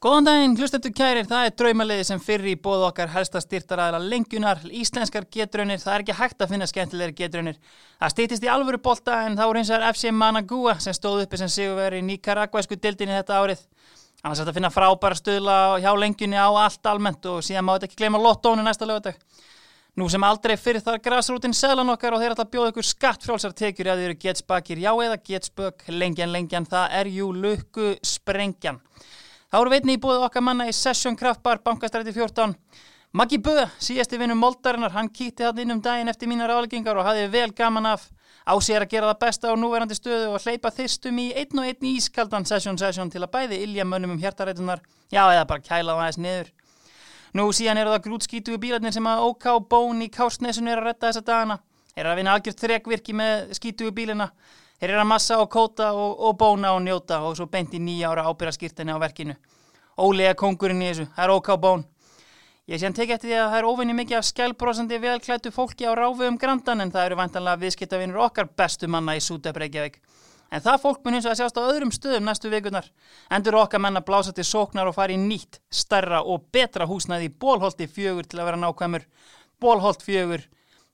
[0.00, 4.62] Góðan daginn, hlustendur kærir, það er draumaliði sem fyrir í bóð okkar helsta styrtaræðila lengjunar,
[4.72, 7.58] íslenskar getraunir, það er ekki hægt að finna skemmtilegri getraunir.
[8.00, 11.42] Það stýttist í alvöru bolta en þá er eins og FC Managua sem stóð uppi
[11.42, 13.62] sem sigurveri í Nicaragua-sku dildinni þetta árið.
[14.22, 17.74] Annars er þetta að finna frábæra stöðla hjá lengjunni á allt almennt og síðan má
[17.76, 19.20] þetta ekki gleyma lottónu næsta lögadag.
[20.00, 23.92] Nú sem aldrei fyrir þar græsrútin selan okkar og þeir að bjóða ykkur skattfrjálsar tekjur
[23.92, 28.80] að þið eru getspakir já eða getspök, lengjan, lengjan, það er jú lukku sprengjan.
[29.50, 32.52] Þá eru veitni í búið okkar manna í Session Kraftbar, bankastræti 14.
[33.18, 37.08] Maggi Böð, síðasti vinnu Moldarinnar, hann kýtti hann inn um daginn eftir mínar áleggingar og
[37.08, 38.04] hafði vel gaman af
[38.46, 41.66] á sér að gera það besta á núverandi stöðu og hleypa þyrstum í einn og
[41.66, 45.98] einn ískaldan Session Session til að bæði ilja mönnum um hjartarætunar, já eða bara kæla
[45.98, 46.54] það aðeins niður.
[47.34, 51.10] Nú síðan eru það grútskítugu bílarnir sem að OK Bón í Kársnesun er að retta
[51.10, 51.58] þessa dagana.
[51.98, 54.30] Er að vinna algjört þrekvirki með skítugu bílina
[54.80, 57.80] Þeir eru að massa og kóta og, og bóna og njóta og svo beint í
[57.84, 59.34] nýja ára ábyrraskýrtinni á verkinu.
[60.00, 61.82] Ólega kongurinn í þessu, það er óká bón.
[62.70, 65.84] Ég sé hann tekið eftir því að það er óvinni mikið af skjálbrósandi velklættu fólki
[65.84, 69.98] á ráfu um grandan en það eru vantanlega viðskiptavinur okkar bestu manna í Sútebreykjavík.
[70.50, 72.88] En það fólk mun eins og að sjást á öðrum stöðum næstu vikunar.
[73.28, 77.90] Endur okkar menna blása til sóknar og fari nýtt, starra og betra húsnæði í bólholti
[77.90, 79.04] fjögur til að vera nákvæmur.
[79.60, 80.46] Bólholt fjögur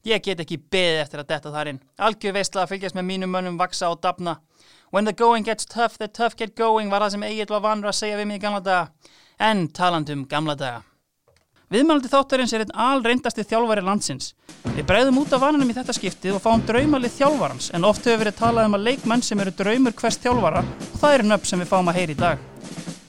[0.06, 1.78] Ég get ekki beðið eftir að detta þar inn.
[1.98, 4.36] Algjör veistla að fylgjast með mínum mönnum vaksa og dapna.
[4.94, 7.90] When the going gets tough, the tough get going var það sem Egil var vanur
[7.90, 8.92] að segja við mig í gamla daga.
[9.42, 10.84] En talandum gamla daga.
[11.74, 14.28] Viðmælandi þáttarins er einn alreindasti þjálfari landsins.
[14.76, 18.22] Við breyðum út af vananum í þetta skiptið og fáum draumalið þjálfarans en oft hefur
[18.22, 21.64] verið talað um að leikmenn sem eru draumur hvers þjálfara og það eru nöpp sem
[21.64, 22.46] við fáum að heyri í dag.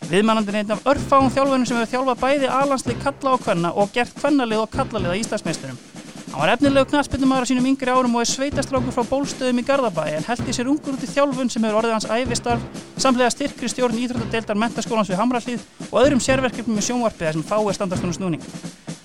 [0.08, 3.94] Viðmælandin er einn af örfáum þjálfarinn sem hefur þjálfað bæði alanslið kalla og kvenna og
[3.94, 5.80] gert kvennalið og kallalið að Íslandsmeisturum.
[6.28, 10.18] Hann var efnilegu knastbyttumæður á sínum yngri árum og er sveitastrákur frá bólstöðum í Garðabæi
[10.18, 12.66] en held í sér ungur út í þjálfun sem hefur orðið hans æfistarf,
[13.00, 18.18] samlega styrkri stjórn íþróttadeildar mentaskólans við Hamrallíð og öðrum sérverkefnum í sjónvarpiða sem fái standastunum
[18.20, 18.44] snúning.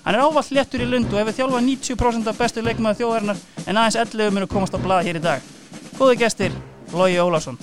[0.03, 3.79] Hann er ávallt léttur í lund og hefur þjálfað 90% af bestu leikmaðu þjóðarinnar en
[3.79, 5.47] aðeins 11 munu komast á blað hér í dag.
[5.95, 6.59] Góði gestir,
[6.91, 7.57] Lógi Ólásson.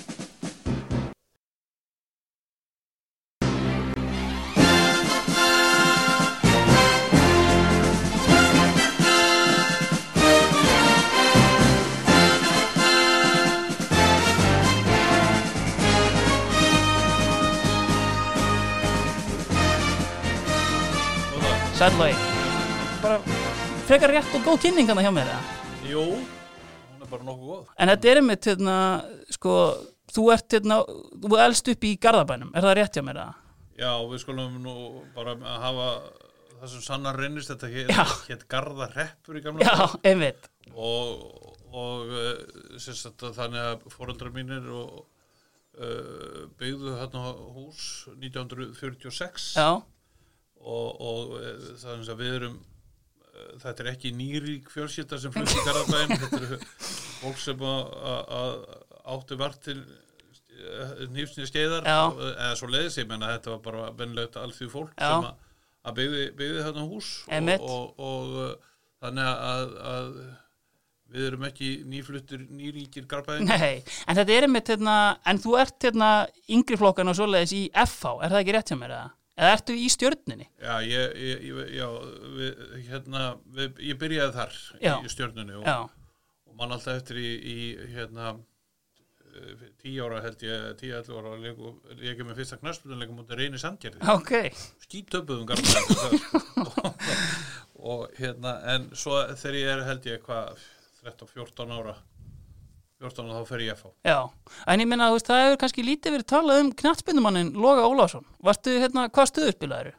[21.80, 22.12] Sællagi
[23.00, 23.14] Bara
[23.88, 25.52] frekar rétt og góð kynning hann hjá mér eða?
[25.88, 28.74] Jú, hún er bara nokkuð góð En þetta er einmitt hérna,
[29.32, 29.52] sko,
[30.12, 30.76] þú ert hérna,
[31.22, 33.54] þú elst upp í Garðabænum, er það rétt hjá mér eða?
[33.80, 34.74] Já, við skulum nú
[35.14, 35.86] bara að hafa
[36.58, 37.70] það sem sannar reynist þetta
[38.28, 40.50] hétt, Garðareppur í gamla Já, einmitt.
[40.74, 41.22] Og,
[41.72, 44.98] og uh, sagt, þannig að fóreldrar mínir og
[45.80, 47.24] uh, byggðu hérna
[47.56, 47.88] hús
[48.18, 49.80] 1946 Já,
[50.60, 51.48] og, og uh,
[51.80, 56.14] það er eins að við erum uh, þetta er ekki nýrík fjölsýta sem flutti Garðabæn
[56.20, 56.60] þetta eru
[57.20, 58.62] fólk sem að,
[59.10, 59.80] áttu vart til
[61.14, 62.00] nýfsnið skeiðar Já.
[62.10, 65.08] eða svo leiðis, ég menna þetta var bara bennilegt alþjóð fólk Já.
[65.08, 68.68] sem að, byggði, byggði þarna hús og, og, og,
[69.00, 70.10] þannig að, að
[71.10, 75.88] við erum ekki nýfluttur nýríkir Garðabæn nei, en þetta er einmitt hérna, en þú ert
[75.88, 76.10] hérna
[76.52, 79.08] yngri flokkan og svoleiðis í FH, er það ekki rétt hjá mér eða?
[79.40, 80.46] Eða ertu í stjörninni?
[80.60, 81.86] Já, ég, ég, ég, já
[82.36, 83.24] við, hérna,
[83.56, 84.92] við, ég byrjaði þar Já.
[85.00, 85.68] í stjörnunni og,
[86.50, 87.56] og mann alltaf eftir í, í
[87.94, 93.40] hérna eh, tíu ára held ég, tíu, ellu ára leiku, leikum með fyrsta knaspunleikum mútið
[93.40, 95.48] reyni sandgerði, ok, skítöpuðum
[96.76, 97.00] og,
[97.80, 100.68] og hérna en svo þegar ég er held ég hvað
[101.06, 101.96] 13-14 ára
[103.00, 104.18] 14 ára þá fer ég að fá já
[104.66, 108.76] En ég minna, veist, það hefur kannski lítið verið talað um knattspindumannin Loga Ólásson Varstu
[108.82, 109.96] hérna, hvað stöðu spilaður?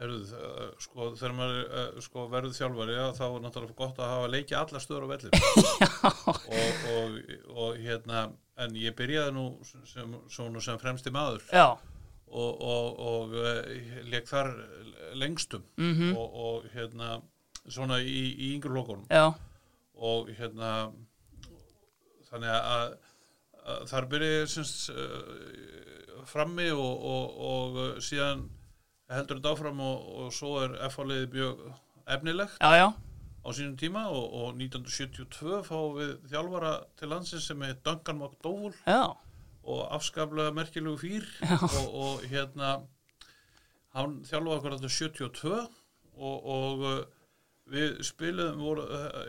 [0.00, 4.12] Erðu, uh, sko, þegar maður uh, sko, verður þjálfari, já, þá er náttúrulega gott að
[4.14, 5.34] hafa leikið alla stöður á vellir
[6.56, 7.18] og, og,
[7.52, 8.22] og hérna
[8.64, 11.44] en ég byrjaði nú sem, sem, sem fremsti maður.
[11.52, 11.66] Já,
[12.30, 13.60] og, og, og uh,
[14.08, 14.54] leik þar
[15.20, 15.68] lengstum.
[15.76, 16.16] Mhm.
[16.16, 17.20] og, og hérna
[17.66, 19.04] svona í, í yngur lokunum.
[19.12, 19.34] Já,
[20.00, 20.90] og hérna
[22.30, 22.96] þannig að,
[23.64, 24.08] að þar
[24.50, 28.48] semst uh, frammi og, og, og uh, síðan
[29.10, 31.62] heldur þetta áfram og, og svo er F-áliði mjög
[32.10, 32.58] efnilegt.
[32.60, 32.88] Já, já.
[33.40, 38.74] Á sínum tíma og, og 1972 fáum við þjálfara til landsins sem er Duncan McDowell
[38.84, 39.16] Já,
[39.64, 42.74] og afskaplega merkilegu fýr og, og hérna
[43.96, 45.54] hann þjálfaði okkur þetta 72
[46.20, 46.84] og, og
[47.70, 48.84] við spiluðum voru,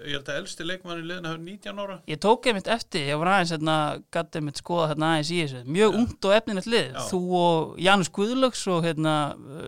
[0.08, 3.20] ég held að elsti leikmann í liðin hefur 19 ára Ég tók einmitt eftir, ég
[3.22, 3.76] var aðeins hérna,
[4.16, 7.02] gæti einmitt skoða hérna aðeins í þessu mjög ungt og efninett lið, Já.
[7.12, 9.16] þú og Janus Guðlöks og hérna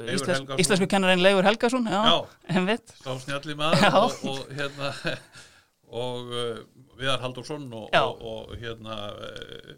[0.10, 0.54] Helgason.
[0.66, 2.78] íslensku kennarinn Leifur Helgason já, Já.
[3.04, 4.94] sá snjalli maður og, og hérna
[5.94, 6.62] og uh,
[6.98, 8.98] Viðar Halldórsson og, og, og hérna
[9.28, 9.76] uh,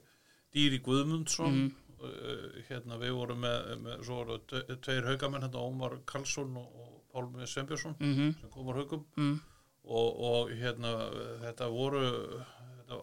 [0.56, 1.72] Dýri Guðmundsson Mhm.
[2.00, 8.34] uh, hérna við vorum með, með tveir haugamenn hérna Ómar Karlsson og Pálmi Sveinbjörnsson mm
[8.42, 9.36] sem komur haugum mm.
[9.84, 10.96] og, og hérna
[11.46, 12.04] þetta voru
[12.76, 13.00] þetta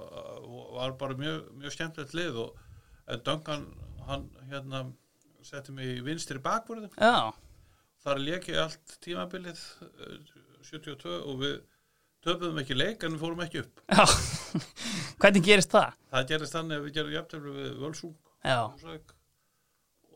[0.76, 2.60] var bara mjög, mjög skemmtilegt lið og
[3.10, 3.66] en Duncan
[4.06, 4.84] hann hérna
[5.46, 6.90] setti mig í vinstri bakvörðu.
[6.96, 7.32] Já,
[8.04, 10.18] þar ég allt tímabilið eh,
[10.68, 11.56] 72 og við
[12.22, 13.82] töpuðum ekki leik en við fórum ekki upp.
[13.90, 14.04] Já.
[15.22, 15.98] Hvernig gerist það?
[16.12, 19.12] það gerist þannig að við gerum jafntefli við Völsung Já, Húsavík,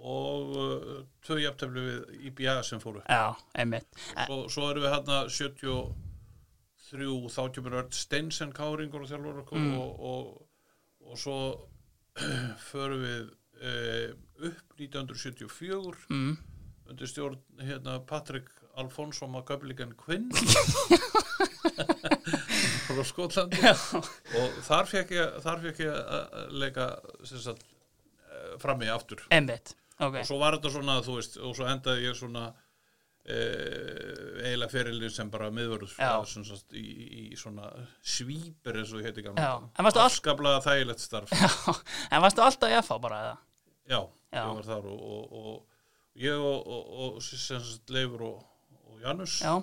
[0.07, 1.99] og uh, tvö jafntefli við
[2.31, 3.25] IBA sem fóru já,
[3.59, 3.89] einmitt.
[4.27, 9.73] Svo, svo erum við hérna 73 þá kemur Örd Steinsen káringur og þjálfur Mm.
[9.81, 10.25] og, og,
[11.11, 11.39] og svo
[12.71, 13.23] förum við
[13.63, 14.09] uh,
[14.51, 16.37] upp 1974 mm.
[16.91, 20.31] undir stjórn hérna Patrick Alfonso Magabligan Quinn.
[22.87, 23.57] Frá Skotlandi.
[24.37, 26.85] Og þar fekk ég þar fekk ég að leika
[27.25, 29.21] sagt eh, frammi aftur.
[29.33, 29.69] Einmitt,
[30.01, 30.15] ok.
[30.21, 32.47] Og svo var þetta svona þú veist og svo endaði ég svona
[33.27, 33.37] e,
[34.47, 35.49] eiginlega ferilin sem bara
[36.47, 36.85] sagt, í,
[37.33, 37.71] í svona
[38.07, 39.47] svíper eins og ég heiti gamla
[39.79, 41.33] En varstu all- afskaplega þægilegt starf.
[41.33, 41.49] Já,
[42.15, 43.37] en varstu alltaf í FH bara eða?
[43.87, 44.01] já,
[44.35, 44.43] Já.
[44.43, 46.93] ég var þar og, og, og ég og, og,
[47.71, 48.45] sagt Leifur og,
[48.91, 49.55] og Janus Já,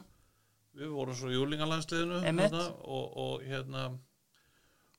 [0.79, 3.81] við vorum svo í júlingalandsliðinu þarna, og, og hérna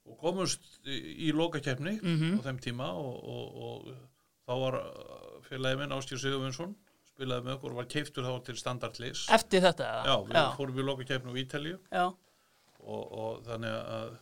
[0.04, 0.98] og komumst í,
[1.28, 2.34] í lokakeppni Mhm.
[2.36, 3.94] á þeim tíma og, og, og
[4.44, 6.74] þá var uh, félagi minn Áskjur Sigurvinsson
[7.14, 10.04] spilaði með okkur og var keiftur þá til standardlis eftir þetta eða?
[10.10, 12.04] já, við já, fórum í lokakeppni á Ítalíu já.
[12.84, 14.16] og, og þannig að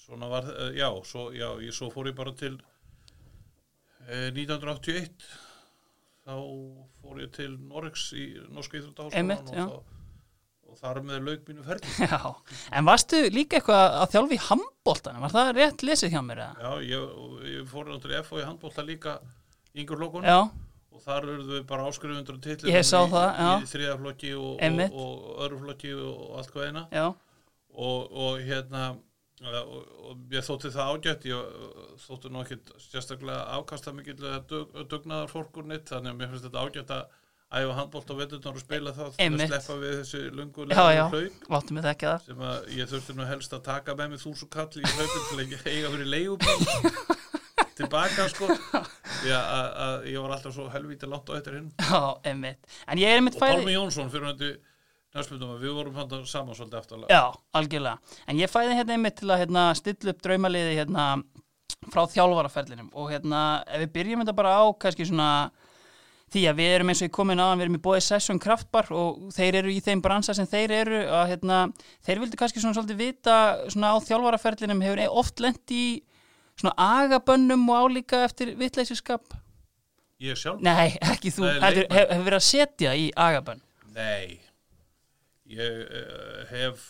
[0.00, 2.56] svona var, uh, já, svo, já, ég svo fór ég bara til
[4.08, 5.30] eh, 1981
[6.26, 6.34] þá
[7.00, 9.64] fór ég til Norregs í Norska já.
[9.68, 9.99] og, þá-
[10.70, 11.92] og þar með lauk mínu ferli.
[12.12, 12.20] Já,
[12.78, 15.26] en varstu líka eitthvað að þjálfa í handbóltanum?
[15.26, 16.64] Var það rétt lesið hjá mér eða?
[16.64, 17.20] Já, ég,
[17.50, 19.18] ég fór náttúrulega F og í handbólta líka
[19.74, 20.38] yngur lókun Já,
[20.94, 23.26] og þar eruðu við bara áskrifundur og Ég sá í,
[23.64, 26.86] í þriðaflokki og, og, og öðru flokki og allt hvað eina.
[26.94, 28.90] Já, og, og hérna
[29.40, 31.26] og, og ég þótti það ágætt.
[31.30, 31.54] Ég
[32.04, 34.20] þótti nú ekkit sérstaklega afkasta mikill
[34.50, 37.18] dug, dugnaðar fórkur neitt þannig að mér finnst þetta ágætt að
[37.50, 41.04] æfa handbólt á veturnar og spila það til að sleppa við þessi lungu já, já,
[41.10, 41.38] hlaup.
[42.26, 45.38] Sem að ég þurfti nú helst að taka með mig þúsund kall í hlaupin til
[45.40, 46.58] að eiga fyrir leigubíl.
[47.80, 48.48] Tilbaka sko.
[49.20, 51.70] Því að, ég var alltaf svo helvíti langt á eftir hinn.
[53.00, 54.58] Ég og Pálmi Jónsson fyrir
[55.16, 58.14] næstmyndum að við vorum hann saman svolítið aftalega Já, algjörlega.
[58.30, 61.06] En ég fæði hérna einmitt til að hérna, stilla upp draumaliði hérna,
[61.90, 62.92] frá þjálfaraferlinum.
[62.94, 65.30] Og hérna, ef við byrjum þetta bara á kannski svona
[66.30, 68.90] því að við erum eins og ég komin aðan, við erum í bóði Session Kraftbar
[68.94, 71.60] og þeir eru í þeim bransa sem þeir eru að hérna,
[72.06, 73.36] þeir vildi kannski svona svolítið vita
[73.72, 75.84] svona á þjálfaraferlinum hefur oft lent í
[76.60, 79.34] svona agabönnum og álíka eftir vitleysiskap
[80.20, 80.60] ég sjálf?
[80.64, 83.62] Nei, ekki þú, hefur hef, hef verið að setja í agabönn?
[83.96, 84.38] Nei.
[85.50, 86.86] Ég uh, hef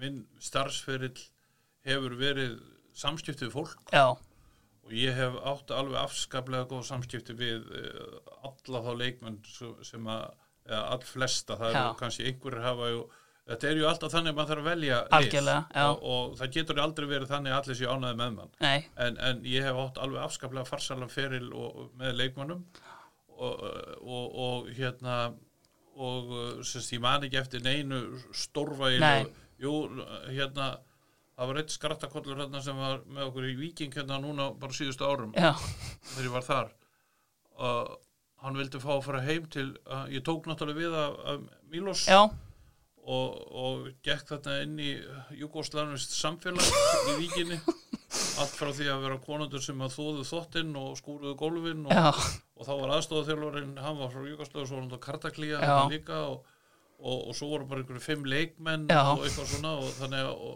[0.00, 1.16] minn starfsferill
[1.86, 2.58] hefur verið
[2.96, 3.78] samskipti við fólk.
[3.94, 4.16] Já,
[4.84, 10.24] og ég hef átt alveg afskaplega góð samskipti við uh, alla þá leikmenn sem að,
[10.68, 13.04] eða all flesta, það eru kannski einhverjir hafa ju,
[13.48, 16.82] þetta er ju alltaf þannig að maður þarf að velja Algjörlega, og, og það getur
[16.84, 18.54] aldrei verið þannig að allir séu ánæði með mann.
[19.06, 22.64] En, en ég hef átt alveg afskaplega farsalan feril og, með leikmannum
[23.34, 23.66] og,
[24.04, 25.18] og, og hérna
[25.94, 26.32] og
[26.66, 28.00] semst ég man ekki eftir neinu
[28.34, 29.26] stórvægil Nei.
[29.62, 29.74] jú,
[30.26, 30.74] hérna
[31.34, 35.06] það var eitt skrattakollur hérna sem var með okkur í Víking hérna núna bara síðustu
[35.06, 35.52] árum já,
[36.12, 36.72] þegar ég var þar.
[37.54, 37.94] Og
[38.44, 42.04] hann vildi fá að fara heim til uh, ég tók náttúrulega við af, af Milos
[42.10, 42.20] já,
[43.04, 44.92] og, og gekk þarna inn í
[45.40, 46.70] Jugoslavnist samfélag
[47.14, 47.60] í Víkinni.
[48.38, 52.18] Allt frá því að vera konundur sem að þóðu þottinn og skúruðu gólfin og,
[52.54, 55.72] og þá var aðstofað hann var frá Jugoslavn svo var hann á Kartaklía Já.
[55.80, 56.44] hann líka og,
[56.98, 59.02] og, og svo voru bara einhverju fimm leikmenn Já.
[59.16, 60.46] og eitthvað svona og þannig að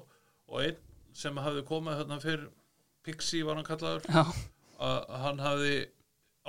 [0.48, 0.80] og, einn
[1.18, 2.48] sem hafði komið þarna fyrir
[3.06, 4.04] Pixi var hann kallaður
[4.78, 5.78] að hann hafði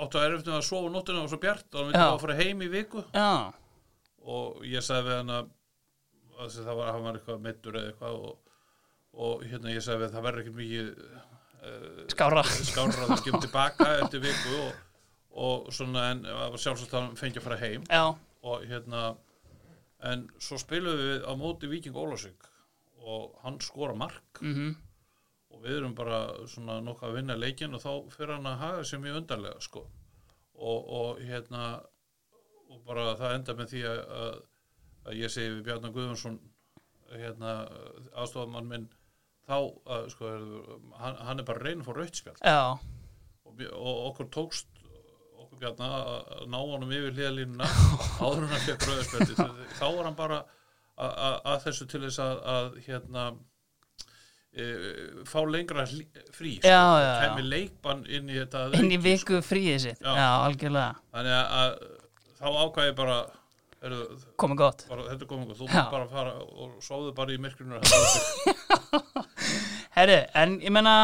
[0.00, 2.62] áttu að erfnum að sofa nóttina og svo bjart og hann bara að fara heim
[2.64, 3.02] í viku.
[3.14, 3.52] Já,
[4.24, 5.50] og ég sagði við hann að
[6.40, 8.54] að það var, hann var eitthvað meittur eða eitthvað og,
[9.26, 13.44] og hérna ég sagði við það verður ekki mikið uh, skára skárra að það kemur
[13.44, 14.78] tilbaka eftir viku og,
[15.46, 16.22] og svona en
[16.56, 17.84] sjálfsagt að hann fengi að fara heim.
[17.90, 18.04] Já,
[18.40, 19.04] og hérna
[20.10, 22.49] en svo spiluðum við á móti Víking Ólásvík
[23.00, 24.40] og hann skora mark.
[24.40, 24.76] Mhm,
[25.50, 28.84] og við erum bara svona nokkuð að vinna leikin og þá fyrir hann að haga
[28.86, 29.86] sér mjög undarlega sko.
[30.60, 31.80] Og, og hérna
[32.70, 34.40] og bara það enda með því að, að,
[35.08, 36.38] að ég segi við Bjarnar Guðmundsson
[37.10, 37.54] hérna
[38.14, 38.88] aðstofamann minn
[39.48, 39.56] þá
[39.90, 40.30] að sko
[41.00, 42.60] hann, hann er bara reynið fór rautspjall já,
[43.48, 44.70] og, og okkur tókst
[45.40, 47.66] okkur Bjarnar að ná honum yfir hliðalínuna
[48.22, 49.38] áður hann fekk rauðspjalli
[49.80, 50.40] þá var hann bara
[51.08, 53.24] að, þessu til þess að, að hérna
[54.52, 54.68] e,
[55.30, 56.70] fá lengra frí sko.
[57.24, 59.36] Kemur leikbann inn í þetta inn í auki, sko.
[59.36, 60.12] viku fríið sitt, Já.
[60.18, 61.70] já, algjörlega, þannig að, að
[62.40, 63.18] þá ákvæði bara,
[64.40, 64.86] komið gott.
[64.90, 65.74] þetta er komið þú Já.
[65.78, 67.80] mátt bara fara og sóðu bara í myrkrinu
[69.96, 70.94] Herri, en ég menna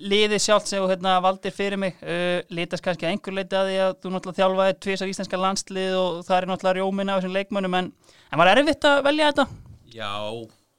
[0.00, 3.70] liðið sjálft sem þú hérna, valdir fyrir mig uh, litast kannski að einhver leiti að
[3.70, 7.20] því að þú náttúrulega þjálfaði tvís af íslenska landslið og það er náttúrulega rjómin af
[7.20, 7.90] þessum leikmönnum en,
[8.30, 9.46] en var erfitt að velja þetta?
[9.94, 10.14] já,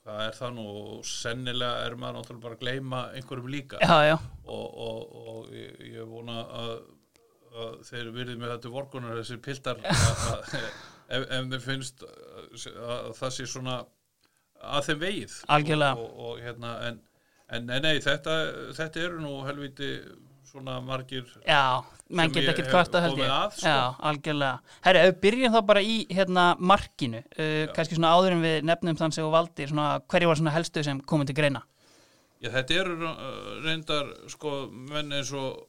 [0.06, 0.66] það er það nú.
[0.82, 3.82] Og sennilega er maður náttúrulega bara að gleyma einhverjum líka.
[3.84, 6.74] Já, já, og, og, og ég, ég vona að,
[7.52, 10.60] að þeir virðið með þetta vorkunar að, að,
[11.18, 13.82] ef, ef þeim finnst að, að það sé svona
[14.62, 15.06] að þeim
[15.52, 17.00] og, og, og hérna en,
[17.52, 18.36] en nei, nei, þetta,
[18.78, 19.94] þetta eru nú helviti
[20.52, 21.82] svona margir já,
[22.12, 23.32] menn get hef kvarta held ég.
[23.32, 23.72] að, sko.
[23.72, 24.78] Já, algjörlega.
[24.84, 28.58] Herri, ef við byrjum þá bara í hérna markinu, uh, kannski svona áður en við
[28.68, 31.64] nefnum þann sem þú valdir, svona hverju var svona helstu sem komið til greina?
[32.42, 34.56] Já, þetta eru uh, reyndar sko,
[34.92, 35.68] menn eins og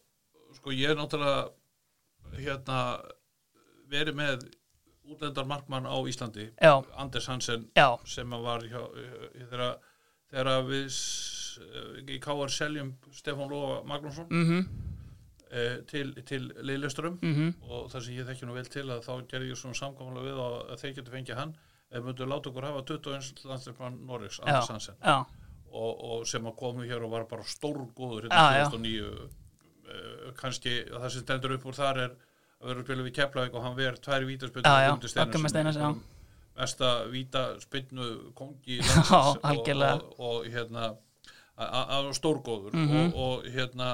[0.59, 1.51] sko, ég er náttúrulega
[2.41, 2.81] hérna
[3.93, 4.51] verið með
[5.13, 9.75] útlendar markmann á Íslandi Já, Anders Hansen já, sem var hjá, eh, þegar,
[10.31, 10.89] þegar við
[11.59, 12.53] í K.R.
[12.53, 14.65] seljum Stefán Lóa Magnússon mhm,
[15.51, 19.13] eh, til, til Lilleström mhm, og það sem ég þekki nú vel til að þá
[19.31, 21.55] gerði ég svona samkámulega við að, þeir getur fengið hann
[21.93, 24.97] eða myndu láta okkur hafa 21 landsleikmann Norriks, Anders Hansen.
[25.03, 25.17] já,
[25.73, 31.09] og, og sem að komu hér og var bara stórgóður hérna 2009 uh, kannski það
[31.15, 32.15] sem stendur upp úr þar er
[32.63, 35.55] að vera að spila við Keflavík og hann verið tvær vítaspilnu Já, já, Bagga með
[35.55, 35.89] Steinars, já.
[36.61, 38.79] mesta vítaspilnu kongi
[39.19, 40.93] og, og, og hérna
[41.59, 42.97] að að var stórgóður Mhm.
[42.97, 43.89] og, og hérna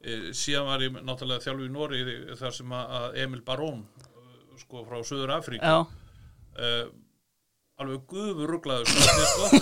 [0.00, 2.00] e, síðan var ég náttúrulega þjálfu í Nóri
[2.40, 6.86] þar sem að Emil Barón uh, sko frá Suður Afríku já, uh,
[7.80, 9.60] alveg guður rugglaður sko.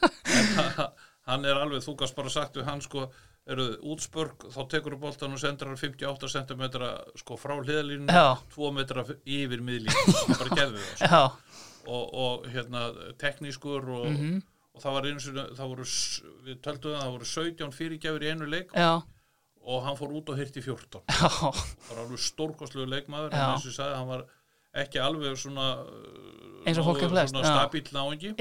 [1.30, 3.08] Hann er alveg þú gast bara sagt við hann sko
[3.50, 6.64] eru útspörk, þá tekur þú boltan og sendur hann 58 cm
[7.18, 8.36] sko frá hliðalínu, Já.
[8.54, 11.20] 2 metra yfir miðlínu, bara gerði það sko.
[11.90, 12.84] og, og hérna
[13.18, 14.40] teknískur og, Mhm.
[14.80, 15.86] Og það var eins og það voru,
[16.48, 18.90] við töldum það, það voru 17 fyrirgjafir í einu leik já,
[19.60, 21.30] og hann fór út og hirti 14 já,
[21.88, 24.24] bara alveg stórkostlegu leikmaður en eins og ég sagði, hann var
[24.84, 25.66] ekki alveg svona
[26.68, 28.32] Eins og fólk er flest, stabíll náingi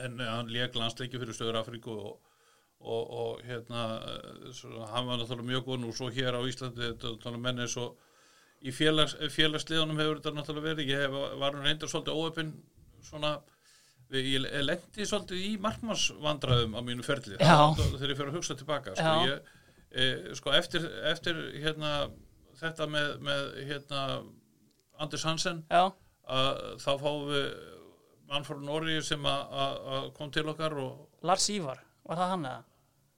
[0.00, 2.12] en eh, hann leik landsleiki fyrir Stöður Afríku og,
[2.80, 6.92] og, og hérna eh, svo, hann var náttúrulega mjög góð og svo hér á Íslandi
[6.92, 7.98] þetta er menn eins og
[8.60, 10.92] í félags, félagsliðunum hefur þetta náttúrulega verið.
[10.92, 12.52] Ég hef, var hann reyndar svolítið óöpinn
[13.04, 13.38] svona
[14.10, 17.36] ég lendi svolítið í markmannsvandræðum á mínu ferli
[17.78, 19.40] þegar ég fyrir að hugsa tilbaka sko, ég,
[19.92, 21.92] e, sko eftir, eftir hérna,
[22.60, 24.00] þetta með, með hérna,
[25.00, 25.62] Anders Hansen
[26.28, 27.46] að þá fáum við
[28.30, 32.28] mann frá Nóri sem að- að að kom til okkar og Lars Ívar, var það
[32.34, 32.64] hann eða?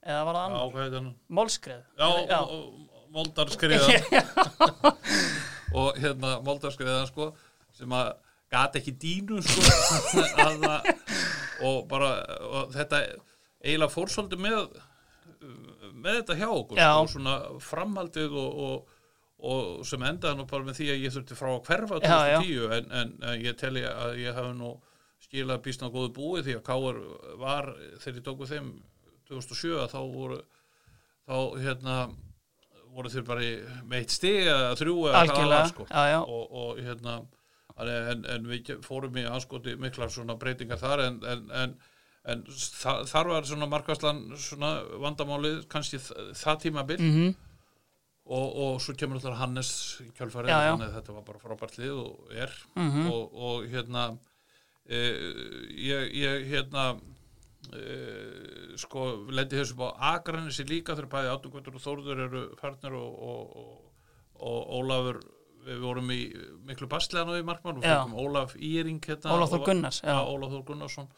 [0.03, 0.63] Eða var það annar?
[1.31, 1.83] Mólskreð?
[1.99, 2.41] já, já.
[3.13, 3.91] moldarskriðan
[5.83, 7.27] og hérna moldarskriðan sko
[7.77, 8.13] sem að
[8.53, 9.65] gata ekki dínu sko
[10.47, 10.89] að, að,
[11.69, 12.13] og bara
[12.49, 13.03] og þetta
[13.63, 14.59] eiginlega fór svolítið með
[16.03, 16.91] með þetta hjá okkur Já.
[16.95, 18.95] sko, svona framhaldið og, og,
[19.53, 22.39] og sem endaði nú bara með því að ég þurfti frá að hverfa Já, já.
[22.39, 24.73] 2010 en, en, en ég telli að ég hafi nú
[25.23, 26.99] skilað býstna góðu búið því að Káar
[27.43, 27.71] var
[28.03, 28.71] þegar ég tóku þeim
[29.31, 30.39] 2007 að þá voru
[31.23, 31.97] þá hérna
[32.93, 35.87] voru þeir bara í- með eitt stig eða þrjú eða hvað það var, sko.
[35.89, 36.19] já, já.
[36.27, 37.15] Og, og hérna
[37.81, 41.77] en, en við fórum í anskoti miklar svona breytingar þar en, en, en,
[42.33, 47.01] en þa þar var svona markvæslan svona vandamálið kannski það tímabil.
[47.01, 47.33] Mhm,
[48.33, 50.59] og, og svo kemur alltaf Hannes já.
[50.71, 52.53] þannig að þetta var bara frábært lið og er.
[52.77, 54.05] Mhm, og, og hérna
[54.87, 55.01] e,
[55.89, 56.87] ég, ég hérna
[57.75, 63.23] e, sko lendi þessu á Akranessi líka þegar bæði Átungvöldur og Þórður eru farnir og,
[63.33, 64.05] og, og,
[64.43, 65.23] og Ólafur
[65.67, 66.21] við vorum í
[66.69, 70.01] miklu bastlega í markmann og fengum Ólaf Íring hérna, Ólaf Þór og- Gunnars.
[70.03, 71.09] Já, Ólaf Þór Gunnarsson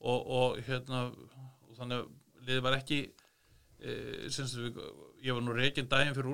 [0.00, 3.00] og, og hérna og þannig að liðið var ekki
[3.80, 3.94] e,
[4.60, 4.80] við
[5.20, 6.32] ég var nú reygin daginn fyrir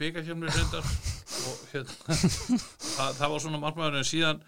[0.00, 0.86] byggarkjörnum reyndar
[1.50, 4.42] og hérna það, það var svona margmæður en síðan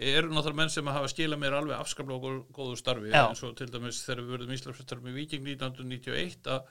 [0.00, 3.24] eru náttúrulega menn sem hafa skilað mér alveg afskaplega góð, góðu starfi Já.
[3.26, 6.70] eins og til dæmis þegar við verðum Íslandsfjöldar með Viking 1991 að,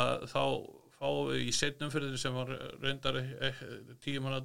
[0.00, 0.42] að þá
[0.96, 2.52] fáum við í setnum fyrir sem var
[2.82, 3.62] reyndar eh,
[4.04, 4.40] tíu, manna,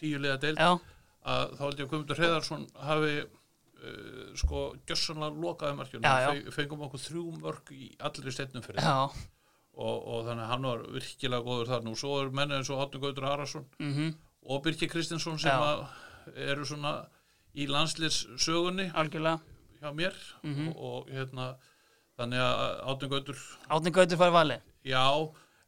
[0.00, 5.76] tíu liða deild að þá held ég að Guðmundur Hreðarsson hafi uh, sko gjössanlega lokaði
[5.78, 6.08] markjörnum.
[6.24, 10.68] Fe, fengum okkur þrjú mörg í allri setnum fyrir já, og, og þannig að hann
[10.70, 11.86] var virkilega góður þar.
[11.86, 14.14] Nú svo er menni eins og Átni Gautur Arason mhm,
[14.48, 15.84] og Birki Kristinsson sem að
[16.50, 16.94] eru svona
[17.56, 19.40] í landslýssögunni algjörlega.
[19.80, 20.16] hjá mér.
[20.44, 20.72] Mhm.
[20.74, 21.52] og, og hérna
[22.20, 24.66] þannig að Átni Gautur Átni Gautur farið valið.
[24.88, 25.04] Já,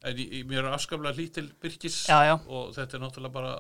[0.09, 3.35] en í, í, mér er afskaplega lít til Birkis Já, já, og þetta er náttúrulega
[3.35, 3.55] bara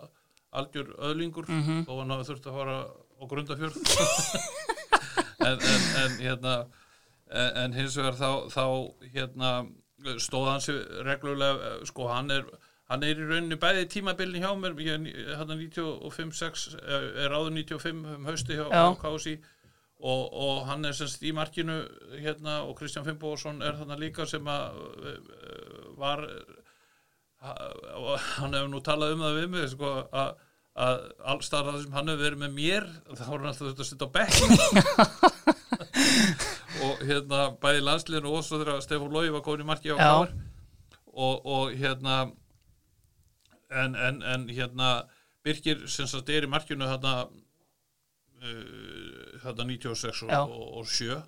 [0.52, 1.85] algjör öðlingur Mhm.
[1.88, 3.76] þó hann hafi þurft að fara á grundafjörð
[5.47, 6.56] en, en, en hérna
[7.30, 8.64] en, en hins vegar þá, þá
[9.14, 9.52] hérna
[10.21, 12.44] stóð hann sér reglulega eh, sko hann er
[12.92, 14.76] hann er í rauninni bæði tímabilin hjá mér
[15.38, 18.82] hann er 95-6 er áður 95 um hausti hjá Já.
[19.00, 19.37] KSI
[20.02, 21.78] og, og hann er semst í markinu
[22.18, 25.18] hérna og Kristján Fimboðsson er þarna líka sem að eh,
[26.02, 26.26] var
[27.43, 30.31] hann hefur nú talað um það við mig sko, að
[30.73, 34.07] að allstarða sem hann hefur verið með mér þá voru hann alltaf þetta að setja
[34.09, 34.37] á bekk.
[36.87, 39.97] Og hérna bæði landsliðinu og svo þegar Stefán Lói var komin í marki á.
[40.01, 40.31] Káar
[41.13, 42.33] og, og hérna
[43.71, 45.03] en, en, en hérna
[45.45, 46.93] Birkir sem sagt er í markinu uh,
[49.43, 51.23] þarna 96 og, og, og 7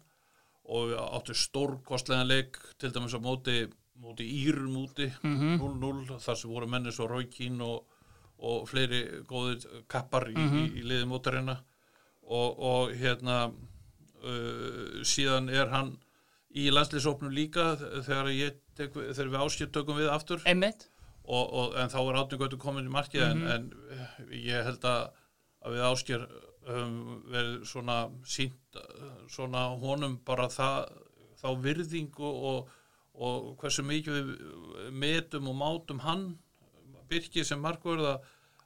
[0.64, 3.68] og við áttu stórkostlegan leik til dæmis á móti
[4.04, 5.58] móti Írum úti Mhm.
[5.60, 7.84] 0-0 þar sem voru menni svo Raukín og,
[8.38, 10.58] og fleiri góðir kappar í, Mhm.
[10.60, 11.58] í, í liði mótarina
[12.22, 13.48] og, og hérna
[14.24, 15.94] uh, síðan er hann
[16.54, 17.74] í landslýsópnum líka
[18.06, 18.28] þegar
[18.78, 20.40] tek, þegar við áskjöld tökum við aftur
[21.24, 23.70] og, og, en þá er átningötu komin í markið en, en
[24.30, 25.08] ég held að,
[25.64, 26.26] að við ásker
[26.68, 28.78] um, verið svona sínt
[29.32, 30.90] svona honum bara það,
[31.42, 32.68] þá virðingu og,
[33.14, 36.24] og hversu mikið við metum og mátum hann
[37.08, 38.16] Birkir sem markverða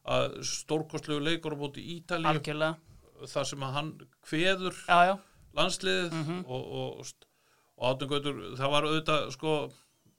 [0.08, 3.90] að stórkostlegu leikur á móti Ítalíu algjörlega þar sem að hann
[4.24, 5.14] kveður já, já,
[5.58, 6.44] landsliðið Mhm.
[6.46, 7.10] og, og,
[7.78, 9.52] og átningautur, það var auðvitað sko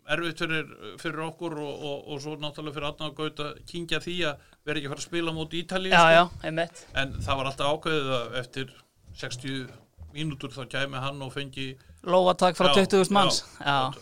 [0.10, 4.46] erfitt fyrir, fyrir okkur og, og, og svo náttúrulega fyrir átningautur að kingja því að
[4.66, 6.84] vera ekki að fara að spila móti Ítalíu sko.
[6.94, 8.74] en það var alltaf ákveðið að eftir
[9.16, 9.70] 60
[10.14, 11.68] mínútur þá kæmi hann og fengi
[12.04, 13.66] Lóatak frá Já, 20.000 manns já.
[13.66, 13.94] já,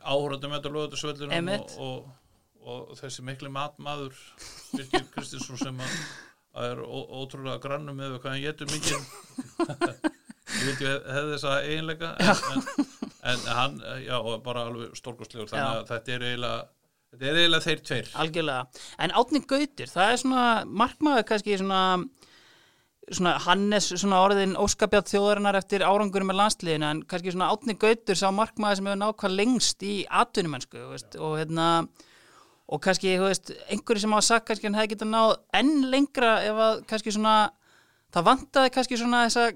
[0.00, 1.76] áhörðum lögðarsvöllunum Einmitt.
[1.78, 2.08] og,
[2.62, 4.16] og, og þessi mikli matmaður
[4.72, 5.94] Birgir Kristinsson sem að,
[6.56, 9.00] að er ó, ótrúlega grannum með hvað hann getur mikið
[10.50, 12.66] ég veit ég hefði þessa eiginleika en, en,
[13.32, 16.60] en hann, já, bara alveg stórkostlegur þannig að þetta er eiginlega
[17.10, 18.10] þetta er eiginlega þeir tveir.
[18.22, 18.82] Algjörlega.
[19.02, 20.44] En Átni Gautur, það er svona
[20.82, 21.82] markmaður kannski svona
[23.10, 28.18] svona Hannes svona orðin óskapjátt þjóðarinnar eftir árangurum með landsliðinu en kannski svona Átni Gautur
[28.18, 30.84] sá markmaður sem hefur nákvæm lengst í atvinnumennsku
[31.18, 31.66] og hérna
[32.70, 36.60] og kannski, veist, einhverju sem hafa sagt kannski hann hefði getað náð enn lengra ef
[36.66, 37.36] að kannski svona,
[38.14, 39.48] það vantaði kannski svona þessa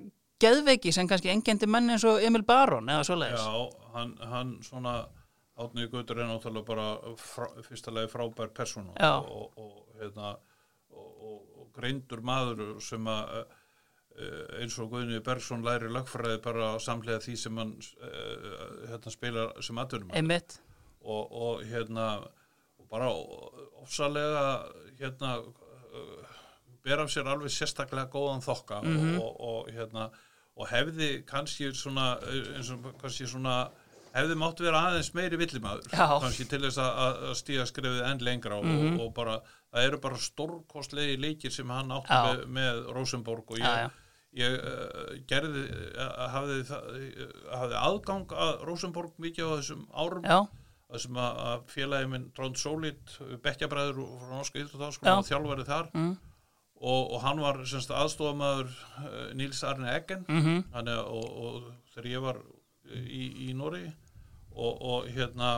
[0.43, 3.45] geðveiki sem kannski engendi menn eins og Emil Baron eða svoleiðis.
[3.45, 5.05] já, hann, hann svona
[5.55, 9.23] Átni Gautur er náttúrulega bara frá, fyrsta lagi frábær persóna Já.
[9.23, 10.33] og, og, hérna,
[10.91, 17.19] og, og greindur maður sem að eh, eins og Guðni Bergson læri lögfræði bara samlega
[17.25, 19.79] því sem hann uh, hérna, spilar sem
[20.15, 20.59] Einmitt,
[21.03, 22.09] og, og hérna
[22.79, 23.11] og bara
[23.83, 24.45] ofsalega
[25.01, 25.39] hérna
[26.85, 29.19] ber af sér alveg sérstaklega góðan þokka Mhm.
[29.21, 30.11] og, og hérna
[30.57, 33.71] og hefði kannski svona eh, eins og kannski svona
[34.15, 38.59] hefði mátt vera aðeins meiri villimaður kannski til þess að, að stíga skrefið enn lengra
[38.61, 39.01] og, Mhm.
[39.03, 39.41] og bara
[39.75, 43.91] það eru bara stórkostlegi leikir sem hann átti með, með Rosenborg og ég, Já, já.
[44.35, 45.65] ég uh, gerði
[45.99, 50.23] uh, hafði, það- hafði aðgang að Rosenborg mikið á þessum árum.
[50.31, 50.39] Já,
[50.91, 51.41] það sem að,
[51.75, 54.65] félagi minn Trond Sólit, bekkjabræður frá Norska Já.
[54.69, 55.91] Íþróttaháskóla og þjálfari þar.
[55.95, 56.15] Mm,
[56.85, 57.59] og, og hann var
[58.69, 60.25] uh, Níls Arne Eggen.
[60.29, 62.41] Mm hann, og, og þegar ég var
[62.95, 63.85] í, í Nóri
[64.55, 65.53] og, og hérna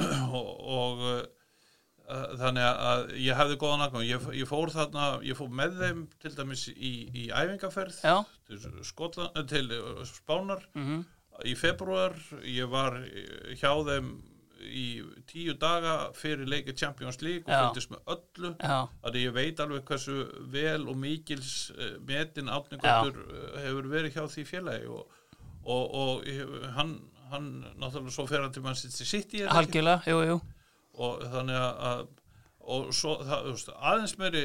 [0.38, 1.22] og, og uh,
[2.40, 4.08] þannig að ég hefði góðan aðgang.
[4.08, 8.16] Ég, ég fór þarna, ég fór með þeim til dæmis í, í æfingaferð já,
[8.48, 11.00] til, Skotland, til uh, Spánar mm
[11.46, 12.16] í februar
[12.46, 14.10] ég var eh, hjá þeim
[14.60, 14.86] í
[15.24, 17.60] tíu daga fyrir leikið Champions League og Já.
[17.62, 18.50] fylgdist með öllu.
[18.60, 20.16] Þannig ég veit alveg hversu
[20.52, 21.54] vel og mikils
[22.04, 25.16] metin átningur uh, hefur verið hjá því félagi og,
[25.64, 26.28] og, og
[26.76, 26.92] hann,
[27.32, 27.48] hann
[27.80, 30.38] náttúrulega svo fer hann til mann sitt sitt í algjörlega, jú, jú,
[31.00, 32.06] og þannig að-
[32.70, 34.44] og svo það, veist, aðeins meiri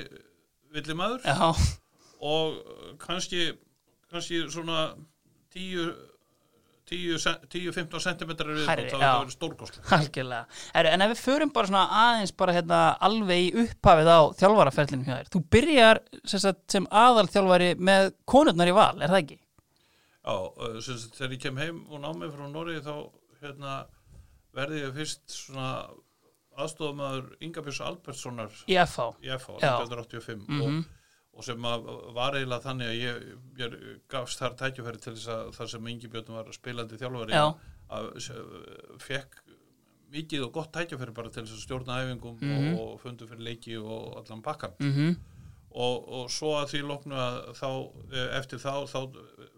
[0.74, 1.26] villimaður.
[2.26, 2.56] Og
[3.02, 3.52] kannski
[4.12, 4.96] kannski svona
[5.54, 5.94] 10
[6.86, 9.88] 10-15 cm við Hærri, þá þetta verið stórkostlega
[10.94, 15.16] en ef við förum bara svona aðeins bara hérna alveg í upphafið á þjálfaraferlinu hjá
[15.18, 15.32] þér.
[15.34, 19.40] Þú byrjar sem, sagt, sem aðal þjálfari með konurnar í val, er það ekki?
[20.26, 20.36] Já,
[21.14, 22.96] þegar ég kem heim og námi frá Noregi þá
[23.42, 23.74] hérna,
[24.56, 25.70] verði ég fyrst svona
[26.58, 29.10] aðstofamaður Ingabjörns Albertssonar Í FH.
[29.22, 29.74] FH Já.
[29.84, 30.62] 1985 Mhm.
[30.62, 30.86] og,
[31.36, 31.62] og sem
[32.16, 33.26] var eiginlega þannig að ég,
[33.60, 33.76] ég
[34.10, 37.54] gafst þar tækjufæri til þess að þar sem Ingi Björn var spilandi þjálfari Já.
[37.92, 38.06] að
[39.04, 39.42] fekk
[40.16, 42.74] mikið og gott tækjufæri bara til þess að stjórna æfingum Mhm.
[42.80, 45.16] og, og fundu fyrir leiki og allan pakkan Mm
[45.76, 47.68] og, og svo að því loknu að þá
[48.16, 49.00] eh, eftir þá þá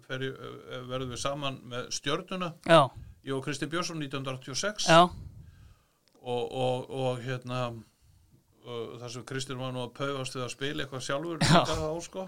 [0.07, 2.51] fer, ég- eh, verðum við saman með stjörnuna.
[2.65, 2.79] Já,
[3.27, 5.01] ég og Kristi Björnsson 1986 já,
[6.21, 7.61] og, og, og hérna
[8.67, 12.25] uh, þar sem Kristinn var nú að paufast við að spila eitthvað sjálfur þá, sko.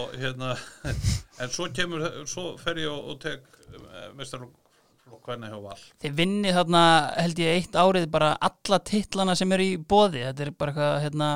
[0.00, 0.54] og hérna
[1.42, 3.44] en svo kemur, svo fer ég og, tek
[5.10, 6.82] mestarlokk hvernig hjá Val þið vinnið þarna
[7.16, 10.24] held ég eitt árið bara alla titlana sem eru í bóði.
[10.26, 11.28] Þetta er bara eitthvað hérna,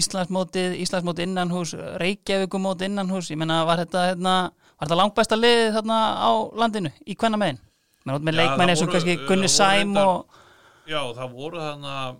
[0.00, 3.30] Íslandsmótið, Íslandsmótið innanhús, Reykjavíkumótið innanhús.
[3.32, 4.36] Ég meina, var þetta, hérna,
[4.76, 6.30] var þetta langbæsta liðið þarna á
[6.62, 7.60] landinu í hvenna megin?
[8.06, 10.40] Menn út með leikmenni og voru- kannski Gunni Sæm og...
[10.88, 12.16] Já, það voru þannig að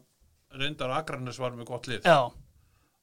[0.59, 2.28] reyndar Akranes var með gott lið Já,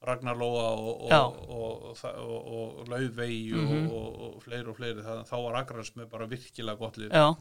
[0.06, 3.90] Ragnar Lóa og, og, og, og, og, og Laufvei Mhm.
[3.92, 5.02] og, fleiri og fleiri.
[5.02, 7.12] Þannig að þá var Akranes með bara virkilega gott lið.
[7.14, 7.36] Já,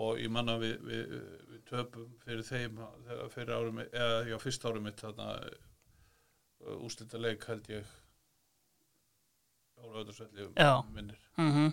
[0.00, 1.14] og ég manna við, við,
[1.50, 2.78] við töpum fyrir þeim
[3.34, 5.30] fyrir árum, eða já, fyrst árum mitt þarna
[6.84, 7.84] úslita leik held ég.
[9.80, 10.82] Á Rauðarsvelli Já.
[10.92, 11.18] minnir.
[11.40, 11.72] Mhm,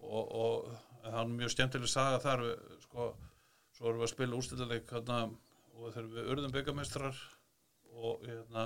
[0.00, 0.70] og, og
[1.04, 2.44] það er mjög skemmtileg saga þar
[2.86, 3.10] sko,
[3.76, 7.18] svo erum við að spila úslita leik og þegar við urðum byggamestrar
[7.92, 8.64] og hérna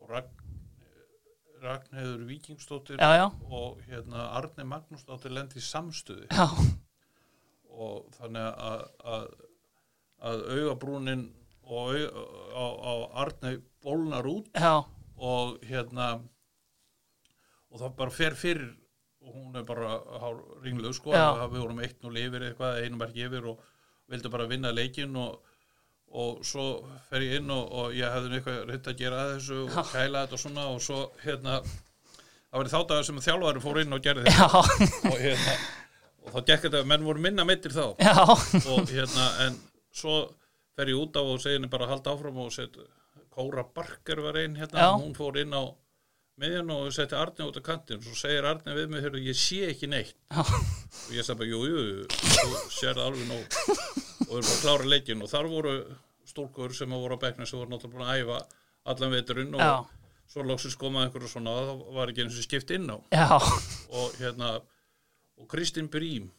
[0.00, 0.42] og Ragn,
[1.64, 6.46] Ragnheður Víkingsdóttir já, já, og hérna Arne Magnúsdóttir lendi í samstöði já,
[7.72, 9.26] og þannig að, að,
[10.30, 11.26] að augabrúnin
[11.64, 12.92] og au, á, á
[13.24, 14.50] Arnei bólnar út
[15.16, 16.08] og hérna
[17.70, 18.72] og það bara fer fyrir
[19.24, 19.96] og hún er bara
[20.62, 23.62] ringluð sko við vorum eitt nú yfir eitthvað einum ekki yfir og
[24.12, 25.40] vildi bara vinna leikin og,
[26.14, 26.64] og svo
[27.10, 30.20] fer ég inn og, og ég hefði eitthvað reynd að gera að þessu og kæla
[30.24, 34.04] þetta og svona og svo hérna það var þá dagar sem þjálfari fór inn og
[34.04, 34.60] gerði þetta.
[35.10, 35.56] Og hérna
[36.24, 37.86] og þá gekk þetta, menn voru minna meittir þá.
[38.00, 38.14] Já,
[38.70, 39.58] og hérna en
[39.94, 40.14] svo
[40.78, 42.78] fer ég út á og segir henni bara að halda áfram og set
[43.34, 44.92] Kóra Barker var einn hérna, Já.
[44.94, 45.62] hún fór inn á
[46.40, 48.00] miðjan og setti Arni út á kantinn.
[48.00, 50.16] Og svo segir Arni við mig, heyrðu, ég sé ekki neitt.
[50.34, 53.58] Og ég sagði bara, jú, jú, þú sér það alveg nóg.
[54.24, 55.74] Og við erum bara að klára leikinn og þar voru
[56.28, 58.38] stúlkur sem voru á bekkna sem voru náttúrulega búin að æfa
[58.94, 59.74] allan veturinn og já,
[60.32, 62.96] svo loksins komaði einhverju svona og það var ekki eins og skipt inn á.
[63.14, 63.28] Já,
[64.00, 64.50] og hérna
[65.38, 66.30] og Kristinn Brím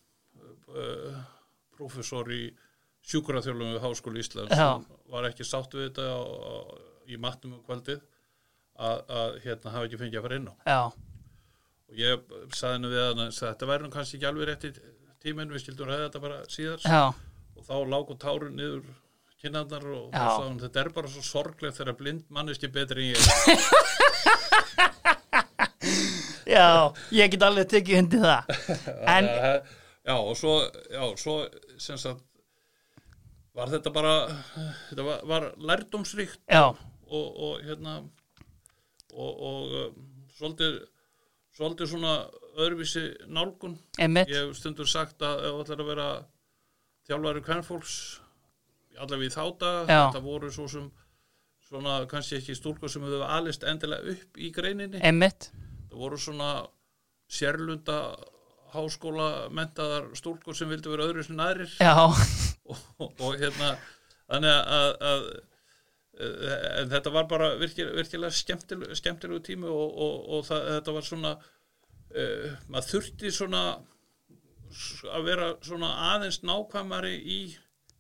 [0.73, 1.21] uh,
[1.77, 2.47] professor í
[3.05, 4.57] sjúkraþjálfum við Háskóli Íslands
[5.13, 6.53] var ekki sátt við þetta á, á,
[7.11, 8.01] í matnum um kvöldið
[8.75, 10.53] að, að hérna hafa ekki fengið að fara inn á.
[10.65, 10.81] Já,
[11.85, 14.73] og ég sagði henni við hann að þetta væri nú kannski ekki alveg rétt í
[15.25, 16.85] tíminn við skildum ræða þetta bara síðar.
[16.85, 17.03] Já,
[17.55, 18.85] og þá lágu tárun niður
[19.41, 23.15] kinnarnar og þá sagði hann þetta er bara svo sorglegt þegar blind manneski betri en
[23.15, 23.19] ég.
[26.45, 28.53] Já, ég get alveg tekið hundi það.
[29.15, 29.27] En,
[30.05, 30.59] já, og svo,
[30.93, 31.35] já, svo
[31.81, 32.21] sem sagt
[33.55, 34.13] var þetta bara
[34.89, 38.01] þetta var, var lærdómsríkt já, og, og hérna
[39.15, 40.03] og, og um,
[40.35, 40.83] svolítið
[41.55, 42.13] svolítið svona
[42.59, 43.77] öðruvísi nálgun.
[43.99, 46.09] Einmitt, ég hef stundur sagt að ef ætlar að vera
[47.07, 47.95] þjálfari kvennfólks
[48.99, 49.99] allavega í þá daga Já.
[50.07, 50.85] þetta voru svo sem
[51.65, 55.01] svona kannski ekki stúlkur sem hefur alist endilega upp í greininni.
[55.03, 55.49] Einmitt,
[55.89, 56.51] það voru svona
[57.31, 57.99] sérlunda
[58.75, 61.71] háskóla mentaðar stúlkur sem vildi vera öðru sem aðrir.
[61.79, 63.75] Já, og, og, og hérna
[64.27, 65.27] þannig að, að
[66.15, 71.07] en þetta var bara virkilega, virkilega skemmtilegu, skemmtilegu tími og, og, og það, þetta var
[71.09, 73.65] svona uh, maður þurfti svona
[75.15, 77.41] að vera svona aðeins nákvæmari í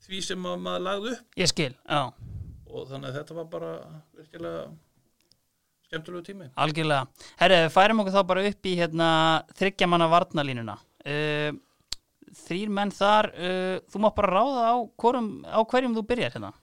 [0.05, 2.01] því sem að maður lagði upp ég skil, já,
[2.71, 3.75] og þannig að þetta var bara
[4.15, 4.65] virkilega
[5.89, 7.29] skemmtilegu tími algjörlega.
[7.43, 9.09] Herri, færum okkur þá bara upp í hérna
[9.59, 10.79] þryggjamanna varnalínuna.
[11.05, 11.51] Uh,
[12.45, 16.55] þrýr menn þar, uh, þú mátt bara ráða á, hvorum, á hverjum þú byrjar hérna.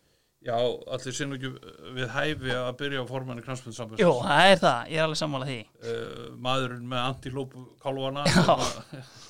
[0.42, 0.56] Já,
[0.90, 1.50] allir sinni ekki
[1.94, 5.46] við hæfi að byrja á formanni knarspundssamband Jú, það er það, ég er alveg sammála
[5.46, 5.58] því.
[5.86, 8.24] uh, maðurinn með antilópu kálvana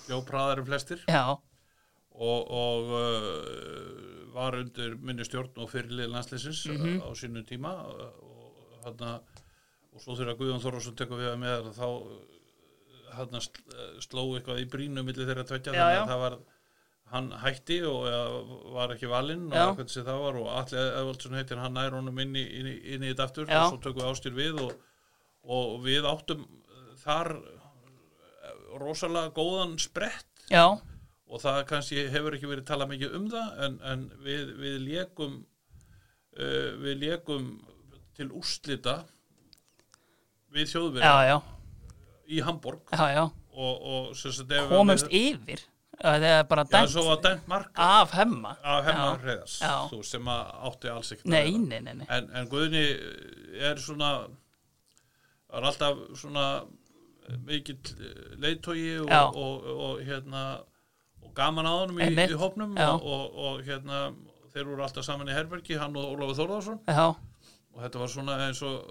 [0.07, 1.03] hljópraðar en flestir.
[1.09, 7.03] Já, og, og uh, var undir minni stjórn og fyrirlið landsleysins Mhm.
[7.05, 7.75] á sínum tíma.
[7.92, 8.01] Og,
[8.87, 9.18] hana,
[9.92, 11.87] og svo þegar Guðjón Þorvarsson tekur við að með þá
[13.12, 13.37] hann
[14.01, 16.37] sló eitthvað í brínu millir þeirra tvekja Já, þannig að það var
[17.12, 18.07] hann hætti og
[18.72, 22.22] var ekki valinn og eitthvað sem það var og allir Eðvaldsson heitir hann nær honum
[22.25, 23.59] inn í, inn í, inn í þetta aftur Já.
[23.61, 24.72] og svo tökum við ástýr við og,
[25.59, 26.46] og við áttum
[27.03, 27.35] þar
[28.81, 30.29] rosalega góðan sprett.
[30.51, 30.64] Já,
[31.33, 35.38] og það kannski hefur ekki verið talað mikið um það en, en við, við lékum
[35.40, 37.51] uh, við lékum
[38.18, 38.98] til úrslita
[40.53, 41.38] við já,
[42.29, 43.22] í Hamburg já, já.
[43.57, 45.64] og, og komumst yfir
[46.03, 47.71] já, svo var dæmt mark.
[47.79, 48.57] af hemma.
[48.62, 49.75] Af hemmar Já.
[49.91, 52.07] þú, sem átti alls ekki nei, nei, nei, nei.
[52.11, 52.85] en, en Guðni
[53.61, 54.12] er svona
[55.53, 56.47] er alltaf svona
[57.47, 57.79] mikill
[58.43, 59.23] leiðtogi og, Já.
[59.23, 60.45] og, og, og hérna
[61.23, 64.09] og gaman á honum í, í hópnum og, og, og hérna
[64.53, 67.07] þeir voru alltaf saman í herbergi, hann og Ólafur Þórðarsson já,
[67.73, 68.83] og þetta var svona eins og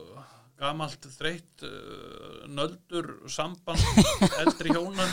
[0.61, 3.81] gamalt þreytt uh, nöldur samband
[4.43, 5.07] eldri hjóna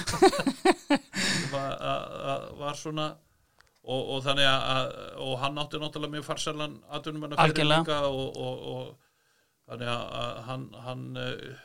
[1.52, 3.06] var, að- að- var svona
[3.88, 4.90] og, og þannig að- að
[5.24, 7.80] og hann átti náttúrulega mjög farsalan atvinnum fyrir Algjörlega.
[7.80, 11.64] líka og, og, og þannig að, að hann, hann uh,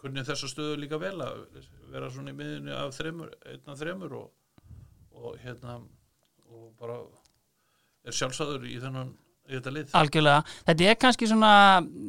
[0.00, 1.44] kunni þessa stöðu líka vel að
[1.90, 4.26] vera svona í miðunni af þremur, einn af þremur og,
[5.16, 5.78] og hérna
[6.52, 7.00] og bara
[8.06, 9.14] er sjálfsæður í þennan
[9.46, 10.42] algjörlega.
[10.66, 11.52] Þetta er kannski svona,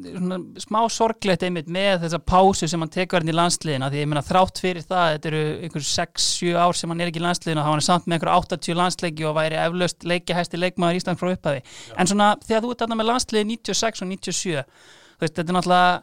[0.08, 4.10] svona smá sorglegt einmitt með þessa pásu sem hann tekur hann í landsliðina því ég
[4.10, 7.66] meina þrátt fyrir það þetta eru einhver 6-7 ár sem hann er ekki í landsliðina
[7.66, 11.32] þá hann er samt með einhver 80 landsleiki og væri eflaust leikjahæsti leikmaður Ísland frá
[11.34, 11.64] upphafi.
[11.98, 15.58] En svona þegar þú ert þarna með landsliði 96 og 97 þú veist, þetta er
[15.60, 15.96] náttúrulega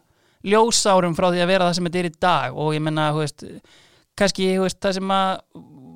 [0.44, 3.24] ljósárum frá því að vera það sem þetta er í dag og ég meina, þú
[3.24, 3.46] veist
[4.18, 5.30] kannski, þú veist, það sem að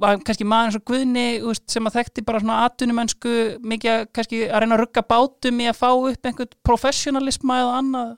[0.00, 3.34] var kannski maður eins og Guðni veist, sem að þekkti bara svona atvinnumennsku
[3.72, 7.76] mikið að kannski að reyna að rugga bátum í að fá upp einhvern professionalisma eða
[7.82, 8.16] annað?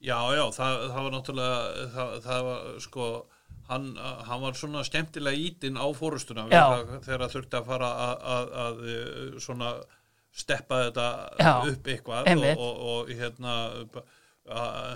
[0.00, 3.08] Já, já, það, það var náttúrulega það, það var sko
[3.70, 3.88] hann,
[4.28, 8.80] hann var svona skemmtilega ítinn á fórustuna þegar þegar þurfti að fara að, að, að
[8.94, 9.74] eh, svona
[10.30, 11.06] steppa þetta
[11.42, 14.00] Já, upp eitthvað og, og, og hérna að,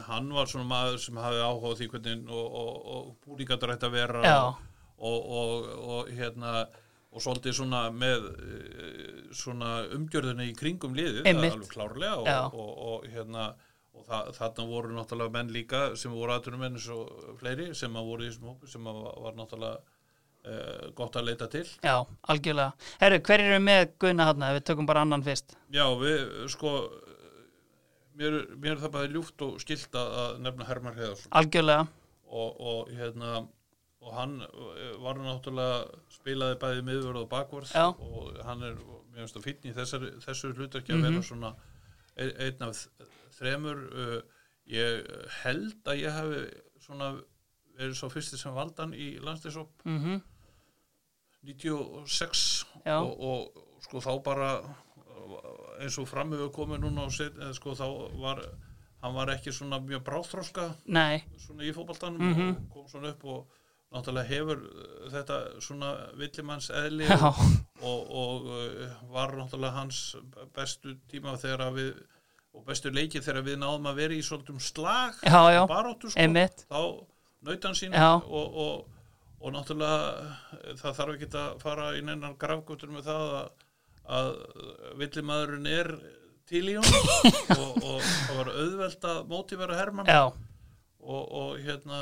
[0.09, 3.89] hann var svona maður sem hafði áhuga á því hvernig og, og, og búningatur ætti
[3.91, 4.39] að vera Já.
[5.05, 6.65] Og, og, og hérna
[7.15, 12.59] og svolítið svona með eh, svona umgjörðinni í kringum liðið, það er alveg klárlega og,
[12.59, 13.53] og, og hérna
[13.95, 18.09] og það, þarna voru náttúrulega menn líka sem voru aðturum menn og fleiri sem að
[18.11, 21.95] voru í þessum hópu sem að var, náttúrulega uh, gott að leita til Já,
[22.35, 22.91] algjörlega.
[23.03, 24.53] Herru, hver eru með Guðna þarna?
[24.59, 25.55] Við tökum bara annan fyrst.
[25.75, 26.75] Já, við sko
[28.19, 31.87] mér, mér er það bara ljúft og skilt að að nefna Hermar Heðarsson Algjörlega.
[32.31, 33.45] og, og hérna
[34.05, 37.87] og hann eh, var náttúrulega spilaði bæði miðvörð og bakvörð Já.
[37.89, 41.07] og hann er mjög finnst að fínn í þessari, þessu hlutarki að Mhm.
[41.09, 41.55] vera svona
[42.17, 42.89] ein- einn af
[43.39, 44.21] þremur uh,
[44.69, 45.07] ég
[45.43, 46.43] held að ég hafi
[46.85, 47.09] svona
[47.79, 50.21] verið svo fyrsti sem valdan í landslýsop Mm
[51.45, 52.99] 96 Já.
[53.01, 57.75] og, og sko þá bara uh, eins og fram hefur komið núna og set, sko
[57.77, 57.85] þá
[58.21, 58.41] var
[59.05, 60.71] hann var ekki svona mjög bráþróska
[61.45, 62.49] svona í fótboltanum Mhm.
[62.49, 63.47] og kom svona upp og
[63.95, 67.39] náttúrulega hefur uh, þetta svona villimanns eðli og,
[67.81, 70.03] og, og uh, var náttúrulega hans
[70.57, 71.95] bestu tíma þegar við
[72.55, 76.23] og bestu leikið þegar við náðum að vera í svolítum slag já, já, baráttu sko.
[76.71, 76.83] Þá
[77.45, 79.01] naut hann sín og, og,
[79.41, 83.49] og náttúrulega það þarf ekki að fara í neinar grafgötur með það að,
[84.19, 84.31] að
[85.03, 85.91] villimaðurinn er
[86.49, 87.07] til í honum.
[87.65, 90.09] Og, það var auðvelt að mótivera Hermann.
[90.11, 90.25] Já,
[91.05, 92.01] og, og hérna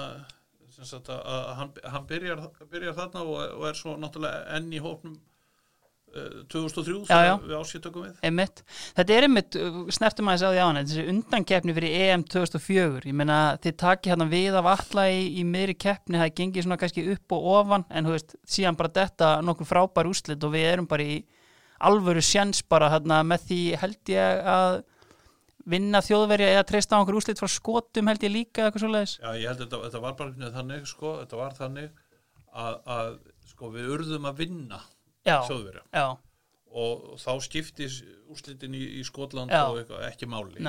[0.88, 4.80] sagt að, að hann, hann byrjar, byrjar þarna og, og er svo náttúrulega enn í
[4.82, 7.32] hópnum uh, 2003 Já, já.
[7.42, 8.62] við ásýttökum við einmitt.
[8.98, 13.04] Þetta er einmitt, uh, snertum aðeins á því á hann, þessi undankeppni fyrir EM 2004.
[13.10, 16.80] Ég meina, þið takið hérna við af alla í, í miðri keppni, það gengið svona
[16.82, 20.68] kannski upp og ofan, en þú veist, síðan bara þetta nokkuð frábær úslit og við
[20.74, 21.22] erum bara í
[21.82, 24.82] alvöru sjens bara hérna með því held ég að
[25.68, 29.14] vinna þjóðverja eða treysta á einhver úslit frá skotum held ég líka eitthvað svoleiðis.
[29.22, 32.02] Já, ég held að þetta, þetta var bara þannig sko, þetta var þannig
[32.52, 33.14] að, að
[33.52, 34.82] sko, við urðum að vinna
[35.22, 35.84] Já, þjóðverja.
[35.94, 36.06] já,
[36.72, 38.00] og þá skiptis
[38.32, 39.66] úrslitin í, í Skotland Já.
[39.68, 40.62] og eitthvað, ekki máli.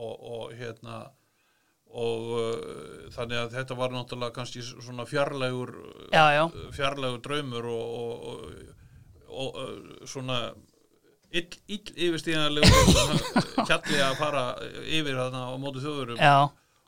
[0.00, 1.02] Og, og hérna
[1.90, 5.72] og uh, þannig að þetta var náttúrulega kannski svona fjarlægur
[6.14, 6.44] já,
[6.76, 8.76] fjarlægur draumur og, og, og,
[9.30, 10.38] og uh, svona
[11.30, 14.44] ill, ill yfirstíðanlegu kjalli að fara
[14.86, 16.34] yfir þarna á móti þjóðurum já,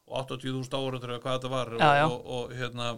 [0.07, 2.05] og 80.000 ára hvað þetta var Já, já.
[2.09, 2.89] Og, og hérna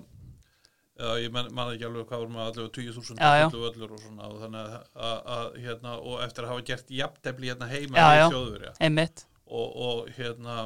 [0.94, 3.46] já, ég man, man ekki alveg hvað var maður allavega 20.000 Já, já.
[3.50, 7.52] fullu völlur og svona og að, að, að hérna og eftir að hafa gert jafntefli
[7.52, 10.58] hérna heima Já, í einmitt, og, og hérna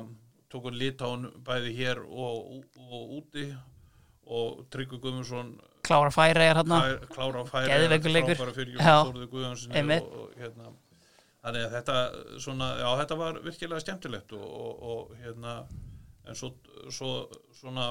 [0.52, 3.50] tóku Litáun bæði hér og, og úti
[4.28, 5.54] og Tryggvi Guðmundsson
[5.88, 7.44] klára færi er hérna klár, klára
[8.14, 8.36] leikur.
[8.36, 8.94] frábæra fyrir Já.
[9.08, 10.06] Þórður Guðjónssoni Einmitt.
[10.06, 10.72] og, og hérna
[11.42, 11.98] þannig að þetta
[12.44, 15.58] svona, já þetta var virkilega skemmtilegt og, og, og hérna
[16.28, 16.52] en svo,
[16.92, 17.12] svo
[17.56, 17.90] svona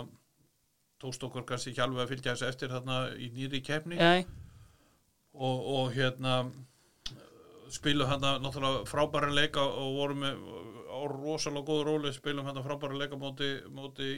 [1.02, 3.62] tókst okkur kannski ekki alveg að fylgja þessu eftir þarna í nýri
[3.98, 4.26] Nei,
[5.34, 6.40] og, og hérna
[7.74, 10.38] spilu hann náttúrulega frábæra leika og vorum með
[10.88, 14.14] á rosalega góðu róli spilum hann frábæra leika móti, móti,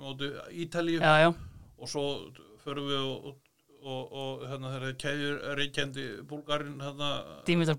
[0.00, 0.32] móti
[0.64, 2.06] Ítalíu og svo
[2.64, 3.34] förum við og,
[3.82, 7.10] og, og, hérna þegar keðjur reykjandi búlgarinn hérna
[7.48, 7.78] Dimitar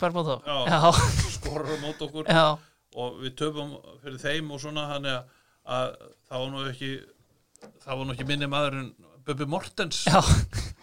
[1.37, 2.27] skorur á mót okkur.
[2.27, 2.57] Já,
[2.99, 5.33] og við töfum fyrir þeim og svona þannig að,
[5.77, 5.89] að
[6.29, 6.93] það var nú ekki
[7.83, 8.93] það var nú ekki minni maður en
[9.23, 10.19] Bubbi Mortens já,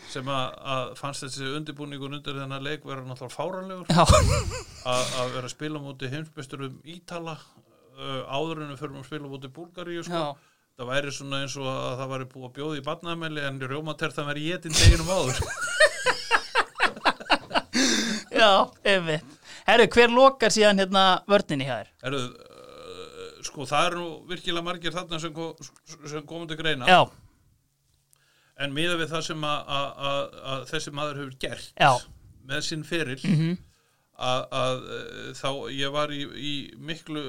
[0.09, 5.83] sem að, fannst þessi undirbúningur undir þennan leik vera náttúrulega fáranlegur að, vera að spila
[5.83, 7.37] múti heimsbeisturum Ítala
[8.01, 10.23] áður en við förum að spila múti Búlgaríu sko.
[10.81, 14.15] Það væri svona eins og að það væri búið að bjóða í barnaðamæli en rjómater
[14.17, 15.41] það væri jétin deginum áður
[18.41, 18.51] Já,
[18.89, 19.25] einmitt.
[19.67, 21.91] Herru, hver lokar síðan hérna vörninni hér?
[22.07, 25.53] Erðu, uh, sko það eru nú virkilega margir þarna sem, kom,
[26.09, 27.01] sem komum til greina Já,
[28.61, 30.39] en miða við það sem að,
[30.73, 31.93] þessi maður hefur gert Já.
[32.49, 33.59] með sinn feril Mhm.
[34.21, 37.23] að, að uh, þá ég var í, í miklu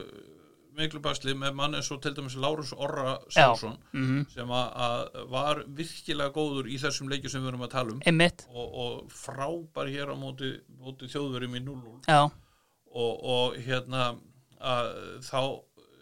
[0.81, 4.25] miklu basli með mann eins og til dæmis Lárus Orra Sálsson mhm.
[4.33, 8.03] sem að, var virkilega góður í þessum leiki sem við erum að tala um.
[8.51, 14.13] Og, og frábær hér á móti, móti þjóðverjum í 0-0 Já, og, og hérna
[14.61, 14.91] að
[15.25, 15.41] þá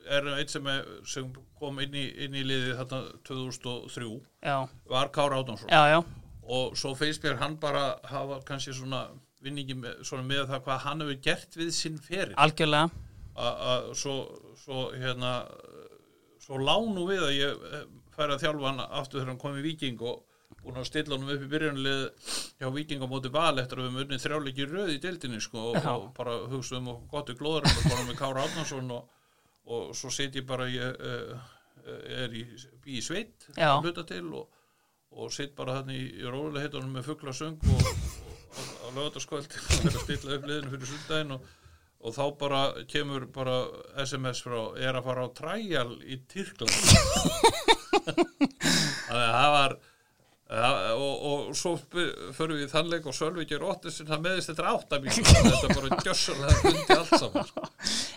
[0.09, 1.27] er eitt sem, er, sem
[1.59, 4.09] kom inn í, inn í liðið þarna 2003
[4.41, 4.55] já,
[4.89, 5.69] var Kára Átnánsson
[6.49, 9.05] og svo mér hann bara hafa kannski svona
[9.43, 12.33] vinningi með, svona með það hvað hann hefur gert við sinn feril.
[12.41, 12.89] Algjörlega.
[13.39, 14.15] Að svo,
[14.59, 15.33] svo hérna
[16.49, 19.63] svo lánu við að ég eh, færi að þjálfa hann aftur þegar hann kom í
[19.65, 20.25] Víking og
[20.63, 22.01] búin að stilla hann upp í byrjunlið
[22.59, 25.69] hjá Víking á móti val eftir að við höfum unnið þrjáleiki röð í deildinni sko
[25.69, 29.13] og, og bara hugsaðum og gott í glóður og bara með Kára Átnarsson og,
[29.69, 31.51] og svo set ég bara ég uh,
[32.23, 32.43] er í,
[32.89, 34.49] í sveit að hluta til og,
[35.15, 39.53] og set bara hann í, í rólega með fugglasöng og, og, og á lögataskvöld
[39.85, 41.55] að stilla upp liðinu fyrir sundaginn og
[41.99, 43.57] og þá bara kemur bara
[43.99, 46.71] SMS frá er að fara á træjal í Tyrkland
[49.09, 49.75] það var
[50.49, 54.51] það, og, og svo förum við í þannleik og Sölvi ger óttis en það meðist
[54.51, 57.67] þetta áttamíl þetta er bara gjössalega bundi allt saman sko.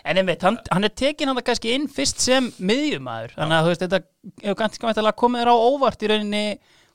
[0.03, 3.35] En einmitt, hann, hann er tekin hann kannski inn fyrst sem miðjumæður.
[3.37, 4.01] Þannig að veist, þetta
[4.43, 6.43] hefur kannski mættilega komið þér á óvart í rauninni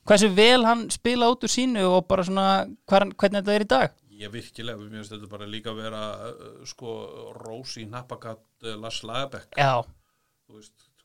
[0.09, 2.45] hversu vel hann spila út úr sínu og bara svona
[2.89, 3.97] hver, hvernig þetta er í dag.
[4.19, 6.93] Ég virkilega, mér finnst þetta bara líka að vera uh, sko
[7.39, 9.55] Rósi Nappagatt uh, Lars Lagerbäck.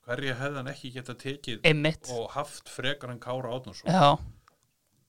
[0.05, 2.11] Hverja hefði hann ekki geta tekið einmitt.
[2.13, 4.19] og haft frekar en Kára Átnarsson Já,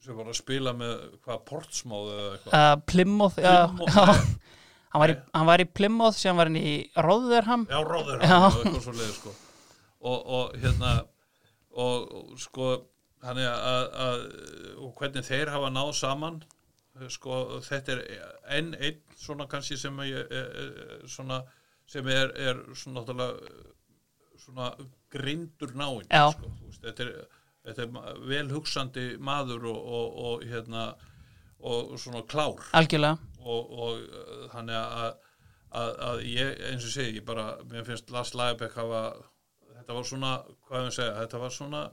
[0.04, 0.94] sem var að spila með
[1.26, 2.38] hvað portsmáð uh,
[3.42, 4.06] já.
[4.96, 6.70] Hann var, í, hann var í Plymouth sem var hann í
[7.04, 7.66] Rotherham.
[7.68, 7.82] Já,
[8.32, 9.34] hann leið sko.
[10.08, 10.92] og, og hérna
[11.76, 12.70] og, sko
[13.26, 14.24] þannig að, að
[14.86, 16.38] og hvernig þeir hafa náð saman
[17.12, 18.04] sko þetta er
[18.58, 21.42] enn einn svona kannski sem ég er, er, svona
[21.90, 23.66] sem er, er svona náttúrulega
[24.46, 24.70] svona
[25.12, 27.12] grindur náinn sko, þetta er,
[27.68, 30.88] þetta er vel hugsandi maður og, og, og hérna
[31.66, 33.18] og svona klár Algjörlega.
[33.42, 35.14] og, og þannig að,
[35.72, 39.06] að, að ég, eins og segi, ég bara mér finnst Lars Lagerbäck hafa
[39.86, 40.34] þetta var svona,
[40.68, 41.86] hvað ég segja, þetta var svona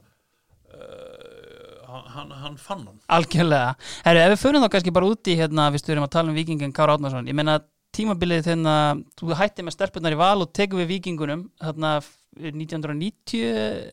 [0.73, 3.75] hann- hann, hann fann hann Algjörlega.
[4.05, 6.73] Herru, ef við förum þá kannski bara úti hérna, við styrum að tala um vikingin
[6.73, 7.27] Kára Átnarsson.
[7.29, 7.59] Ég meina
[7.93, 11.91] tímabilið þegar þú hætti með stelpunar í val og tekum við vikingunum þarna
[12.33, 13.43] 1990,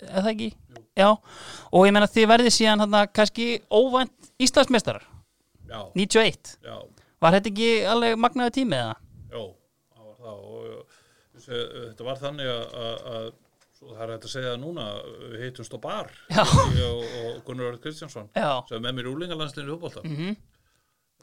[0.08, 0.46] eða ekki?
[0.54, 0.84] Jú.
[0.96, 1.10] Já.
[1.72, 5.04] Og ég meina þið verðið síðan þarna kannski óvænt Íslandsmeistarar,
[5.68, 6.56] já, 91.
[6.64, 6.78] já,
[7.20, 8.94] Var þetta ekki alveg magnaði tími eða?
[9.28, 9.42] já,
[9.92, 10.98] það var það og uh,
[11.36, 13.26] þessi, þetta var þannig að
[13.80, 14.86] svo það er hægt að segja það núna
[15.32, 18.50] við heitumst á bar og, og Gunnar Örð Kristjánsson Já.
[18.68, 19.08] sem er mér
[19.70, 20.02] í fótbolta.
[20.04, 20.34] Mm -hmm.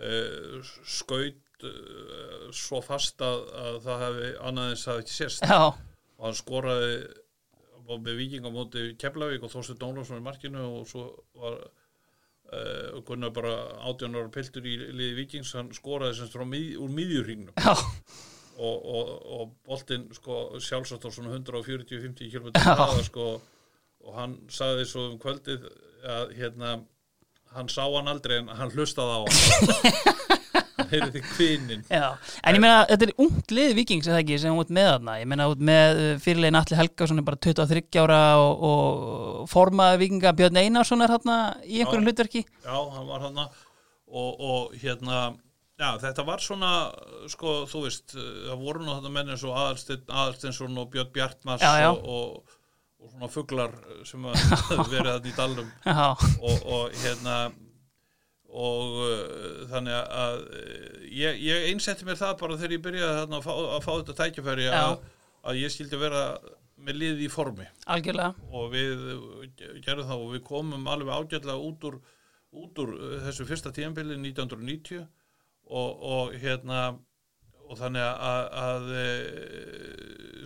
[0.02, 5.46] uh, skaut uh, svo fast að, að það hefði annaðins hafi ekki sést.
[5.46, 5.62] Já,
[6.18, 6.94] og hann skoraði
[7.88, 11.06] með viking á móti Keflavík og Þorsteinn Dónarsson í markinu og svo
[11.38, 13.54] var uh, Gunnar bara
[13.86, 17.54] 18 ára piltur í liði vikings hann skoraði semst frá mið, úr miðjurringnum
[18.58, 23.28] og, og, og boltinn sko sjálfsagt á svona 140-50 km hraða sko
[24.08, 25.68] og hann sagði svo um kvöldið
[26.08, 26.78] að hérna
[27.56, 29.94] hann sá hann aldrei en hann hlustaði á hann.
[30.78, 32.12] Hann heyrði því kvinin Já,
[32.46, 34.10] en ég meina, þetta er ungt lið vikings
[34.44, 37.82] sem út með þarna, ég meina út með uh, fyrirlegin Alli Helgason er bara 23
[38.04, 42.12] ára og, og formaði vikinga Björn Einarsson er þarna í einhverjum Já.
[42.12, 42.44] hlutverki.
[42.62, 45.24] Já, hann var hann og, og hérna
[45.78, 46.72] já, þetta var svona,
[47.32, 51.66] sko, þú veist það voru nú þetta menn eins og Aðalsteinn Aðalsteinsson og Björn Bjartmars
[51.66, 51.92] Já, já.
[51.94, 52.58] Og, og,
[52.98, 54.28] og svona fuglar sem
[54.94, 55.72] verið þetta í dalnum.
[55.86, 57.38] Já, og, og hérna
[58.48, 63.40] og uh, þannig að uh, ég, ég einsetti mér það bara þegar ég byrjaði þarna
[63.40, 64.78] að fá, að fá þetta tækifæri Já.
[64.80, 64.96] að,
[65.52, 66.24] að ég skildi vera
[66.78, 67.66] með liði í formi.
[67.90, 68.48] Algjörlega.
[68.54, 69.06] Og við
[69.84, 71.98] gerðum það og við komum alveg ágætlega út úr,
[72.54, 72.94] út úr
[73.26, 75.06] þessu fyrsta tíðanbili 1990
[75.68, 76.82] og, og hérna
[77.68, 79.08] og þannig að, að e,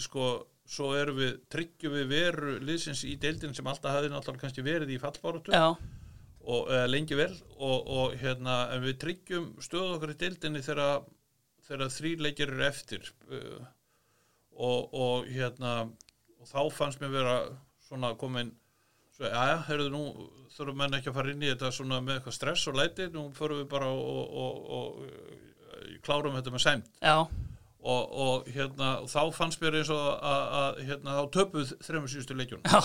[0.02, 0.28] sko
[0.72, 4.94] svo erum við, tryggjum við veru liðsins í deildin sem alltaf hafði náttúrulega kannski verið
[4.96, 5.54] í fallbáratu
[6.42, 7.34] og eða, lengi vel.
[7.60, 11.04] Og, og hérna en við tryggjum stöðu okkar í deildinni þegar,
[11.68, 13.12] þegar þrýr leikir eru eftir.
[13.30, 13.60] Uh,
[14.56, 15.76] og, og hérna
[16.42, 17.36] og þá fannst mér vera
[17.86, 18.54] svona komin
[19.22, 20.04] svo, já, heyrðu nú
[20.56, 23.30] þurfum menn ekki að fara inn í þetta svona með eitthvað stress og læti, nú
[23.38, 25.00] förum við bara og, og, og,
[25.88, 27.16] og klárum þetta með sæmt já,
[27.82, 32.66] og, og hérna, þá fannst mér eins og að, hérna, þá töpuð þremur síðustu leikjunum.
[32.70, 32.82] Já,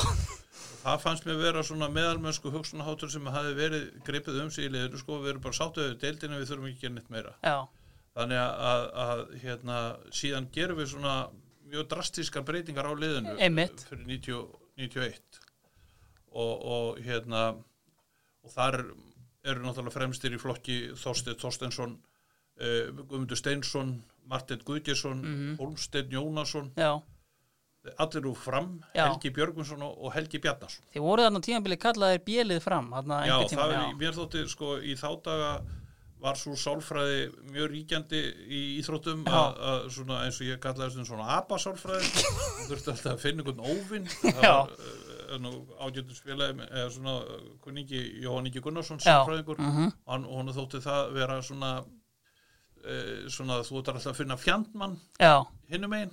[0.84, 5.00] það fannst mér vera svona meðalmennsku hugsunaháttur sem hafi verið gripið um sig í liður
[5.02, 7.34] sko, við erum bara sáttuðið við deildinu við þurfum ekki að gera neitt meira.
[7.44, 7.56] Já,
[8.16, 9.80] þannig að, að, að hérna,
[10.22, 11.16] síðan gerum við svona
[11.66, 13.84] mjög drastískar breytingar á liðinu Einmitt.
[13.90, 14.46] fyrir 90,
[14.78, 15.45] 91
[16.36, 17.48] og, og hérna
[18.46, 18.82] og þar
[19.46, 26.72] eru náttúrulega fremstir í flokki Þorstein Þorsteinsson uh, Guðmundur Steinsson Martin Guðgjesson, mm Hólmsteinn Jónasson.
[26.76, 26.98] Já.
[28.02, 29.04] Allir úr fram, Já.
[29.06, 30.82] Helgi Björgvinsson og, Helgi Bjarnason.
[30.90, 34.96] Þið voru þarna á tímabili kallaðir bjelið fram Já, það er, mér þótti sko í
[34.98, 35.52] þá daga
[36.18, 39.60] var svo sálfræði mjög ríkjandi í íþróttum að,
[40.24, 42.10] eins og ég kallaði þessum svona apasálfræði.
[42.16, 44.74] Þú þurfti alltaf að finna einhvern óvinn það var
[45.26, 49.04] uh, ágættusfélagi eða svona uh, kunningi Jóhann Ingi Gunnarsson Já.
[49.24, 49.92] sálfræðingur Mhm.
[50.06, 50.24] og hann,
[50.56, 54.96] þótti það vera svona uh, svona þú ætlar alltaf að finna fjandmann
[55.70, 56.10] hinnum einn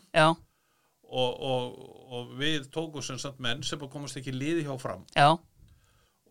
[1.14, 1.74] og, og,
[2.12, 5.04] og við tókum sem sagt menn sem komast ekki liði hjá fram.
[5.16, 5.28] Já,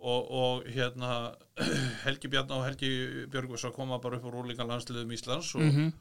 [0.02, 1.34] og, og hérna
[2.04, 2.90] Helgi Bjarnar og Helgi
[3.30, 5.92] Björgvís að koma bara upp úr rúlinga landsliðum Íslands og, mhm,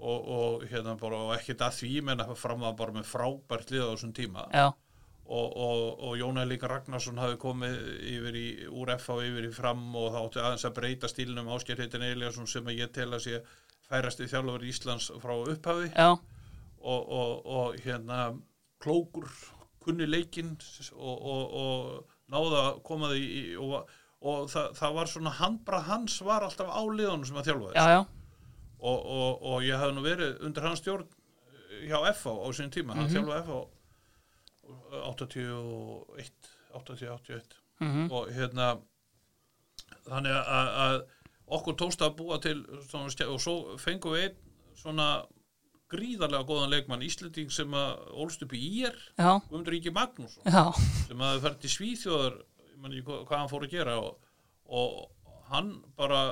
[0.00, 3.74] og, og hérna bara og ekkert að því menn að fram að bara með frábært
[3.74, 4.46] lið á þessum tíma.
[4.54, 4.66] Já,
[5.30, 7.76] og, og, og Jóna Líka Ragnarsson hafi komið
[8.10, 11.50] yfir í, úr F á yfir í fram og þá átti aðeins að breyta stílnum.
[11.54, 13.40] Ásker heitin Eliasson sem að ég tel að sé
[13.90, 15.88] færast í þjálfur Íslands frá upphafi.
[16.80, 18.20] Og, og, og hérna
[18.82, 19.26] klókur,
[19.84, 20.54] kunni leikinn
[20.96, 23.90] og, og, og náða að koma því í, og,
[24.24, 27.84] og það, það var svona handbrað hans var alltaf á liðunum sem að þjálfa já,
[27.84, 28.16] þess
[28.80, 31.06] og, og, og ég hafði nú verið undir hans stjórn
[31.84, 33.14] hjá FH á sinni tíma, hann Mhm.
[33.14, 33.60] þjálfaði FH
[35.02, 38.70] 81 80, 81 mhm, og hérna
[40.06, 41.00] þannig að,
[41.50, 44.38] okkur tókst að búa til svona, og svo fengum við einn
[44.78, 45.08] svona
[45.90, 50.62] gríðarlega góðan leikmann Íslending sem að ólst upp í já, Guðmundur Ingi Magnússon já,
[51.08, 52.38] sem að ferði til Svíþjóðar
[52.70, 54.30] ég man ekki hvað, hann fór að gera og,
[54.70, 54.94] og
[55.50, 56.22] hann bara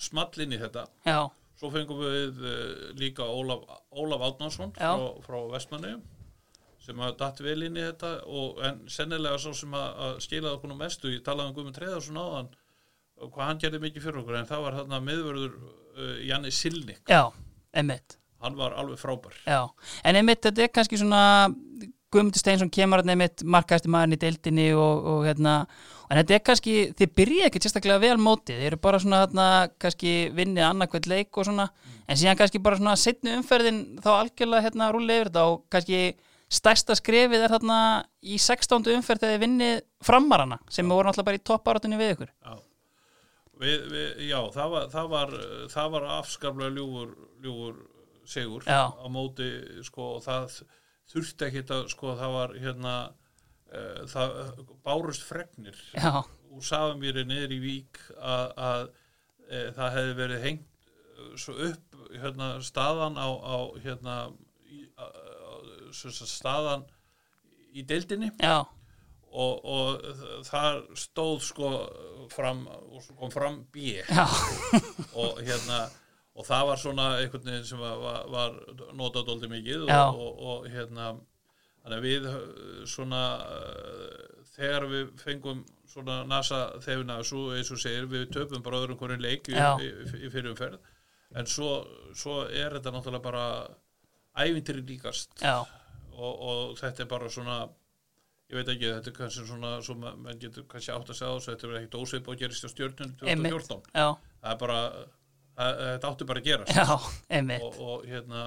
[0.00, 0.86] small inn í þetta.
[1.06, 1.28] Já,
[1.60, 5.94] svo fengum við uh, líka Ólaf, Ólaf Átnarsson frá, frá Vestmanni
[6.82, 10.56] sem að datt vel inn í þetta og, en sennilega svo sem að, að skilaði
[10.56, 12.50] okkur mestu, ég talaði um Guðmund Treðarsson áðan
[13.22, 17.02] og hvað hann gerði mikið fyrir okkur en það var þarna miðvörður uh, Janni Silnik,
[17.06, 17.22] já,
[17.76, 19.36] einmitt, hann var alveg frábær.
[19.46, 19.60] Já.
[20.02, 21.22] En einmitt, þetta er kannski svona,
[22.12, 25.54] Guðmundur Steinsson kemur hann einmitt markaðasti maðurinn í deildinni og, og hérna,
[26.10, 29.46] en þetta er kannski, þið byrja ekki sérstaklega vel mótið, þið eru bara svona hérna,
[29.80, 31.70] kannski vinnið annarkvæmt leik og svona,
[32.04, 36.02] en síðan kannski bara svona setnu umferðin þá algjörlega hérna rúlega yfir þetta og kannski
[36.52, 37.78] stærsta skrefið er þarna
[38.20, 38.90] í 16.
[38.96, 42.32] umferð þegar þið vinnið framarana sem voru náttúrulega bara í topparatunni við ykkur.
[42.42, 42.58] Já,
[43.62, 45.34] við, við, já það, var, það, var,
[45.72, 47.80] það var afskaplega ljúfur, ljúfur
[48.24, 48.92] sigur Já.
[48.94, 49.48] á móti
[49.86, 50.62] sko, og það
[51.12, 52.94] þurfti ekki að sko, það var hérna
[53.72, 54.36] uh, það
[54.84, 56.22] bárust fregnir Já,
[56.52, 58.84] úr Safamýri niður í Vík að, að
[59.48, 64.16] e, það hefði verið hengt eh, svo upp hérna, staðan á, á hérna
[64.68, 65.08] í, a,
[65.92, 66.86] staðan
[67.72, 68.30] í deildinni.
[68.42, 68.60] Já,
[69.32, 71.72] og, og þar stóð sko
[72.32, 73.98] fram og svo kom fram B.
[75.22, 75.86] Og hérna
[76.32, 78.54] og það var svona einhvern veginn sem var, var, var
[78.96, 81.10] notað dóldi mikið og, og, og hérna
[82.00, 82.38] við uh,
[82.88, 85.60] svona uh, þegar við fengum
[85.92, 89.90] svona nasa þefina svo eins og segir við töpum bara öðrum hverju leik í, í,
[90.22, 90.80] í, fyrirumferð
[91.36, 91.82] en svo,
[92.16, 93.44] svo er þetta náttúrulega bara
[94.40, 95.36] ævintýri líkast.
[95.40, 95.60] Já,
[96.12, 97.56] og, og þetta er bara svona
[98.52, 101.36] ég veit ekki, þetta er kannski svona svo ma- menn getur kannski átt að segja
[101.38, 103.54] þessu þetta er ekkit ósveip og gerist á stjórnun einmitt.
[103.54, 104.08] 2014 já,
[104.42, 104.80] það er bara,
[105.56, 106.74] það, þetta átti bara að gerast.
[106.76, 108.42] Já, og, og hérna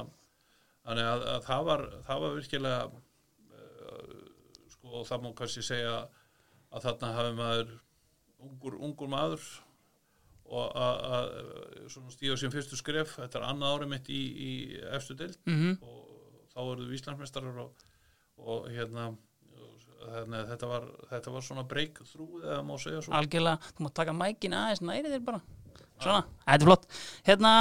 [0.85, 4.15] þannig að, að það var það var virkilega uh,
[4.75, 5.95] sko það má kannski segja
[6.75, 7.75] að þarna hafi maður
[8.45, 9.45] ungur, ungur maður
[10.45, 14.51] og að, að stíða sem fyrstu skref þetta er annað árið mitt í, í
[14.93, 15.39] efstu deild.
[15.49, 16.04] Mm og
[16.55, 17.85] þá eruðu Íslandsmeistarar og,
[18.39, 19.11] og hérna
[20.05, 23.13] þannig að þetta var, þetta var svona breakthrough eða má segja svo?
[23.17, 25.41] Algjörlega, þú mátt taka mækin aðeins næri þér bara.
[25.95, 26.87] Svona, þetta er flott.
[27.25, 27.51] Hérna,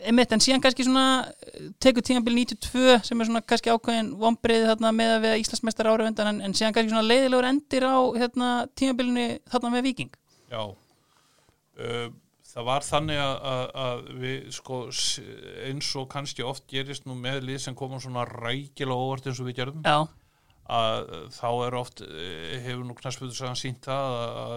[0.00, 4.70] einmitt, en síðan kannski svona eh, tekur tímabil 92 sem er svona kannski ákveðin vombriði
[4.70, 7.96] þarna með að við Íslandsmeistar ára undan en, en síðan kannski svona leiðilegur endir á
[8.16, 8.50] hérna,
[8.80, 10.16] tímabilinu þarna með Viking
[10.52, 10.62] Já.
[11.72, 12.08] Uh,
[12.52, 14.80] það var þannig að, að, að við sko
[15.68, 19.48] eins og kannski oft gerist nú með lið sem komum svona rækilega óvart eins og
[19.48, 19.98] við gerðum já,
[20.76, 24.54] að þá er oft eh, hefur nú knastbyrður sagan sínt það að,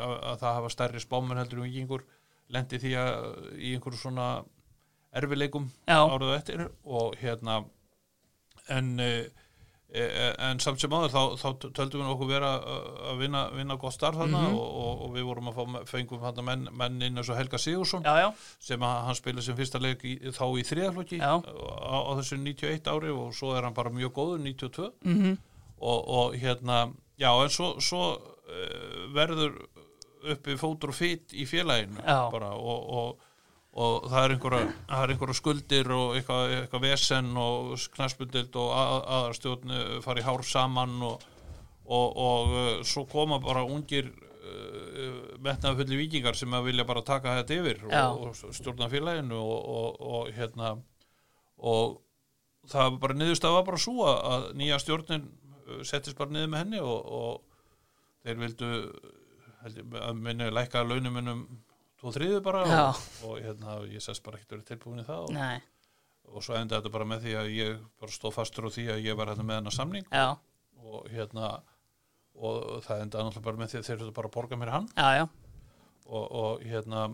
[0.00, 2.06] að, að það hafa stærri spámur heldur um vikingur
[2.54, 4.28] lendi því að í einhverju svona
[5.14, 6.00] erfileikum Já.
[6.00, 7.62] árið á eftir og hérna
[8.72, 9.43] en eh, eh,
[9.94, 12.48] en samt sem áður þá, þá töldum við okkur vera
[13.12, 14.56] að vinna, vinna gott starf þarna Mhm.
[14.58, 17.58] og, og, og við vorum að fá fengum þarna menn, menn inn eins og Helga
[17.62, 18.28] Sigursson já, já,
[18.58, 22.90] sem að hann spila sem fyrsta leik í, þá í þriðaflokki á, á þessu 91
[22.90, 25.38] ári og svo er hann bara mjög góður 92 mhm.
[25.84, 28.04] Og, og hérna já en svo, svo
[29.14, 29.56] verður
[30.32, 32.00] uppi fótur og fytt í félaginu
[32.56, 33.24] og, og,
[33.74, 38.74] og það er einhverja, það er einhverja skuldir og eitthvað, eitthvað vesen og knarsbundild og
[38.78, 41.24] að, aðarstjórn fara í hár saman og,
[41.84, 47.34] og, og uh, svo koma bara ungir uh, metnaðfulli vikingar sem að vilja bara taka
[47.40, 50.76] þetta yfir og, og stjórna félaginu og, og, og hérna
[51.58, 51.98] og
[52.70, 55.26] það var bara niðurstað var bara svo að, að nýja stjórnin
[55.82, 58.72] settist bara niður með henni og, og þeir vildu
[59.64, 61.46] að minni lækka launumunum
[62.04, 62.80] tvo þriðu bara Já.
[62.84, 65.60] og, og hérna, ég sest bara ekkert verið tilbúin í það og, nei,
[66.30, 69.06] og svo endaði þetta bara með því að ég bara stóð fastur á því að
[69.08, 70.26] ég var hérna með hennar samning já,
[70.84, 71.54] og hérna
[72.34, 74.90] og það endaði náttúrulega bara með því að þeir eru bara að borga mér hann
[74.92, 75.24] já, já
[76.04, 77.06] og, og hérna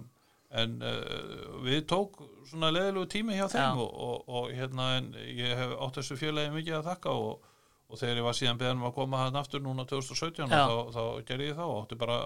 [0.50, 2.18] en uh, við tók
[2.50, 3.84] svona leðilegu tími hjá þeim Já.
[3.84, 7.44] og, og, og hérna en ég hef átt þessu félagi mikið að þakka og,
[7.86, 10.64] og þegar ég var síðan beðan um að koma hann aftur núna 2017 Já.
[10.66, 12.18] þá, þá gerði ég það og átti bara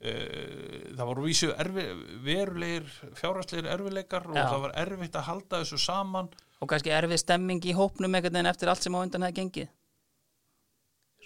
[0.00, 1.82] það voru vísu erfi,
[2.24, 2.86] verulegir
[3.18, 4.46] fjárhastlegir erfileikar og Já.
[4.48, 6.30] það var erfitt að halda þessu saman.
[6.60, 9.70] Og kannski erfið stemming í hópnum einhvern veginn eftir allt sem á undan hefði gengið?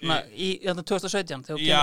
[0.00, 1.82] Svona í þetta 2017 þegar já,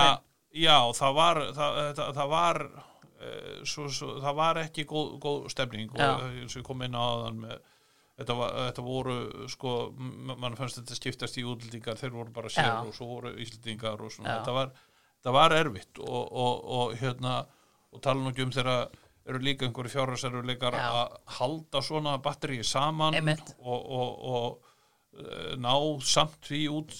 [0.52, 5.50] já, það var það, það, það var eh, svo, svo, það var ekki góð, góð
[5.54, 7.60] stemning og eins og ég kom inn á þann með
[8.12, 9.14] Þetta, var, þetta voru,
[9.50, 14.02] sko, mann fannst þetta skiptast í útlendingar, þeir voru bara sér og svo voru íslendingar
[14.04, 14.42] og svona, Já.
[14.42, 14.74] þetta var,
[15.22, 17.44] þetta var erfitt og, og, og hérna,
[17.94, 18.88] og tala nú ekki um þegar
[19.30, 20.86] eru líka einhverju fjárhæsarleikar Já.
[20.98, 23.14] að halda svona batteríi saman
[23.62, 26.96] og, og, og eh, ná samt því út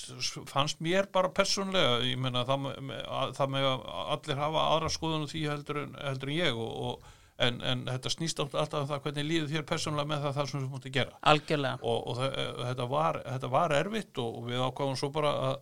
[0.47, 2.69] fannst mér bara persónlega ég meina það,
[3.09, 3.67] að- það með
[4.15, 7.11] allir hafa aðra skoðun á því heldur en, heldur en ég og, og,
[7.43, 10.61] en, en þetta snýst alltaf um það hvernig líður þér persónlega með það það sem
[10.63, 11.19] þú mútti gera.
[11.33, 11.79] Algjörlega.
[11.83, 12.37] Og, og það,
[12.69, 15.57] þetta, var, þetta var erfitt og, og við ákváðum svo bara að,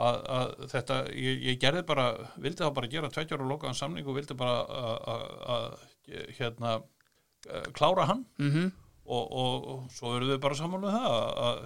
[0.00, 4.08] að, að þetta, ég, ég gerði bara vildi það bara gera tveggjar og lokaðan samning
[4.08, 4.84] og vildi bara
[5.14, 5.78] að,
[6.38, 6.76] hérna
[7.48, 8.24] eh, klára hann.
[8.40, 8.70] Mhm.
[9.10, 11.62] Og, og, og svo erum við bara saman með það að,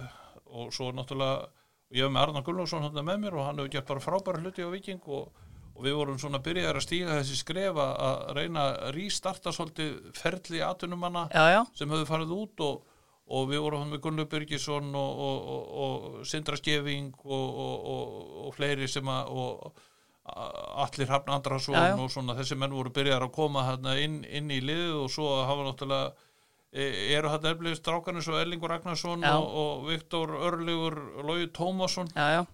[0.55, 1.49] og svo náttúrulega
[1.93, 4.65] ég hef með Arnar Gunnlaugsson hann með mér og hann hefur gert bara frábæra hluti
[4.65, 5.43] á Viking og,
[5.75, 10.63] og við vorum svona byrjaðar að stíga þessi skref að, reyna að rístarta svolítið ferli
[10.65, 11.27] atunumanna
[11.77, 12.94] sem höfðu farið út og,
[13.25, 18.55] og við vorum með Gunnlaug Byrgisson og, og, og, og Sindra Skeving og, og, og
[18.57, 19.83] fleiri sem að og
[20.25, 21.97] allir Hrafn Andrason Já, já.
[22.01, 25.27] og svona þessi menn voru byrjar að koma hérna inn, inn í liðið og svo
[25.45, 26.13] hafa náttúrulega
[26.73, 32.09] e- eru þetta eflið strákarnir svo Erlingur Ragnarsson og, og Viktor Örlegur Lói Tómasson.
[32.15, 32.45] Já, já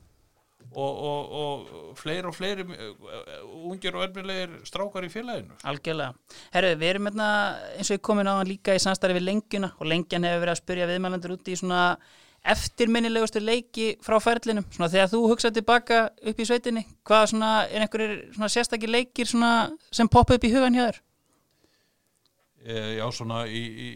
[0.72, 6.16] og, og, og fleiri og fleiri eh, ungir og erfilegir strákar í félaginu Algjörlega.
[6.56, 7.30] Herru, við erum hérna,
[7.76, 10.56] eins og ég komin á hann líka í samstarfi við lengjuna og lengjan hefur verið
[10.56, 11.84] að spyrja viðmælandur úti í svona
[12.42, 14.66] eftirminnilegustu leiki frá ferlinum.
[14.74, 16.00] Svona þegar þú hugsað tilbaka
[16.32, 19.52] upp í sveitinni, hvað svona, er einhverjir svona sérstakir leikir svona
[19.94, 21.02] sem poppa upp í hugan hjá þér?
[22.66, 23.90] e, já svona í, í,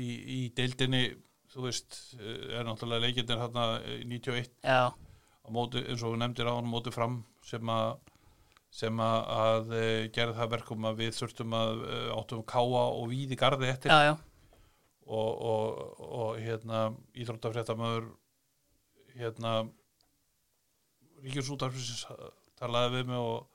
[0.00, 0.04] í,
[0.36, 1.04] í deildinni
[1.50, 3.64] þú veist, eh, er náttúrulega leikirnir hérna
[3.96, 4.92] í 91 Já,
[5.48, 7.98] móti, eins og nefndir á hann móti fram sem að
[8.70, 13.08] sem að, að eh, gera það verkum að við þurftum að eh, áttum káa og
[13.10, 13.90] víði garði eftir.
[13.90, 14.12] Já, já,
[15.10, 16.82] og, og, og hérna
[17.18, 18.10] íþróttafréttamaður
[19.18, 19.54] hérna
[21.24, 22.06] ríkjusútarfisins
[22.60, 23.46] talaði við mig og,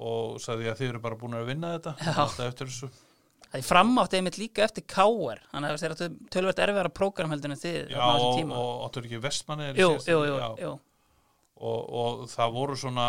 [0.00, 1.96] og sagði að þið eru bara búin að vinna þetta
[3.50, 5.40] Það er framátt einmitt líka eftir K.R.
[5.50, 9.72] Þannig að það er tölvært erfiðara prógram heldur en þið Já, og áttur ekki vestmanni
[9.74, 10.70] Jú, jú, jú, jú.
[11.60, 13.06] Og, og það voru svona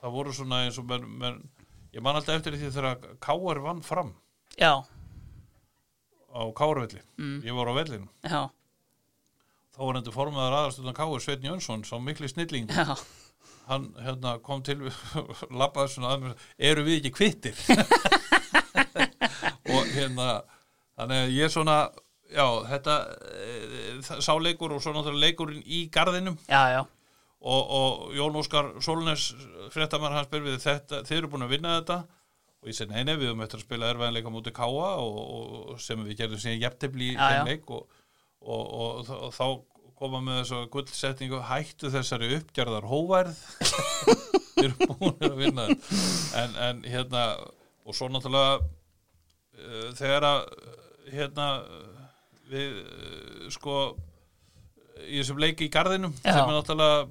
[0.00, 1.38] það voru svona eins og menn, menn,
[1.94, 3.60] ég man alltaf eftir því þegar K.R.
[3.64, 4.12] vann fram
[4.58, 4.72] Já,
[6.34, 6.80] á K.R.
[6.84, 7.40] velli Mm.
[7.46, 8.42] ég var á vellinu já,
[9.74, 11.20] þá var hendur formaður aðarstundan K.R.
[11.24, 12.94] Sveinn Jönsson sá mikli snilling já.
[13.68, 14.78] hann hérna, kom til
[15.60, 16.34] lappaði svona að mér
[16.72, 17.56] eru við ekki kvittir
[19.74, 20.28] og hérna
[20.98, 21.76] þannig að ég svona
[22.34, 22.94] já, þetta
[23.30, 26.80] e, sá leikur og svo náttúrulega leikurinn í garðinum Já, já,
[27.44, 29.30] og, og Jón Óskar Solnes
[29.74, 31.98] fréttamar hans spyr við þetta, þið eru búin að vinna þetta?
[32.64, 35.18] Og ég segi nei, nei, við höfum eftir að spila erfæðanleika mútið Káa og,
[35.74, 37.98] og sem við gerðum síðan jæftefli í leik og,
[38.40, 38.62] og,
[39.04, 39.44] og, þá
[40.00, 43.42] koma með þessu gullsetningu hættu þessari uppgerðar hóværð
[44.56, 45.98] við erum búin að vinna þetta.
[46.40, 47.26] En, en hérna
[47.84, 50.40] og svo náttúrulega uh, þegar að
[51.12, 51.48] hérna
[52.48, 53.76] við uh, sko
[55.04, 56.32] í þessum leiki í garðinum Já.
[56.32, 57.04] sem er náttúrulega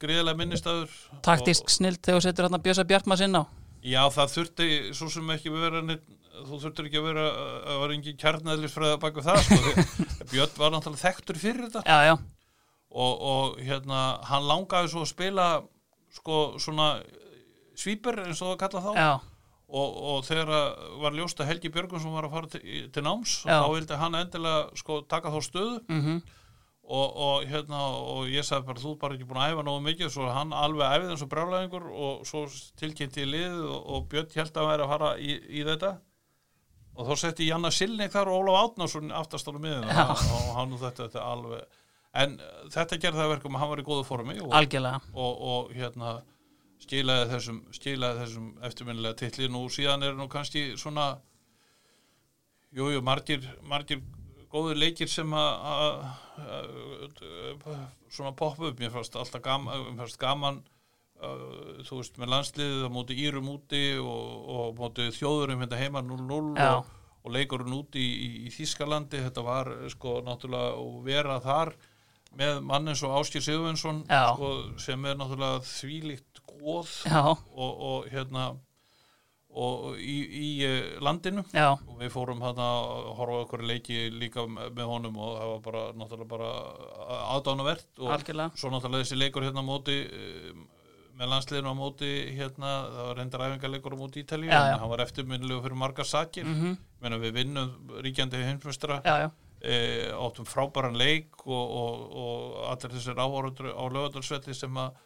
[0.00, 0.94] gríðilega minnistæður
[1.26, 3.42] taktísk snild þegar þú setur hérna Bjösa Bjartmars inn á.
[3.80, 5.80] Já, það þurfti svo sem ekki vera
[6.40, 9.86] þú þurftir ekki að vera að vera engin kjarnæðlisfræða baku það sko,
[10.32, 11.82] Björn var náttúrulega þekktur fyrir þetta.
[11.84, 12.14] Já, já,
[12.90, 15.48] og, og hérna, hann langaði svo að spila
[16.16, 16.92] sko svona
[17.78, 18.90] svíper eins og það kalla þá.
[18.96, 19.10] Já,
[19.70, 20.52] og, og þegar
[21.02, 22.62] var ljóst að Helgi Björgunsson var að fara til,
[22.94, 23.60] til náms Já.
[23.62, 25.80] þá vildi hann endilega sko taka þá stöðu.
[25.88, 26.20] Mhm,
[26.90, 29.82] og, og hérna og ég sagði bara þú ert bara ekki búin að æfa nógu
[29.86, 32.44] mikið svo hann alveg æfið eins og brjálæðingur og svo
[32.80, 35.92] tilkynnti í lið og, og Björn held að væri að fara í, í þetta.
[37.00, 41.06] Og þá setti Janna Silning þar og Ólaf Átnarsson aftastálu miðin og hann og þetta,
[41.06, 41.78] þetta alveg
[42.20, 42.32] en
[42.74, 44.98] þetta gerði það verkum að hann var í góðu formi og, algjörlega.
[45.14, 46.16] og, og hérna
[46.82, 49.46] skilaði þessum, þessum eftirminnilega titli.
[49.52, 51.12] Nú síðan er nú kannski svona
[52.74, 54.02] jújú, jú, margir, margir
[54.50, 56.02] góður leikir sem að-
[58.10, 58.78] svona poppa upp.
[58.80, 60.62] Mér fannst alltaf gaman, mér fannst gaman
[61.20, 66.02] uh, þú veist, með landsliðið á móti Írum úti og, og móti þjóðurum hérna heima
[66.06, 66.72] 0-0 Já.
[66.78, 66.90] og,
[67.24, 71.74] og leikurinn úti í, í, í Þískalandi þetta var sko náttúrulega og vera þar
[72.38, 78.52] með mann eins og Áskir Sigurvinsson sko, sem er náttúrulega þvílíkt góð og, og hérna
[79.50, 81.42] og í, í eh, landinu.
[81.54, 85.62] Já, og við fórum hérna að horfa okkur leiki líka með honum og það var
[85.64, 86.50] bara náttúrulega bara
[87.34, 88.60] aðdánavert og algjörlega.
[88.60, 90.54] svo náttúrulega þessi leikur hérna móti eh,
[91.20, 95.02] með landsliðinu á móti hérna, það var reyndar æfingarleikur á móti Ítalíu en hann var
[95.04, 96.46] eftirminnilegu fyrir margar sakir.
[96.46, 97.20] Mm -hmm.
[97.20, 97.70] við vinnum
[98.00, 98.38] ríkjandi
[99.04, 99.30] já,
[99.60, 104.96] e, áttum frábæran leik og, og, og allir þessir áhorundur á lögadalsvelli sem að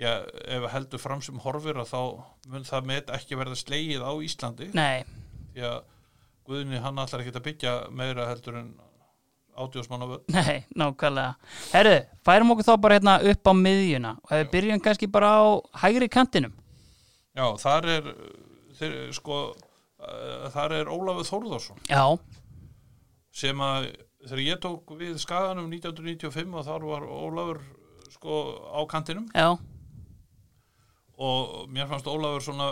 [0.00, 0.12] já,
[0.56, 2.00] ef heldur fram sem horfir að þá
[2.52, 4.70] mun það með ekki verða slegið á Íslandi.
[4.76, 5.04] Nei,
[5.54, 5.80] því að
[6.50, 8.70] Guðni hann ætlar ekki að byggja meira heldur en
[9.60, 11.34] átjóðsmann á völd nei, nákvæmlega.
[11.74, 11.96] Herru,
[12.26, 15.44] færum okkur þá bara hérna upp á miðjuna og ef við byrjum kannski bara á
[15.84, 16.54] hægri kantinum.
[17.36, 18.12] Já, þar er
[18.80, 19.40] þeir, sko,
[20.00, 22.02] uh, þar er Ólafur Þórðarsson Já,
[23.30, 23.92] sem að
[24.24, 27.62] þegar ég tók við skaganum 1995 og þar var Ólafur
[28.10, 28.40] sko
[28.74, 29.28] á kantinum.
[29.36, 29.54] Já,
[31.20, 32.70] og mér fannst Ólafur svona,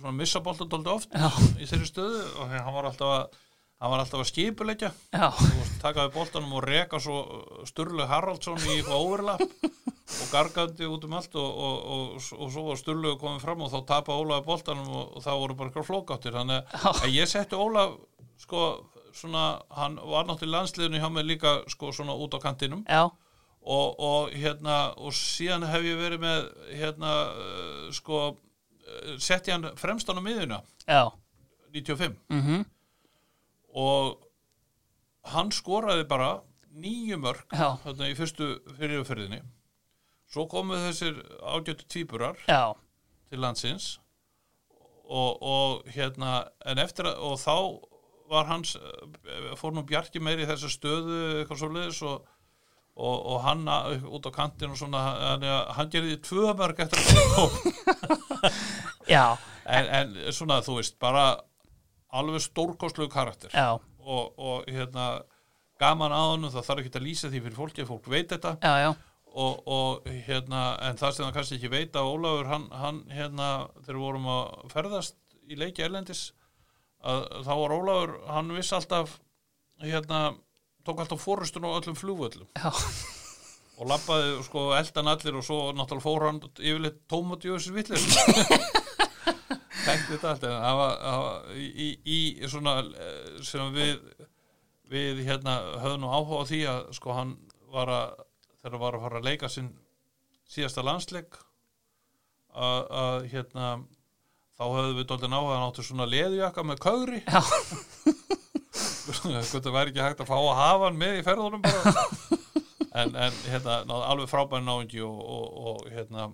[0.00, 1.30] svona missa bolta dóldi oft Já.
[1.60, 3.40] í þeirri stöðu og hann var alltaf að
[3.84, 4.90] hann var alltaf að skipuleggja.
[5.12, 7.18] Já, og taka við boltanum og reka svo
[7.68, 12.64] Sturlu Haraldsson í eitthvað overlap og gargandi út um allt og, og, og, og svo
[12.70, 16.38] var Sturlu komið fram og þá tapa Ólafur boltanum og, það voru bara eitthvað flókáttir.
[16.38, 17.98] Þannig að ég setti Ólaf
[18.40, 18.64] sko
[19.14, 19.44] svona,
[19.76, 22.86] hann var náttúrulega landsliðinu hjá mig líka sko svona út á kantinum.
[22.88, 23.10] Já,
[23.64, 29.70] og, og hérna og síðan hef ég verið með hérna uh, sko uh, setti hann
[29.80, 31.08] fremstan á miðuna já,
[31.72, 32.64] 95 mhm,
[33.74, 34.20] og
[35.34, 36.36] hann skoraði bara
[36.74, 39.40] nýju mörg þarna í fyrstu fyrirferðinni
[40.34, 42.74] svo komu þessir ágjötu tvíburar já,
[43.30, 43.98] til landsins.
[45.04, 47.56] Og, og hérna en eftir að og þá
[48.32, 52.30] var hans eh, fór nú Bjarki meiri í þessa stöðu eitthvað svo leiðis og,
[52.94, 55.42] og, og hann að- út á kantin og svona hann,
[55.78, 58.52] hann gerði tvö mörg eftir að hann kom.
[59.14, 59.24] Já,
[59.66, 61.24] en, en svona þú veist bara
[62.14, 63.50] alveg stórkostlegu karakter.
[64.04, 65.08] Og, og hérna
[65.80, 68.52] gaman að honum, það þarf ekki að lýsa því fyrir fólki fólk veit þetta.
[68.62, 68.90] Já, já,
[69.34, 73.48] og, og hérna, en það sem það kannski ekki veit að Ólafur, hann, hann hérna
[73.80, 75.16] þegar við vorum að ferðast
[75.50, 76.20] í leiki erlendis
[77.04, 79.16] að þá var Ólafur, hann viss alltaf
[79.82, 80.20] hérna
[80.84, 82.48] tók alltaf fórustun á öllum flugvöllum.
[82.54, 82.70] Já,
[83.78, 88.04] og lappaði sko eldan allir og svo náttúrulega fór hann yfirleitt tómat í þessu vitlis
[89.84, 93.98] Þekkti þetta allt en það var, í, í, í svona eh, sem við
[94.94, 97.34] við hérna höfðum nú áhuga á því að sko hann
[97.72, 98.14] var að
[98.60, 99.70] þegar hann var að fara að leika sinn
[100.54, 101.38] síðasta landsleik
[102.54, 103.70] að, hérna
[104.54, 107.40] þá höfðum við dóldi náhuga hann áttu svona leðjaka með kaugri já,
[109.50, 111.94] hvort það væri ekki hægt að fá að hafa hann með í ferðunum bara
[113.02, 116.28] en, en hérna, náð, alveg frábæri náingi og, og, og hérna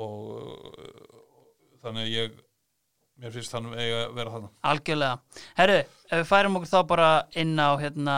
[0.00, 0.78] og
[1.82, 2.38] þannig að ég
[3.20, 5.42] mér finnst þannig eiga að vera þannig algjörlega.
[5.58, 7.10] Herru, ef við færum okkur þá bara
[7.42, 8.16] inn á hérna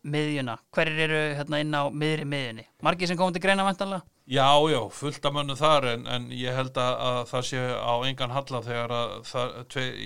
[0.00, 0.56] miðjuna.
[0.74, 2.64] Hverjir eru hérna inn á miðri miðjunni?
[2.84, 4.06] Margir sem komið til greina vantanlega?
[4.30, 7.94] Já, já, fullt af mönnum þar en, en ég held að, að það sé á
[8.06, 9.56] engan halla þegar að það,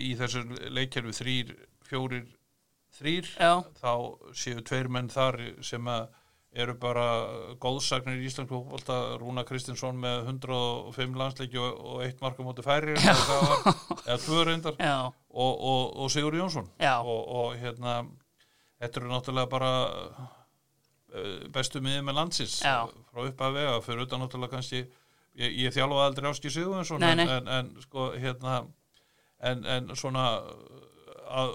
[0.00, 1.50] í þessu leikjörfi þrýr,
[1.84, 2.24] fjórir,
[2.98, 3.30] þrýr
[3.80, 3.92] þá
[4.36, 5.88] séu tveir menn þar sem
[6.54, 7.04] eru bara
[7.58, 8.98] góðsagnir í Íslands fótbolta.
[9.18, 14.78] Rúna Kristinsson með 105 landsleiki og, og eitt marka móti færi eða tvö reyndar.
[15.34, 16.68] Og, og, og Sigur Jónsson.
[17.02, 18.04] Og, og hérna
[18.78, 19.72] þetta eru náttúrulega bara
[21.14, 22.84] eh, bestu miðið með landsins Já.
[23.10, 27.14] frá upp að vega fyrir utan náttúrulega kannski ég, ég þjálfaði aldrei Áski Sigurðinsson Nei,
[27.18, 27.26] nei.
[27.26, 28.60] en, en, en sko hérna
[29.44, 30.26] en, en svona
[31.34, 31.54] að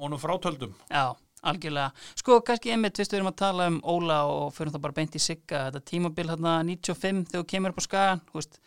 [0.00, 1.16] honum frátöldum já,
[1.46, 1.90] algjörlega.
[2.18, 5.22] Sko, kannski einmitt, við erum að tala um Óla og fyrir það bara beint í
[5.22, 8.58] sigga, þetta tímabil hérna 95 þegar þú kemur upp á skagan, þú veist,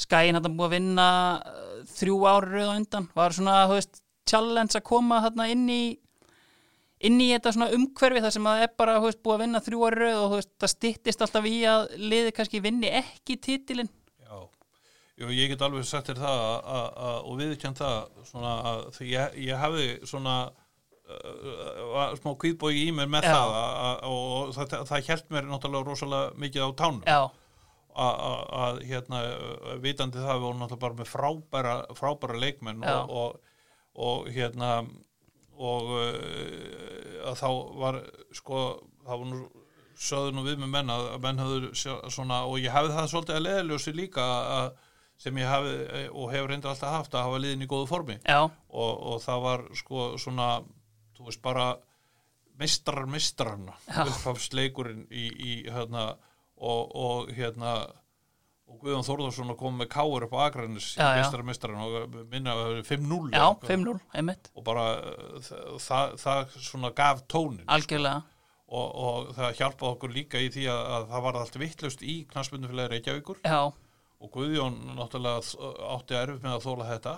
[0.00, 1.08] skagin hérna búið að vinna
[1.40, 5.68] uh, þrjú ári rauð á undan, var svona, þú veist, challenge að koma hérna inn
[5.70, 5.82] í
[7.02, 9.62] inn í þetta svona umhverfi þar sem að það er bara, veist, búið að vinna
[9.66, 13.90] þrjú ári rauð og veist, það styttist alltaf í að liði kannski vinni ekki titilinn.
[14.22, 14.36] Já,
[15.20, 17.96] Jú, ég get alveg sagt þér það að, að, að, og viðkjönd það
[18.30, 20.36] svona að ég, ég hafði svona
[22.20, 23.34] smá kvíðbói í mér með Já.
[23.34, 27.06] það að, að, og það, það held mér náttúrulega rosalega mikið á tánum.
[27.92, 33.58] Að, hérna uh, vitandi það við vorum náttúrulega bara með frábæra, frábæra leikmenn og, og,
[34.00, 34.70] og hérna
[35.62, 37.48] og uh, að þá
[37.82, 38.00] var
[38.34, 38.62] sko
[39.04, 39.42] það var nú
[40.02, 41.70] sögðu nú við með menn að menn hafðu
[42.10, 44.24] svona og ég hafði það svolítið að leðaljósi líka
[44.56, 44.70] að,
[45.22, 48.16] sem ég hafði eh, og hefur reynda alltaf haft að hafa liðin í góðu formi.
[48.72, 50.48] Og, og það var sko svona
[51.22, 51.66] þú veist bara
[52.60, 54.04] mistrar mistrarna Já.
[54.04, 56.12] upphafsleikurinn í, í hérna
[56.62, 57.76] og, og hérna
[58.72, 61.06] og Guðjón Þórðarsson að koma með káur upp á Akranis já.
[61.18, 63.72] mistrar mistrarna og minna að það er 5-0 já, eða eitthvað.
[63.72, 65.50] 5-0, einmitt, og bara uh,
[65.82, 68.22] það, það, svona gaf tónin algjörlega,
[68.72, 72.16] og, og það hjálpaði okkur líka í því að, að það var allt vittlust í
[72.32, 73.60] knastbundufélagi Reykjavíkur já,
[74.22, 77.16] og Guðjón náttúrulega átti erfið með að þóla þetta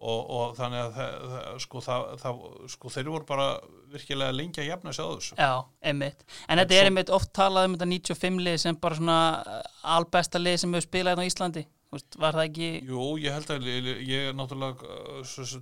[0.00, 2.38] og, og þannig að það, það, sko, það,
[2.72, 3.48] sko, þeir voru bara
[3.92, 5.50] virkilega lengi að jafna sig á þessu já,
[5.90, 6.24] einmitt.
[6.46, 9.60] En þetta er einmitt oft talað um þetta 95 lið sem bara svona uh,
[9.96, 11.66] albesta lið sem hefur spilað hérna á Íslandi.
[11.90, 15.60] Var það ekki, Jú, ég held að ég, er náttúrulega uh, svo, svo,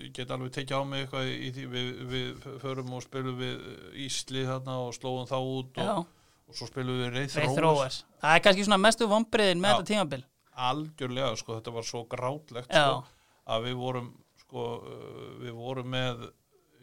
[0.00, 3.96] ég get alveg tekið á mig eitthvað í því við, við förum og spilum við
[4.08, 6.04] Ísli þarna og slóðum þá út og,
[6.48, 8.02] og svo spilum við Rovers.
[8.24, 9.76] Það er kannski svona mestu vombriðin með Já.
[9.76, 10.24] þetta tímabil.
[10.52, 13.02] algjörlega, sko, þetta var svo grátlegt sko,
[13.48, 14.12] að við vorum
[14.42, 16.26] sko, uh, við vorum með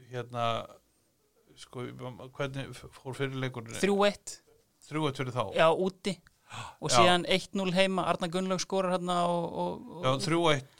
[0.09, 0.47] hérna
[1.59, 1.85] sko,
[2.37, 4.35] hvernig fór fyrirleikurinn 3-1,
[4.89, 6.15] þrjú eitt fyrir þá já, úti.
[6.81, 10.79] Og síðan 1-0 heima, Arna Gunnlaug skorar hérna og, og, Já, og þrjú eitt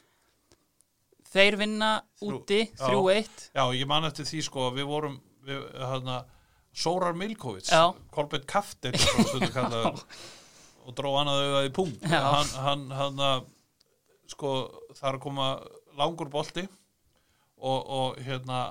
[1.30, 1.92] þeir vinna
[2.26, 2.90] úti, já.
[2.90, 3.50] 3-1.
[3.54, 6.24] Já, ég man eftir því sko við vorum við, hérna,
[6.80, 7.72] Sórar Milkovits.
[8.14, 8.96] Kolbett Kaftir
[10.90, 13.48] og dró hann að auðvitað í punkt hann, hann, hann að,
[14.30, 14.54] sko,
[14.96, 15.48] það er að koma
[16.00, 16.66] langur bolti
[17.60, 18.70] og, og hérna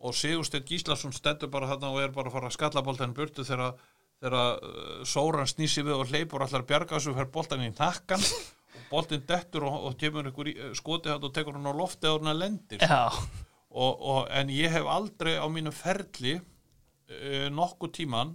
[0.00, 3.44] og Sigursteinn Gíslason stendur bara þarna og er bara að fara að skalla boltan burtu
[3.44, 3.74] þegar
[4.20, 8.82] þegar uh, Sóran snýsi við og hleypur allar bjarga þessu fer boltan í nakkan og
[8.90, 12.38] boltin dettur og, og kemur ykkur í, skoti og tekur hann á lofti og hann
[12.40, 12.84] lendir.
[13.70, 18.34] Og, og, en ég hef aldrei á mínu ferli uh, nokkuð tíman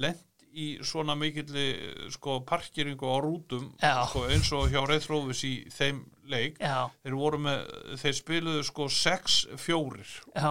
[0.00, 1.66] lent í svona mikilli
[2.10, 3.68] sko, parkeringu á rútum
[4.10, 6.58] sko, eins og hjá Reithrófis í þeim leik.
[6.62, 7.62] Já, þeir voru með,
[8.02, 10.50] þeir spiluðu sko 6-4 já,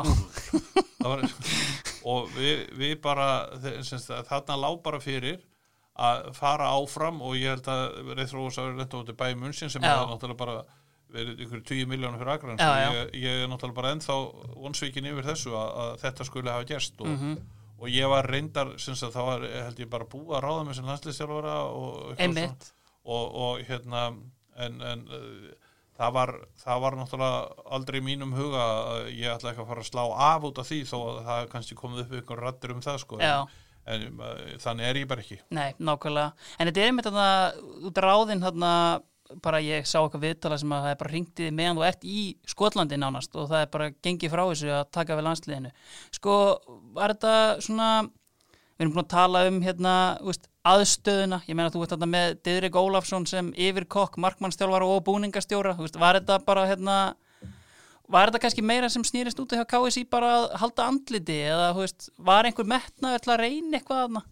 [1.03, 1.23] var,
[2.07, 3.27] og við, við bara
[3.59, 5.39] þarna lá bara fyrir
[5.99, 9.83] að fara áfram og ég held að Reithrófis hafi lent á þetta bæði munsin sem
[9.83, 10.57] er náttúrulega bara
[11.09, 12.31] verið ykkur 10 miljónir fyrir
[12.85, 12.89] já.
[12.93, 14.17] ég, ég er náttúrulega bara ennþá
[14.63, 17.39] vonsvikin yfir þessu að, að þetta skulle hafa gerst og, Mhm.
[17.79, 20.77] Og ég var reyndar sem sagt, þá var held ég bara búið að ráða mig
[20.77, 22.19] sem landslýstjálfara og,
[23.03, 24.09] og, og hérna
[24.59, 25.49] en, en uh,
[25.99, 29.89] það var, það var náttúrulega aldrei mínum huga að ég ætla ekki að fara að
[29.91, 33.01] slá af út af því þó að það kannski komið upp ykkur rattir um það
[33.03, 33.19] sko.
[33.19, 33.59] En,
[33.89, 35.39] en uh, þannig er ég bara ekki.
[35.55, 36.49] Nei, nákvæmlega.
[36.57, 37.29] En þetta er einmitt þarna,
[37.89, 38.73] út ráðinn þarna,
[39.43, 42.21] bara ég sá eitthvað viðtala sem að það er bara ringtið meðan þú ert í
[42.49, 45.73] Skotlandi nánast og það er bara gengið frá þessu að taka við landsliðinu.
[46.17, 46.37] Sko,
[46.95, 47.33] var þetta
[47.65, 47.89] svona,
[48.77, 49.93] við erum búin að tala um hérna,
[50.25, 55.75] veist, aðstöðuna, ég meina þú veist þarna með Didrik Ólafsson sem yfirkokk, markmannstjálfara og búningastjóra,
[55.79, 56.97] veist, var þetta bara hérna,
[58.09, 62.11] var þetta kannski meira sem snýrist út hjá KSI bara að halda andliti eða, veist,
[62.17, 64.25] var einhver metnaður til að reyna eitthvað þarna?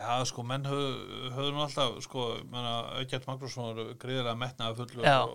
[0.00, 5.08] Já, sko, menn höfðu höfðu nú alltaf, sko, menna, Eikert Magnússon er greiðilega metnaða fullur
[5.10, 5.34] og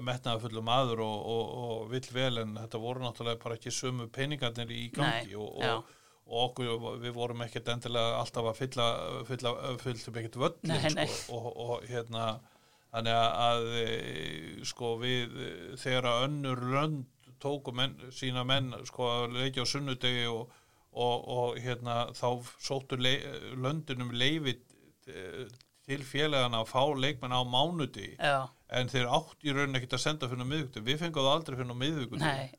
[0.00, 4.08] metnaða fullur maður og, og, og vill vel en þetta voru náttúrulega bara ekki sömu
[4.12, 5.92] peningarnir í gangi Nei, og, og,
[6.26, 8.88] og okkur, við vorum ekkert endilega alltaf að fylla,
[9.28, 10.40] fylla, fylla ekkert
[10.96, 11.06] nei.
[11.10, 12.30] sko, og, og hérna,
[12.94, 19.08] þannig að, e, sko, við, e, þegar að önnur lönd tóku menn, sína menn, sko,
[19.10, 20.50] að leikja á sunnudegi og
[20.92, 22.28] og, og hérna þá
[22.60, 23.16] sóttu lei,
[23.56, 24.56] löndunum leifi
[25.08, 25.46] eh,
[25.86, 28.48] til félagana að fá leikmenn á mánuði Já,
[28.78, 31.72] en þeir átt í raunin ekkert að senda fyrir miðvíkundi við fengum það aldrei fyrir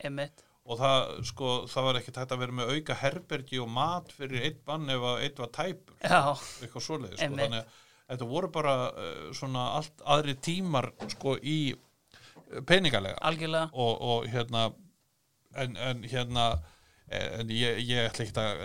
[0.03, 0.43] einmitt.
[0.64, 4.45] og það, sko, það var ekkert hægt að vera með auka herbergi og mat fyrir
[4.47, 5.97] eitt bann ef eitt var tæpur.
[5.99, 6.22] Já,
[6.64, 7.32] eitthvað svoleiði sko.
[7.34, 7.82] Þannig að
[8.14, 13.20] þetta voru bara uh, svona allt aðri tímar sko í uh, peningalega.
[13.26, 13.72] Algjörlega.
[13.74, 14.70] og, og hérna
[15.59, 16.53] en, en hérna
[17.14, 18.61] en ég, ég ætla ekki að,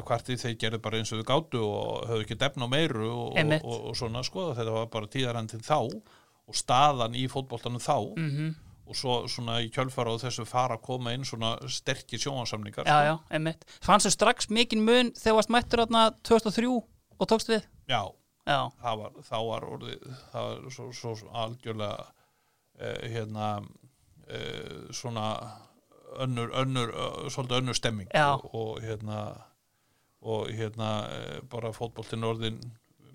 [0.00, 3.06] að kvarti þeir gerðu bara eins og þau gátu og höfðu ekki defn á meiru
[3.08, 4.50] og, og, og, svona sko.
[4.58, 5.78] Þetta var bara tíðarandinn þá
[6.50, 7.96] og staðan í fótboltanum þá.
[8.18, 8.50] Mm
[8.90, 12.96] og svo svona í kjölfara og þessu fara að koma inn svona sterkir sjónvarsamningar Já,
[13.06, 13.62] já, einmitt.
[13.84, 17.68] Fannst þú strax mikinn mun þegar varst mættur þarna 2003 og tókst við?
[17.86, 18.02] já.
[18.48, 22.06] Já, það var, þá var orðið það var svo, svo, algjörlega
[22.80, 23.50] eh, hérna
[24.26, 25.26] eh, svona
[26.24, 26.94] önnur, önnur
[27.30, 28.10] svolítið önnur stemming.
[28.10, 29.20] Og, og hérna
[30.20, 32.58] og hérna eh, bara fótboltinn orðin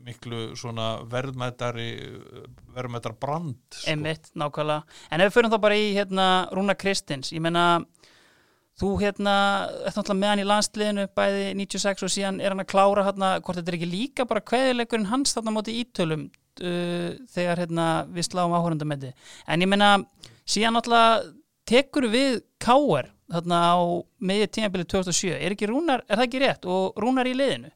[0.05, 1.89] miklu svona verðmættari
[2.75, 3.89] verðmættar brand sko.
[3.91, 4.83] einmitt, nákvæmlega.
[5.09, 7.65] En ef við fyrir þá bara í hérna Rúna Kristins, ég meina
[8.79, 9.35] þú hérna,
[9.87, 13.31] ert náttúrulega með hann í landsliðinu bæði 96 og síðan er hann að klára hérna,
[13.39, 18.27] hvort þetta er ekki líka bara kveðilegurinn hans þarna móti ítölum uh, þegar hérna við
[18.27, 19.13] sláum áhörundametti.
[19.47, 19.95] En ég meina
[20.43, 21.23] síðan náttúrulega
[21.65, 23.77] tekur við Káar þarna á
[24.21, 27.71] meðið tímabilið 2007, er ekki Rúnar, er það ekki rétt og Rúnar í liðinu?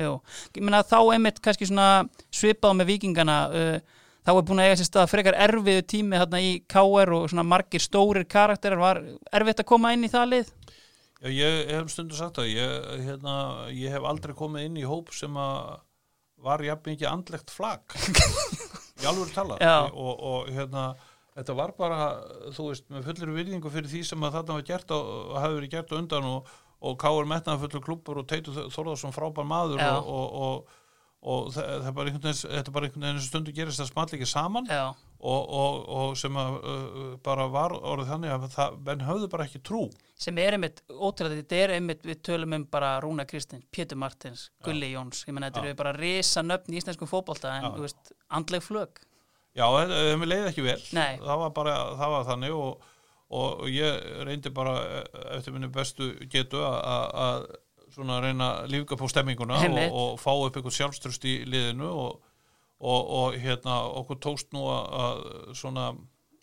[0.00, 0.12] Jú,
[0.56, 1.88] ég meina þá einmitt kannski svona
[2.32, 6.40] svipað með vikingana uh, þá er búin að eiga sér stað frekar erfiðu tími þarna
[6.44, 8.80] í KR og svona margir stórir karakterar.
[8.80, 9.02] Var
[9.40, 10.54] erfitt að koma inn í það lið?
[11.20, 13.36] Já, ég hef stundu sagt að ég, hérna,
[13.76, 15.78] ég hef aldrei komið inn í hóp sem að
[16.40, 17.96] var jafn mikið andlegt flag
[19.02, 19.58] í alveg tala
[19.92, 20.94] og, og hérna
[21.34, 22.08] þetta var bara,
[22.56, 25.74] þú veist, með fullir virðingu fyrir því sem að þarna var gert og, hafi verið
[25.76, 26.50] gert undan og,
[26.80, 29.90] og Káur metnaði fullur klubbar og Teitur Þórðarsson frábær maður Já.
[29.98, 30.76] og, og, og,
[31.20, 34.28] og það, það er veginn, þetta er bara einhvern veginn stundu gerist það small ekki
[34.28, 34.84] saman Já,
[35.20, 39.48] og, og, og sem að uh, bara var orðið þannig að það, menn höfðu bara
[39.48, 39.82] ekki trú
[40.20, 44.48] sem er einmitt ótrúlega þetta er einmitt, við tölum um bara Rúna Kristins, Pétur Martins,
[44.64, 45.68] Gulli Jóns ég meina þetta Já.
[45.68, 47.72] eru bara risa nöfn í íslenskum fótbolta en Já.
[47.76, 49.04] þú veist, andleg flög
[49.58, 52.90] Já, þeim leiði ekki vel það var bara, það var þannig og,
[53.30, 57.10] og ég reyndi bara eh, eftir minni bestu getu að-
[58.24, 62.20] reyna að lífga på stemminguna og, og fá upp eitthvað sjálfströst í liðinu og,
[62.80, 65.24] og, og hérna okkur tókst nú að,
[65.58, 65.90] svona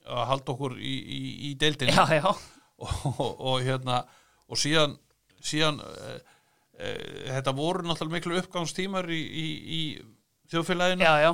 [0.08, 1.96] að halda okkur í, í, í deildinni.
[1.96, 2.32] Já, já,
[2.86, 4.02] og, og hérna
[4.48, 4.98] og síðan,
[5.44, 6.14] síðan e,
[6.80, 6.92] e,
[7.34, 9.48] þetta voru náttúrulega miklu uppgangstímar í, í,
[9.80, 9.82] í
[10.52, 11.04] þjóðfélaginu.
[11.08, 11.32] Já, já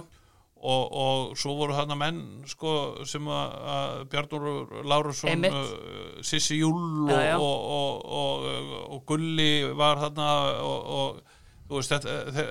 [0.63, 2.73] og, og svo voru þarna menn sko,
[3.09, 8.47] sem að, Bjarnur Lárusson, uh, Sissi Júl og, og, og,
[8.95, 10.29] og Gulli var þarna
[10.63, 11.21] og, og
[11.67, 12.49] þú veist þetta þe-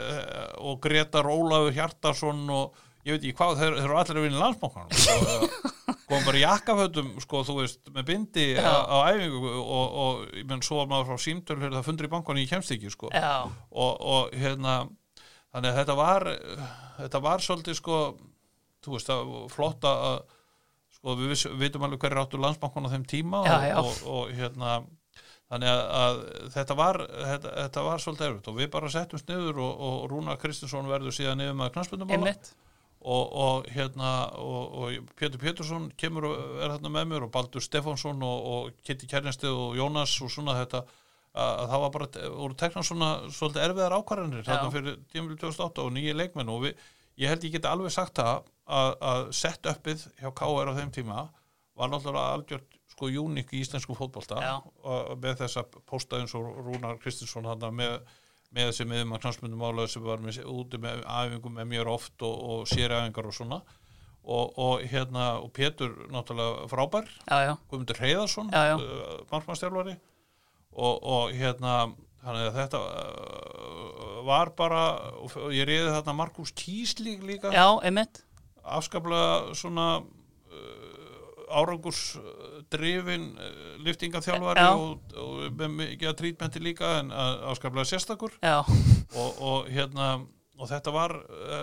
[0.68, 4.92] og Gretar Ólafur Hjartarsson og ég veit ekki hvað, þeir, eru allir að vinna landsmókan
[6.12, 10.48] komum bara í jakkafötum sko, þú veist, með bindi á, á æfingu og, og ég
[10.50, 13.08] menn svo var maður frá símtöl það fundur í bankan í kemst ekki sko.
[13.72, 14.82] Og hérna
[15.52, 16.28] þannig að þetta var
[16.98, 17.98] þetta var svolítið sko
[18.82, 20.16] þú veist það var flott að
[20.96, 23.76] sko við viss, vitum alveg hverju áttu landsbankun á þeim tíma Já, og, já.
[23.82, 24.74] Og, og hérna
[25.52, 26.20] þannig að, að
[26.54, 30.36] þetta var þetta, þetta var svolítið erfitt og við bara settumst niður og, og Rúna
[30.40, 32.34] Kristinsson verður síðan niður með knastbundumála
[33.02, 37.64] og, og hérna og, og Pétur Pétursson kemur og er þarna með mér og Baldur
[37.64, 40.84] Stefánsson og, og Kitty Kernestið og Jónas og svona þetta
[41.32, 45.86] að, að það var bara, voru tekna svona svolítið erfiðar ákvarðanir þarna fyrir tímafél 2008
[45.86, 46.82] og nýja leikmenn og við,
[47.22, 50.92] ég held ég geti alveg sagt það að, að sett uppið hjá KR á þeim
[50.94, 51.26] tíma
[51.78, 54.40] var náttúrulega algjört sko júnik í íslensku fótbolta
[55.20, 57.96] með þessa posta eins og Rúnar Kristinsson hann með,
[58.52, 62.26] með þessi miðum að knastmyndum álega sem var með, úti með æfingum með mér oft
[62.28, 63.62] og, og séræfingar og svona.
[64.22, 67.08] Og, og hérna og Pétur náttúrulega frábær.
[67.72, 69.96] Guðmundur Heiðarsson uh, markmannstjálfari
[70.72, 71.92] og, og hérna
[72.22, 74.82] þetta uh, var bara
[75.18, 77.50] og ég reyði þarna Markus Kíslík líka.
[77.50, 78.22] Já, einmitt.
[78.62, 82.18] Afskaplega svona uh, árangurs
[82.70, 84.70] drifin uh, liftingaþjálfari Já.
[84.76, 88.38] og, og mikið að trítmenti líka en afskaplega sérstakur.
[89.18, 90.22] Og, og hérna
[90.62, 91.12] og þetta var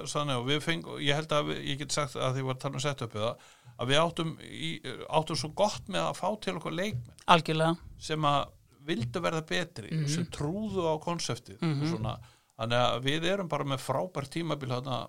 [0.10, 2.64] sannig og við feng ég held að við, ég get sagt að því var að
[2.66, 4.70] tala um sett uppið það að við áttum, í,
[5.08, 7.22] áttum svo gott með að fá til okkur leikmenn.
[7.32, 7.78] Algjörlega.
[8.04, 8.42] Sem að
[8.86, 10.08] vildu verða betri Mhm.
[10.08, 12.18] sem trúðu á konseptið og svona,
[12.60, 15.00] þannig að við erum bara með frábært tímabil þarna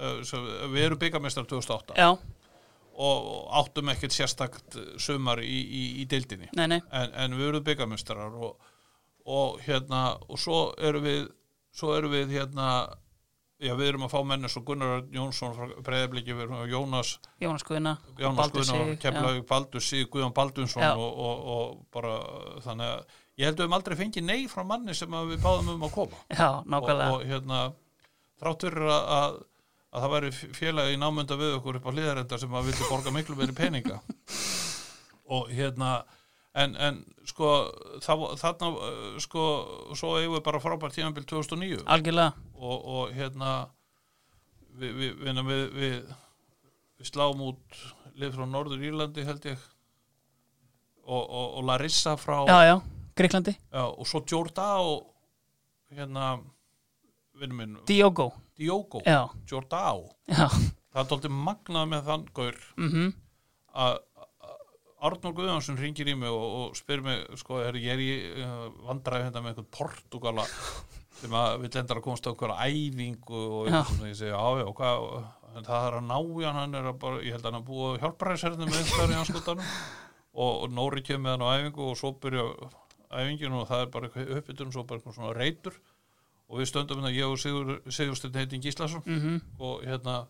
[0.00, 6.04] uh, við erum byggamestrar 2008 já, og og áttum ekkert sérstakt sumar í, í, í
[6.06, 6.48] deildinni.
[6.54, 8.56] Nei, nei, en, en við erum byggamestrar og,
[9.26, 11.24] og hérna og svo erum við
[11.74, 12.68] svo erum við hérna
[13.64, 16.72] já við erum að fá menn eins og Gunnar Jónsson frá breyðabliki, við erum að
[16.74, 17.12] Jónas
[17.42, 20.92] Jónas Guðna Jónas Sig, Keflavík Baldur Sig, Guðjón Baldursson Já.
[20.94, 22.18] og, og, og bara
[22.64, 25.72] þannig að ég held að við höfum aldrei fengið nei frá manni sem við báðum
[25.74, 26.20] um að koma.
[26.30, 27.14] Já, og, nákvæmlega.
[27.14, 27.62] Og hérna
[28.42, 29.38] þrátt fyrir að, að,
[29.90, 33.38] að það væri félagi námynda við okkur upp á hliðarenda sem að vildi borga miklu
[33.40, 34.02] meiri peninga.
[35.34, 35.96] Og hérna
[36.54, 37.50] en, en sko
[38.04, 39.44] það, þarna uh, sko
[39.96, 42.34] svo eigum við bara frábært tímanbíl 2009 algjörlega,
[42.64, 43.52] og, og hérna
[44.80, 45.96] við, við, við, við,
[47.04, 47.80] sláum út
[48.16, 49.70] lið frá Norður Írlandi held ég.
[51.04, 52.76] Og, og, og Larissa frá já, já,
[53.12, 54.94] Greiklandi og svo Jordao
[55.92, 56.38] hérna
[57.36, 59.02] vinnum minn, Diogo, Diogo.
[59.04, 60.46] Já, Jordao, já.
[60.94, 62.58] Það er dálítið magnað með þann gaur.
[62.78, 63.12] Mhm,
[63.84, 64.00] að
[64.44, 64.54] að
[65.04, 68.10] Arnór Guðjónsson ringir í mig og, og spyr mig sko, er, ég er í
[68.40, 70.46] uh, vandræði hérna með einhvern Portugala
[71.24, 75.08] sem að vill endara að komast á einhverja æfingu og ég segi, já, já, hvað
[75.64, 77.68] það er að ná í hann, hann er að bara ég held að hann að
[77.68, 79.74] búa hjálparæðisherðinu með einhverjar í anskutanum
[80.44, 82.46] og, og Nóri kemur hann á æfingu og svo byrja
[83.14, 85.76] æfingin og það er bara eitthvað uppbytun svo bara eitthvað svona reytur
[86.50, 89.38] og við stöndum hérna, ég og Sigur, Sigursteinn heitin Gíslason mhm.
[89.62, 90.24] og hérna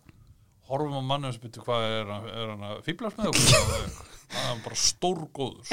[0.68, 3.97] horfum á mannum sem byrju hvað er hann, er hann að fýblast með okkur?
[4.34, 5.72] Það er bara stórgóður.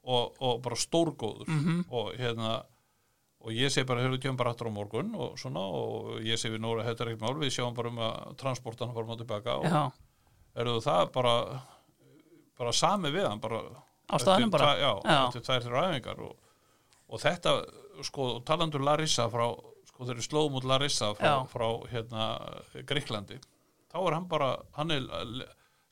[0.00, 1.50] Og, og bara stórgóður.
[1.50, 1.82] Mhm.
[1.92, 2.54] Og hérna
[3.40, 6.54] og ég segi bara, hefur kemur bara aftur á morgun og svona og ég segi
[6.56, 9.54] við Nóra, þetta er ekkert mál við sjáum bara um að transportan fórum á tilbaka
[9.62, 9.82] og já,
[10.60, 11.34] eru það bara
[12.60, 13.62] bara sami við hann bara
[14.10, 14.72] á staðanum eftir bara?
[14.76, 15.20] já, Já.
[15.28, 16.34] eftir tvær þrjá æfingar og,
[17.08, 17.54] og þetta,
[18.10, 19.46] sko, talandur Larissa frá,
[19.88, 22.26] sko, þeir eru slóðum út Larissa frá, frá hérna
[22.90, 23.40] Gríklandi,
[23.90, 25.08] þá er hann bara hann er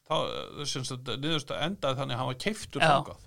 [0.08, 3.22] niðurst að endaði þannig að hann var keiftur þangað,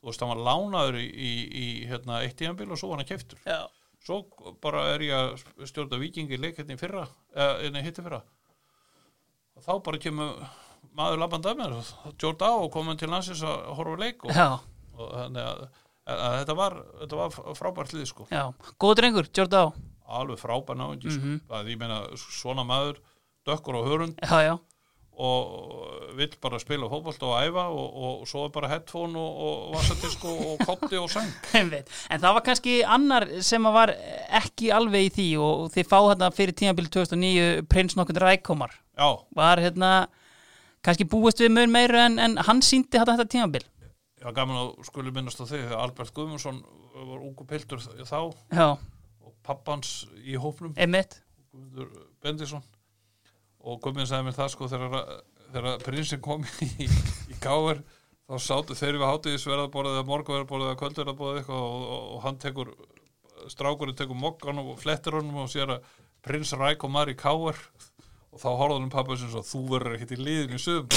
[0.00, 3.08] þú veist, hann var lánaður í, í, í hérna, eitt tíðanbíl og svo var hann
[3.10, 3.38] keiftur.
[3.46, 3.60] Já,
[4.06, 4.20] svo
[4.62, 8.22] bara er ég að stjórna vikingi leik hérna fyrra, eða hérna hitti fyrra.
[9.56, 10.36] Og þá bara kemur
[10.96, 11.74] maður labbandi að mér
[12.20, 14.36] Jórda á og komin til landsins að horfa á leik og,
[15.00, 15.62] og þannig að,
[16.06, 18.26] að, að þetta var, þetta var frábært lið sko.
[18.32, 18.44] Já.
[18.80, 19.62] Góð drengur, Jordá
[20.06, 21.38] alveg frábær náðingi Mhm.
[21.42, 21.54] sko.
[21.58, 23.00] að ég meina svona maður
[23.48, 24.20] dökkur og hörund.
[24.22, 24.54] Já, já,
[25.16, 29.76] og vill bara spila fótbolt og æfa og, og svo er bara headphone og, og
[29.76, 31.72] vassadisk og, kotti og sang en
[32.20, 33.94] það var kannski annar sem var
[34.40, 38.76] ekki alveg í því og þið fá hérna fyrir tímabil 2009 prins nokkur rækomar.
[38.96, 39.92] Já, var hérna
[40.84, 43.64] kannski búist við mun meira en, en hann síndi þetta, þetta tímabil?
[44.20, 46.60] Já gaman að skuli minnast á þegar Albert Guðmundsson
[46.96, 48.20] var ungu piltur þá
[48.52, 50.76] já, og pappans í hópnum.
[50.76, 51.22] Einmitt.
[51.52, 52.64] Guðmundur Bendisson
[53.66, 55.06] og Guðmund sagði mér það sko þegar,
[55.54, 57.82] þegar prinsin kom í, í gáver
[58.26, 62.72] þá sátu þeir við hátíðisverðarborðið eða morgunverðarborðið eða kvöldverðarborðið eitthvað og, og, og hann tekur
[63.52, 65.92] strákurinn tekur mokkan og flettir honum og sér að
[66.26, 67.58] prins Ræk og Mari káver
[68.34, 70.88] og þá horfði hann pappa sem svo þú verður ekkert í liðinu í sögum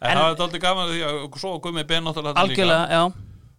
[0.00, 3.02] en, það var aldrei gaman því að svo Guðmund Ben náttúrulega algjörlega, já,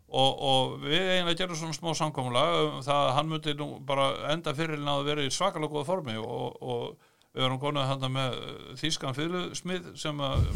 [0.07, 4.07] og, og við eiginlega gerum svona smá samkomulag um það að hann myndi nú bara
[4.31, 8.37] enda fyrirlin að vera í svakalega góða formi og, og við erum konið hann með
[8.79, 10.47] þýskan fyrirlusmið sem að,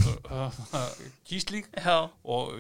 [1.30, 2.56] kýslík já, og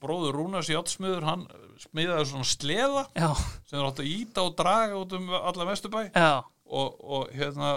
[0.00, 1.44] bróður Rúnars Játsmiður hann
[1.82, 3.28] smiðaði svona sleða já,
[3.66, 6.06] sem er átt að íta og draga út um alla vesturbæ.
[6.64, 7.76] Og, og hérna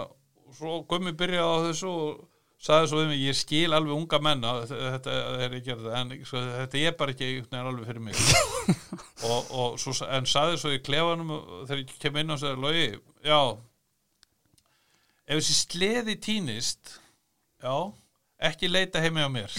[0.56, 2.22] svo gummi byrjaði á þessu og
[2.58, 5.12] sagði svo við mig, ég skil alveg unga menna þetta
[5.44, 8.16] er ekki þetta en svo, þetta er bara ekki veginn alveg fyrir mig.
[9.28, 11.32] Og, og svo, en sagði svo í klefanum
[11.66, 12.84] þegar ég kem inn og sagði, Lógi,
[13.26, 13.40] já
[15.28, 16.92] ef þessi sleði týnist
[17.60, 17.74] já,
[18.48, 19.50] ekki leita heimi á mér.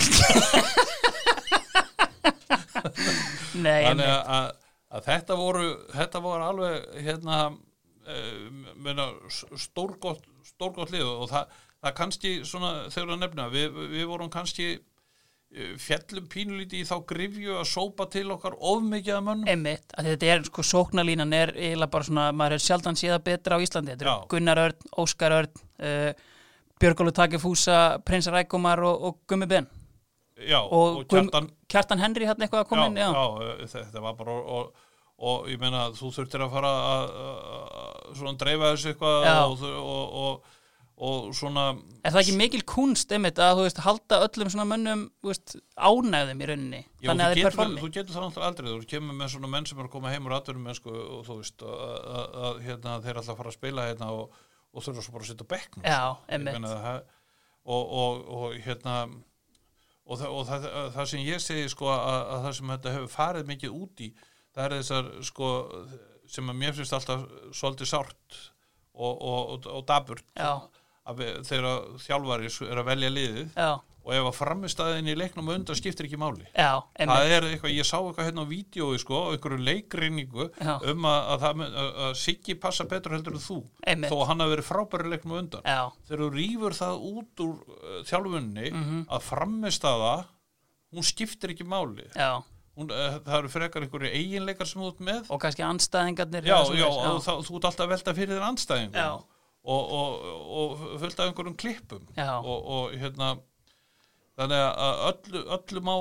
[3.59, 4.47] Nei, þannig að, að,
[4.95, 7.37] að þetta voru þetta voru alveg hérna
[8.09, 9.17] uh,
[9.59, 14.67] stórgott stórgott lið og það, það kannski svona þegar að nefna við, við vorum kannski
[14.75, 19.95] eh, fjallum pínulíti í þá grifju að sópa til okkar of mikið að mönnum Einmitt,
[19.95, 23.63] að þetta er sko sóknarlínan er eiginlega bara svona, maður er sjaldan séða betra á
[23.63, 24.15] Íslandi, þetta Já.
[24.17, 26.27] er Gunnar Örn, Óskar Örn uh,
[26.79, 29.67] Björgólu Takifúsa, Prins Rækumar og, og Gummi Ben
[30.39, 34.15] já, og, og kjartan Kjartan Henry hann eitthvað að koma inn, já, já, þetta var
[34.19, 34.85] bara og,
[35.19, 37.11] og ég meina þú þurftir að fara að,
[38.19, 39.35] svona dreifa þessu eitthvað Já.
[39.43, 40.55] og,
[40.99, 41.63] og, svona
[42.03, 45.55] Er það ekki mikil kunst einmitt að þú veist halda öllum svona mönnum þú veist,
[45.79, 46.81] ánægðum í rauninni?
[46.99, 48.69] Já, þannig að þeir performi þú getur það náttúrulega aldrei.
[48.73, 51.39] Þú kemur með svona menn sem er að koma heim úr atvinnum mennsku og þú
[51.39, 51.79] veist að,
[52.19, 54.37] að, að hérna, þeir að fara að spila hérna og,
[54.73, 55.49] og þurfa svo bara að setja
[56.83, 57.17] það-
[57.69, 58.95] og, og, og hérna
[60.09, 63.11] og, það, og það, það sem ég segi sko að, að það sem þetta hefur
[63.13, 64.09] farið mikið út í
[64.55, 65.49] það er þessar sko
[66.29, 67.25] sem að mér finnst alltaf
[67.57, 68.39] svolítið sárt
[68.99, 70.51] og, og, og, og daburt Já.
[71.17, 73.69] Þegar þjálfari er að velja liðið já,
[74.09, 76.45] og ef að framistæðin í leiknum undan skiptir ekki máli.
[76.55, 80.75] Já, það er eitthvað, ég sá eitthvað hérna á vídjói sko, einhverju leikreiningu Já.
[80.93, 83.57] um að, að, það að, að Siggi passa betur heldur en þú.
[83.85, 84.09] Einmitt.
[84.09, 85.67] þó að hann hafi verið frábæri leiknum á undan.
[85.67, 89.01] Já, þegar þú rýfur það út úr uh, þjálfunni Mhm.
[89.09, 90.13] að framistæða
[90.95, 92.07] hún skiptir ekki máli.
[92.15, 92.39] Já,
[92.79, 95.25] hún, uh, það eru frekar einhverju eiginleikar sem þú ert með.
[95.29, 98.33] Og kannski anstæðingarnir já, eða já, svoleiðis, og það, þú ert alltaf að velta fyrir
[98.39, 98.97] þér andstæðingum.
[98.97, 99.28] Já.
[99.63, 100.25] Og, og,
[100.59, 102.07] og fullt af einhverjum klippum.
[102.17, 103.35] Og, og hérna
[104.39, 105.93] þannig að öllu, öllu má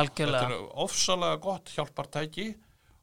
[0.00, 0.46] Algjörlega.
[0.48, 2.46] þetta er ofsalega gott hjálpartæki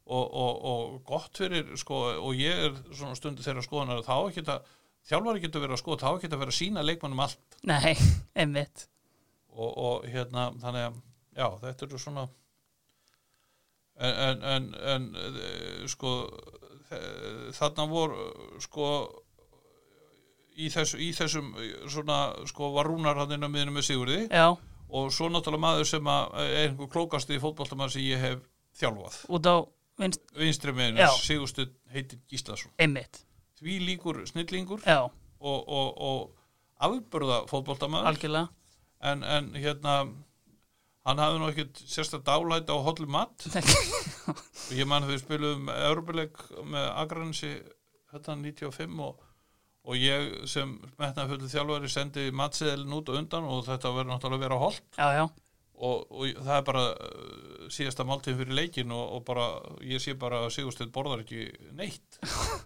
[0.10, 4.46] og, og, og gott fyrir sko, og ég er svona stundu þeirra skoðanar þá ekki
[4.48, 4.72] að
[5.10, 7.60] þjálfari getur verið að skoða, þá að vera að sína leikmannum allt.
[7.70, 7.94] Nei,
[8.42, 8.88] einmitt.
[9.54, 11.00] Og, og hérna þannig að
[11.38, 12.26] já, þetta eru svona
[14.00, 16.14] en, en, en, en eh, sko
[17.54, 18.30] þarna voru
[18.64, 18.86] sko
[20.60, 21.52] í, þessu, í þessum
[21.90, 24.20] svona sko var Rúnar hann inn á miðinu með Sigurði.
[24.28, 24.48] Já,
[24.90, 28.46] og svo náttúrulega maður sem er einhver klókasti klókasti sem ég hef
[28.80, 29.20] þjálfað.
[29.38, 29.56] Út á
[30.02, 31.10] vinst, vinstri miðinu, Já.
[31.24, 32.74] Sigurstuð heitir Gíslason.
[32.82, 33.24] Einmitt.
[33.60, 38.12] Því líkur snillingur Já, og, og, og afburða fótboltamaður.
[38.14, 38.50] Algjörlega.
[39.00, 40.02] En, en hérna
[41.08, 43.46] hann hafði nú ekkert sérstaklega dálæti á hollum mat.
[44.30, 47.54] Og ég man þegar við spilum Európuleik með Agransi
[48.12, 49.24] hérna 95 og,
[49.88, 54.40] og ég sem metnaði fullu þjálfari sendi matseðilin út og undan og þetta verður náttúrulega
[54.40, 55.24] að vera holt Já, já,
[55.80, 59.48] og, og það er bara uh, síðasta máltíð fyrir leikin og, og bara,
[59.88, 62.20] ég sé bara að Sigursteinn borðar ekki neitt.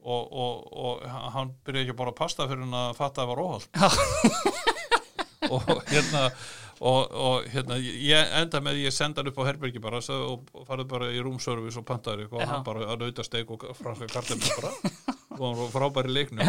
[0.00, 1.02] Og, og, og
[1.34, 3.74] hann byrja ekki bara að pasta fyrir hann að fatta að það var óholt.
[5.52, 6.22] Og hérna
[6.80, 10.88] og, og hérna, ég enda með ég senda hann upp á herbergi bara og farið
[10.88, 14.72] bara í roomservice og pantaði og hann bara að nauta steik og franska kartemni bara
[15.40, 16.46] og frábæri leiknum.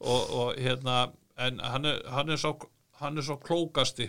[0.00, 1.06] Og, og hérna
[1.38, 2.56] en hann er, hann er svo
[3.00, 4.08] hann er svo klókasti.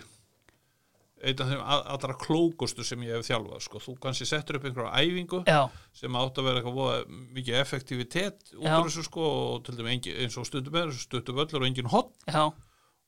[1.18, 3.80] Einn af þeim allra klókustu sem ég hef þjálfað sko.
[3.82, 8.68] þú kannski settur upp einhverja æfingu já, sem átt að vera eitthvað mikið effektivitet út
[8.68, 11.90] úr þessu sko og til dæmi eins og stundum er þessu stuttu völlur og engin
[11.90, 12.12] hot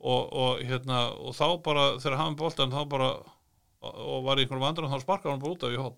[0.01, 3.13] og, og hérna og þá bara þegar hann boltan þá bara
[3.81, 5.97] og var í einhverjum vandrun þá sparkaði hann bara út af í hot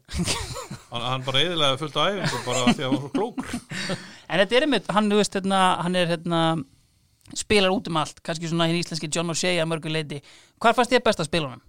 [0.92, 3.56] hann, hann bara eðilega fullt af æfingu bara því að hann var svo klókur.
[4.28, 6.38] En þetta er einmitt, hann, veist, hérna, hann er hérna,
[7.36, 10.22] spilar út um allt, kannski svona hinn íslenski John O'Shea að mörgu leiti.
[10.62, 11.66] Hvar fannst þér best að spila honum?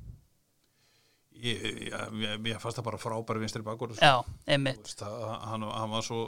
[1.44, 5.18] ég, ég, ég, fannst það bara frábæri vinstri bakur Já, einmitt, það,
[5.50, 6.24] hann, hann var svo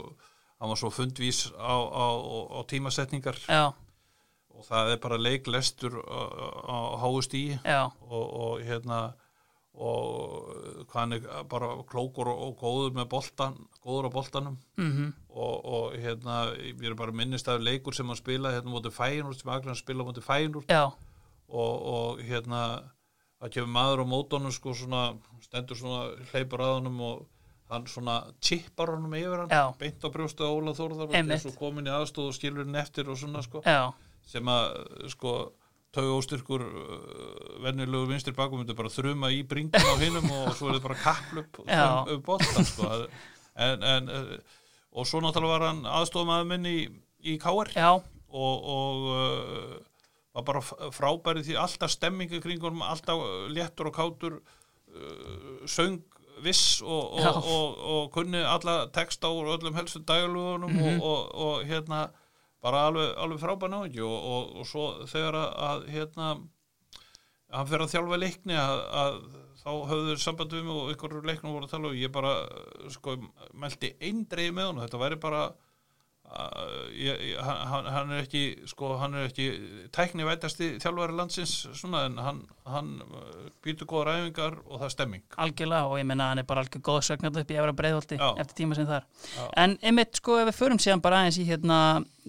[0.60, 2.06] hann var svo fundvís á, á,
[2.56, 3.38] á tímasetningar.
[3.48, 3.72] Já,
[4.56, 6.20] og það er bara leiklestur á,
[6.64, 9.00] á háust í og, og hérna
[9.76, 14.58] og hvað hann er bara klókur og, og góður með boltan góður á boltanum.
[14.80, 18.92] Mhm, og, og hérna, ég er bara minnist af leikur sem hann spilaði hérna móti
[18.94, 20.86] fænur sem Agran spila móti fænur já,
[21.48, 22.62] og, og hérna
[23.40, 25.02] það kemur maður á mótonum sko svona
[25.44, 27.26] stendur svona hleypur að honum og
[27.68, 29.64] hann svona chippar honum yfir hann Já.
[29.78, 31.44] beint á brjóstu á Óla Þórðar Einmitt.
[31.50, 33.60] og komin í aðstóð og skilur hann eftir og svona sko.
[33.66, 33.90] Já,
[34.24, 35.32] sem að sko
[35.94, 40.68] tauga óstyrkur uh, venjulegu vinstri bakum myndi bara þruma í bringum á hinum og svo
[40.70, 41.68] er þetta bara kapplup um,
[42.26, 42.90] boltan sko.
[43.56, 44.58] En, en, uh,
[44.96, 46.76] og svo náttúrulega var hann aðstofmaður minn í,
[47.24, 47.38] í
[47.76, 49.78] já, og, og uh,
[50.36, 54.36] var bara f- frábæri því alltaf stemmingu kringum, alltaf uh, léttur og kátur
[54.92, 56.02] uh, söng
[56.44, 61.00] viss og, og, og, og kunni alla texta úr öllum helstu daglugunum Mhm.
[61.00, 62.02] og, og, og hérna
[62.66, 66.30] bara alveg, alveg frábæð náðingi og, og, og svo þegar að, að hérna
[67.54, 69.20] hann fer að þjálfa leikni að, að
[69.62, 72.34] þá höfðu samband við mig og ykkur leiknum voru að tala og ég bara
[72.94, 73.16] sko
[73.54, 75.44] meldi eindreið með hann þetta væri bara
[76.96, 79.46] ég, hann, hann er ekki sko hann er ekki
[79.94, 82.90] tækni vætasti þjálfari landsins svona en hann, hann
[83.64, 85.24] býtur góða ræfingar og það er stemming.
[85.46, 88.28] Algjörlega og ég menna hann er bara algjör góð sögnað upp í efra breiðholti Já.
[88.42, 89.06] eftir tíma sem þar.
[89.36, 89.46] Já.
[89.64, 91.80] en einmitt sko ef við förum síðan bara aðeins í hérna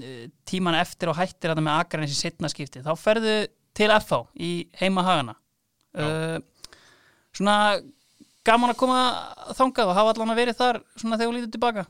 [0.02, 3.38] eh, tíman eftir og hættir þetta með Akranes í setna skipti þá ferðu
[3.78, 5.36] til FH í heima hagana
[5.98, 6.40] uh,
[7.36, 7.57] svona
[8.48, 8.99] gaman að koma
[9.57, 11.84] þangað og hafa allan að verið þar svona þegar þú lítur tilbaka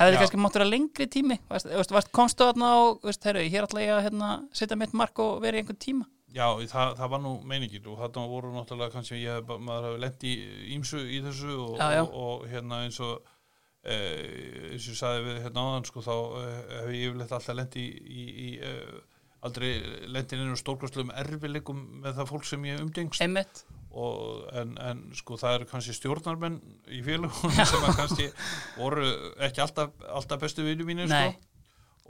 [0.00, 1.36] hefði þið kannski mátt vera lengri tími?
[1.50, 5.20] Veist, veist, komstu þarna og veist, heru, hér ætla ég að hérna, setja mitt mark
[5.22, 6.08] og vera í einhvern tíma?
[6.30, 10.26] Já, það, það var nú meiningin og þarna voru náttúrulega kannski ég, maður hafi lent
[10.28, 10.34] í
[10.76, 12.02] ímsu í þessu og, Já, já.
[12.04, 13.16] og, og hérna eins og
[13.82, 13.96] e,
[14.70, 17.78] eins og ég sagði við hérna áðan sko þá eh, hef ég yfirleitt alltaf lent
[17.80, 18.74] í, í, í e,
[19.46, 19.72] aldrei
[20.12, 23.24] lent inn í stórkvæstlum erfileikum með það fólk sem ég umgengst.
[23.24, 26.60] Einmitt, og, en, en sko það eru kannski stjórnarmenn
[26.94, 28.28] í félagunum sem að kannski
[28.78, 29.06] voru
[29.48, 31.46] ekki alltaf, alltaf bestu vinnu mínir sko.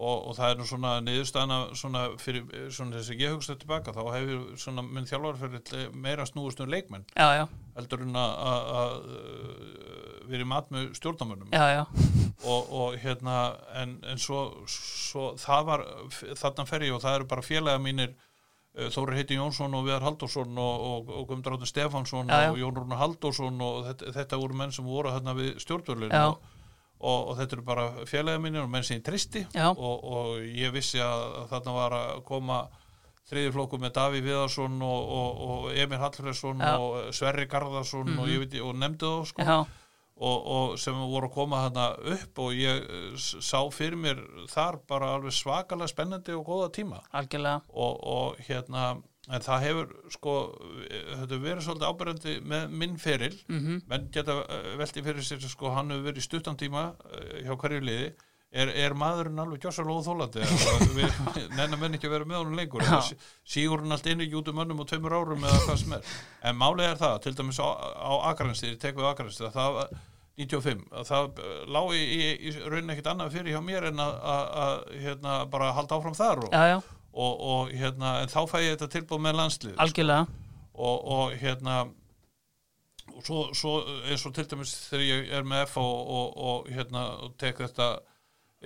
[0.00, 3.92] Og, og það er nú svona niðurstaðana svona fyrir svona þess að ég hugsa tilbaka
[3.92, 7.42] þá hefur svona minn þjálfarferð meira snúist um leikmenn já já,
[7.76, 11.50] heldur en að- uh, verið mat með stjórnarmönnum.
[11.52, 11.82] Já já.
[12.48, 13.36] Og, og hérna
[13.76, 15.82] en, en svo, svo það var
[16.38, 18.14] þarna fer ég og það eru bara félaga mínir
[18.70, 22.50] Þóri heiti Jónsson og Viðar Halldórsson og, og, og Guðmundur Áttur Stefánsson Já, já.
[22.52, 26.28] og Jón Rúnar Halldórsson og þetta, þetta voru menn sem voru hérna við stjórnvörlun Já.
[26.30, 26.38] og,
[27.00, 31.02] og, þetta eru bara félaga mínir og menn sem ég tristi og, og ég vissi
[31.02, 32.60] að þarna var að koma
[33.30, 38.58] þriði flokku með Daví Viðarsson og, og, og Emil Hallfræsson og Sverri Garðarsson ég veit
[38.62, 39.50] og nefndi þá sko
[40.20, 44.20] og, og sem voru að koma þarna upp og ég eh, sá fyrir mér
[44.52, 47.00] þar bara alveg svakalega spennandi og góða tíma.
[47.72, 48.92] Og, og hérna
[49.30, 50.34] en það hefur sko
[50.80, 53.36] þetta verið svolítið ábyrjandi með minn feril.
[53.48, 53.60] Mm
[53.90, 57.80] menn geta eh, velti fyrir sér sko hann hefur verið stuttan tíma eh, hjá hverju
[57.86, 58.10] liði.
[58.50, 60.42] Er, er maðurinn alveg gjössalega óþólandi
[60.96, 61.18] við
[61.54, 62.82] nennar menn ekki að vera með honum lengur?
[63.46, 66.14] Sígur hann allt inn í jútum mönnum og tveimur árum eða hvað sem er?
[66.50, 69.78] En málið er það, til dæmis á, á Akranstíð tek við Akranstíð, það
[70.40, 74.02] 95, að það eh, lá í, í, í raunin ekkit annað fyrir hjá mér en
[74.02, 76.76] að, að, að hérna, bara halda áfram þar og, já já,
[77.10, 80.44] og, og hérna, en þá fæ ég þetta tilbúð með landslið algjörlega.
[80.80, 81.80] Og, og hérna
[83.10, 83.74] og svo, svo
[84.08, 87.90] eins og til dæmis þegar ég er með F og, hérna og tek þetta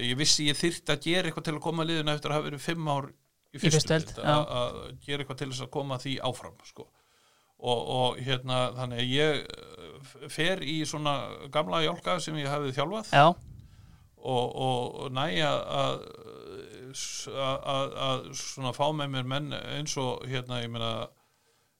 [0.03, 2.49] ég vissi ég þyrfti að gera eitthvað til að koma að liðinu eftir að hafa
[2.49, 3.09] verið fimm ár
[3.55, 6.87] í fyrstu að gera eitthvað til þess að koma því áfram sko.
[7.65, 11.17] Og, og hérna þannig að ég eh, fer í svona
[11.53, 13.13] gamla jálka sem ég hafði þjálfað.
[13.15, 13.27] Já,
[14.25, 16.07] og, og, næja að,
[17.35, 20.93] að, svona fá með mér menn eins og hérna ég meina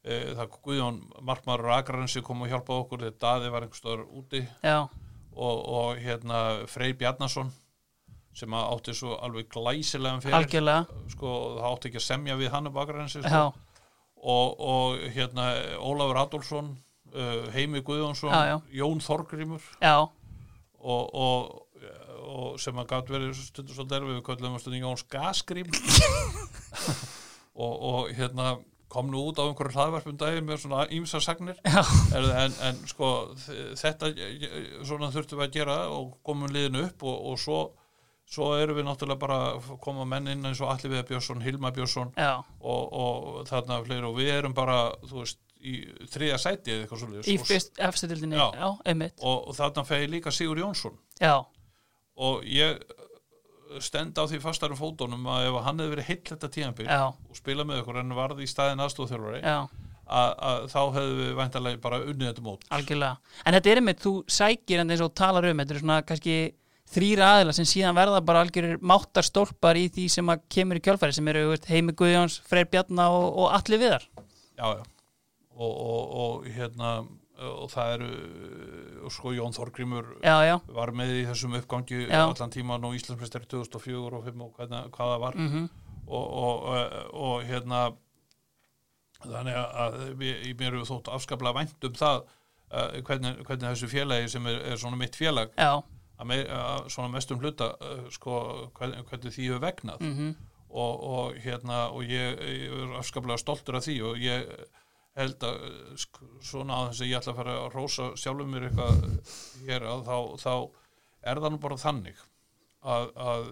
[0.05, 4.43] e, það Guðjón Markmaður og Akrarensi kom og hjálpaði okkur þegar Daði var einhverstaðar úti.
[5.35, 6.41] Og, og hérna
[6.71, 7.53] Frey Bjarnason
[8.35, 10.37] sem átti svo alveg glæsilegan fyrir
[11.15, 11.31] sko,
[11.61, 13.31] það átti ekki að semja við hann upp Akrarensi sko.
[14.25, 15.51] Og, og hérna
[15.85, 16.73] Ólafur Adolfsson
[17.15, 18.57] uh, Heimi Guðjónsson Já, já.
[18.81, 19.65] Jón Þorgrímur.
[19.83, 19.97] Já,
[20.85, 21.67] og, og,
[22.25, 25.75] og sem að gátt verið stundur svolítið erfið við köllum að stundin Jóns Gasgrím.
[27.55, 28.57] Og, og hérna
[28.91, 31.61] kom nú út á einhverju hlaðvarpum daginn með svona ímsa sagnir.
[31.67, 33.11] En, en, en sko
[33.79, 34.11] þetta
[34.87, 37.61] svona þurftum við að gera og komum liðinu upp og, og svo
[38.31, 41.73] svo erum við náttúrulega bara að koma menn inn eins og Alli Viða Björnsson, Hilma
[41.75, 44.07] Björnsson og, og þarna fleiri.
[44.09, 45.79] Og við erum bara þú veist, í
[46.13, 48.47] þriða sæti eða eitthvað í svolítið fyrst efstildinni, Já.
[48.61, 49.17] já, einmitt.
[49.23, 50.99] Og, og þarna fegi líka Sigur Jónsson.
[51.21, 51.39] Já,
[52.15, 52.83] og ég
[53.83, 57.65] stend á því fastarum fótunum að ef hann hefði verið heill þetta já, og spila
[57.67, 59.57] með okkur en varði í staðin aðstofþjálfari já.
[60.05, 62.67] að, að þá hefðu við væntalega bara unnið þetta mót.
[62.77, 65.99] Algjörlega, en þetta er einmitt, þú sækir en eins og talar um, þetta er svona
[66.07, 66.37] kannski
[66.93, 71.29] þrýra aðila sem síðan verða bara algjörir máttarstólpar í því sem kemur í kjölfæri sem
[71.33, 74.09] eru Heimi Guðjóns, Freyr Bjarna og, og allir viðar.
[74.59, 74.83] Já, já.
[75.55, 76.97] Og, og, og hérna
[77.35, 78.11] og það eru
[79.07, 82.23] og sko Jón Þorgrímur já, já, var með í þessum uppgangi Já.
[82.29, 85.39] allan tíman og Íslandsmeistari 2004 og 2005 og hvernig, hvað það var.
[85.41, 85.67] Mhm,
[86.05, 86.65] og,
[87.11, 87.83] og, hérna
[89.25, 94.31] þannig að í mér eru þótt afskaplega vænt um það uh, hvernig, hvernig þessu félagi
[94.35, 95.81] sem er, er svona mitt félag já,
[96.25, 98.41] að, meir, að svona mestum hluta uh, sko,
[98.81, 100.05] hvernig, hvernig því hefur vegnað.
[100.11, 100.35] Mhm.
[100.75, 104.49] Og, og hérna og ég, ég er afskaplega stoltur af því og ég
[105.15, 105.61] held að
[106.03, 109.05] sk- svona að þess að ég ætla að fara að rósa sjálfum mér eitthvað
[109.69, 110.55] hér að þá, þá
[111.31, 112.19] er það nú bara þannig
[112.83, 113.47] að, að,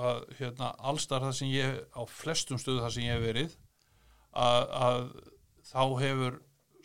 [0.00, 3.54] að hérna, allstar það sem ég á flestum stöðu það sem ég hef verið
[4.34, 5.06] að, að
[5.70, 6.40] þá hefur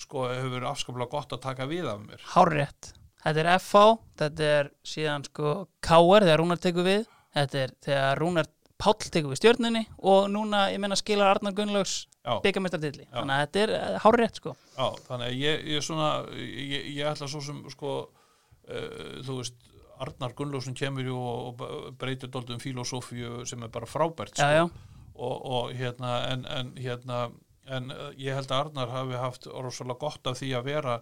[0.06, 2.22] sko hefur afskaplega gott að taka við af mér.
[2.36, 2.94] Hárrétt.
[3.26, 3.86] Þetta er FH,
[4.22, 9.32] þetta er síðan sko KR þegar Rúnar tekur við, þetta er þegar Rúnar Páll tekur
[9.32, 12.04] við stjörnunni og núna, ég menna, skilar Arnar Gunnlaugs
[12.44, 13.06] byggamestartilli.
[13.14, 14.56] Þannig að þetta er eh, hárrétt sko.
[14.76, 19.72] Já, þannig að ég, ég svona ég, ég ætla svo sem sko uh, þú veist
[20.04, 21.64] Arnar Gunnlaugsson kemur ju og,
[22.02, 24.44] breytir doldum filosófíu sem er bara frábært sko.
[24.44, 27.26] Já, já, og, og hérna en, en hérna
[27.72, 31.00] en uh, ég held að Arnar hafi haft rosalega gott af því að vera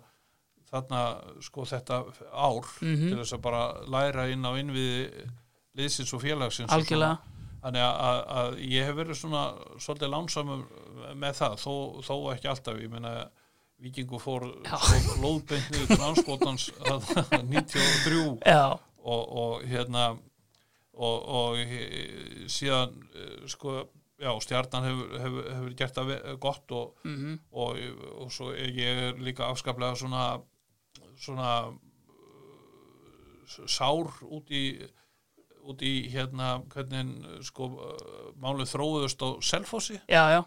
[0.74, 1.02] þarna
[1.45, 2.00] sko þetta
[2.34, 3.08] ár Mhm.
[3.10, 3.64] til þess að bara
[3.95, 5.28] læra inn á innviði
[5.78, 7.18] liðsins og félagsins algjörlega.
[7.64, 9.44] þannig að, að, að ég hef verið svona
[9.80, 10.66] svolítið lánsamur
[11.16, 11.74] með það þó,
[12.04, 13.14] þó ekki alltaf, ég meina
[13.84, 14.45] Víkingu fór
[15.20, 16.70] lóðbeint niður til anskotans
[17.41, 20.06] 93 Já, og, og hérna
[20.94, 23.74] og, og eh, síðan eh, sko,
[24.22, 26.14] já, stjarnan hefur, hefur, hefur gert það
[26.44, 27.82] gott og, mhm, og,
[28.24, 28.80] og svo ég
[29.10, 30.28] er líka afskaplega svona
[31.24, 34.64] svona uh, sár út í
[35.64, 39.30] út í hérna hvernig sko uh, málið þróðust á
[40.12, 40.41] já,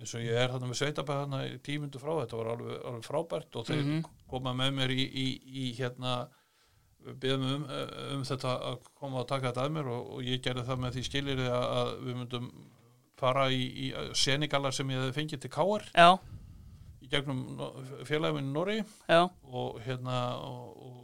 [0.00, 3.04] eins og ég er þarna með sveitabæð þarna í tímundu frá, þetta var alveg, alveg
[3.08, 4.00] frábært og þeir Mhm.
[4.34, 6.14] koma með mér í, í, í hérna
[7.04, 7.66] byggðum um,
[8.16, 10.94] um þetta að koma og taka þetta að mér og, og ég gerði það með
[10.96, 12.46] því skilir að, að við myndum
[13.20, 16.08] fara í, í Senegala sem ég hefði fengið til Káar já,
[17.14, 17.40] gegnum
[18.08, 18.78] félaginu Norri
[19.08, 21.00] já, og hérna og, og,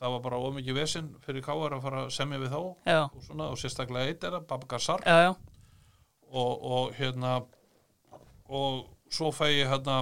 [0.00, 2.60] það var bara ómikið vesinn fyrir Káar að fara að semja við þá
[3.10, 5.32] og svona og sérstaklega eitt er að Babakar Sar já, já,
[6.30, 7.34] og, og hérna
[8.48, 9.98] og svo fæ ég hérna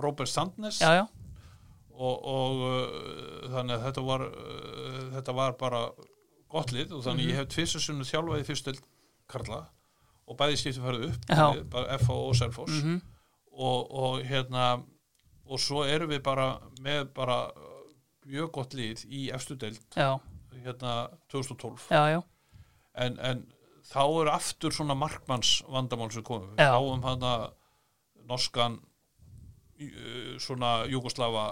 [0.00, 0.78] Robert Sandnes.
[0.80, 1.06] Já, já,
[2.00, 5.80] og, og uh, þannig að þetta var uh, þetta var bara
[6.50, 7.32] gott lið og þannig Mhm.
[7.34, 8.78] ég hef tvisarsunni þjálfaði fyrst til
[9.30, 9.58] Karla
[10.30, 12.78] og bæði skipti farið upp FH og Selfoss.
[12.82, 13.00] Mhm,
[13.50, 14.82] og, og hérna
[15.50, 16.52] og svo erum við bara
[16.82, 17.78] með bara uh,
[18.26, 19.28] mjög gott lið í
[19.96, 20.10] já,
[20.64, 22.20] hérna 2012 já, já,
[22.94, 23.46] en, en
[23.90, 27.48] þá er aftur svona markmanns vandamál sem komum við fáum hann að
[28.30, 31.48] norskan uh, svona Júgoslava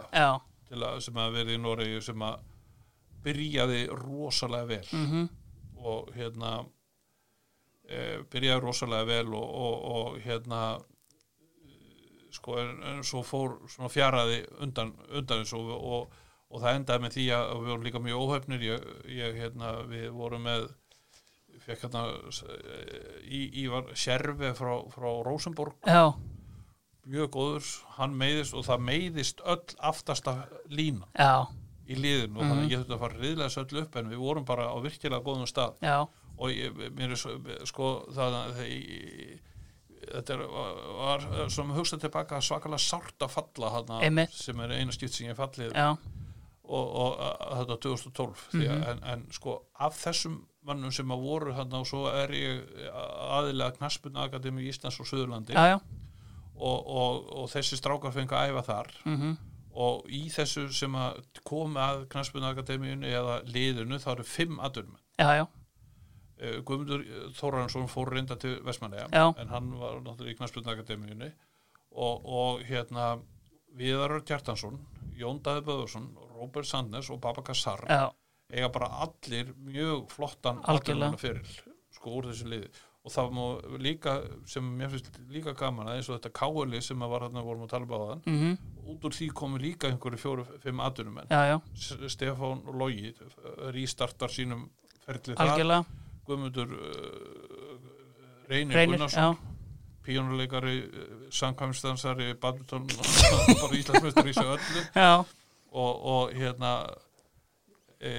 [1.00, 2.42] sem að verið í Noregi sem að
[3.24, 4.88] byrjaði rosalega vel.
[4.92, 5.28] Mhm,
[5.78, 6.52] og hérna
[7.88, 10.62] e, byrjaði rosalega vel og, og, og hérna
[12.34, 16.16] sko en, en svo fór svona fjaraði undan, undan þessu og, og,
[16.50, 18.62] og það endaði með því að við vorum líka mjög óhefnir.
[18.68, 18.84] Ég,
[19.18, 20.68] ég hérna, við vorum með
[21.66, 26.12] fekk hérna eh, í, Ívar Sjerve frá, frá Rosenborg já,
[27.08, 27.66] mjög góður,
[27.98, 30.34] hann meiðist og það meiðist öll aftasta
[30.68, 31.46] lína já,
[31.88, 32.50] í liðinu og Mhm.
[32.52, 34.76] þannig að ég þurfti að fara riðlega svo öll upp en við vorum bara á
[34.84, 35.74] virkilega góðum stað.
[35.82, 35.98] Já,
[36.38, 37.32] og ég, mér er svo,
[37.66, 39.40] sko það, það ég,
[40.02, 44.00] þetta er, var, var sem hugsa tilbaka svakalega sárt að falla hana,
[44.32, 45.74] sem er eina skipt sem ég fallið.
[46.68, 47.20] Og, og
[47.62, 48.88] þetta 2012 því að, Mhm.
[48.90, 50.34] en, en sko af þessum
[50.68, 52.58] mannum sem að voru þarna og svo er ég
[52.92, 55.54] aðilega knaspun Akademi Íslands og Suðurlandi.
[55.56, 55.78] Já, já,
[56.58, 58.90] og, og, og þessi strákar fengu að æfa þar.
[59.08, 59.36] Mhm,
[59.78, 65.46] og í þessu sem að komi að knaspunakademíunni eða liðinu þá eru fimm aðurmenn Eh,
[66.38, 67.04] Guðmundur
[67.38, 69.26] Þóransson fór reynda til Vestmanneja Já.
[69.42, 71.30] en hann var náttúrulega í knaspunakademíunni
[71.92, 73.18] og, og hérna
[73.78, 74.78] Viðarar Kjartansson,
[75.18, 76.08] Jón Daði Böðursson
[76.38, 78.08] Robert Sandnes og Baba Kassar já,
[78.54, 81.46] eiga bara allir mjög flottan atvinnuna fyrir
[81.94, 82.70] sko úr þessu liði.
[83.08, 83.42] Og það má
[83.80, 84.12] líka
[84.50, 87.70] sem mér finnst líka gaman að eins og þetta káali sem var hann vorum að
[87.72, 88.56] tala um á þann mhm,
[88.92, 91.30] út úr því komu líka einhverju fjóru, fimm atvinnumenn.
[91.30, 93.14] Já, já, S- Stefán Logi
[93.74, 94.66] rístartar sínum
[95.06, 95.44] ferli þar.
[95.54, 95.84] Algjörlega,
[96.28, 97.76] Guðmundur uh,
[98.48, 99.20] Reynir, Gunnarsson
[100.08, 102.86] píjónuleikari, uh, samkvæmstansari badminton,
[103.62, 104.84] bara Íslandsmeistar í sig öllu.
[105.68, 106.70] Og, og hérna
[108.00, 108.12] e,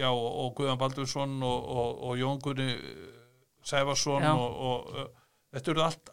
[0.00, 2.68] já og, og Guðan Baldursson og, og, og Jón Gunni
[3.64, 5.06] Sæfarsson og, og uh,
[5.54, 6.10] þetta eru allt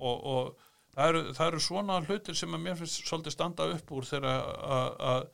[0.00, 0.56] og, og
[0.96, 4.42] það, eru, það eru svona hlutir sem að mér finnst svolítið standa upp úr þegar
[5.04, 5.28] að-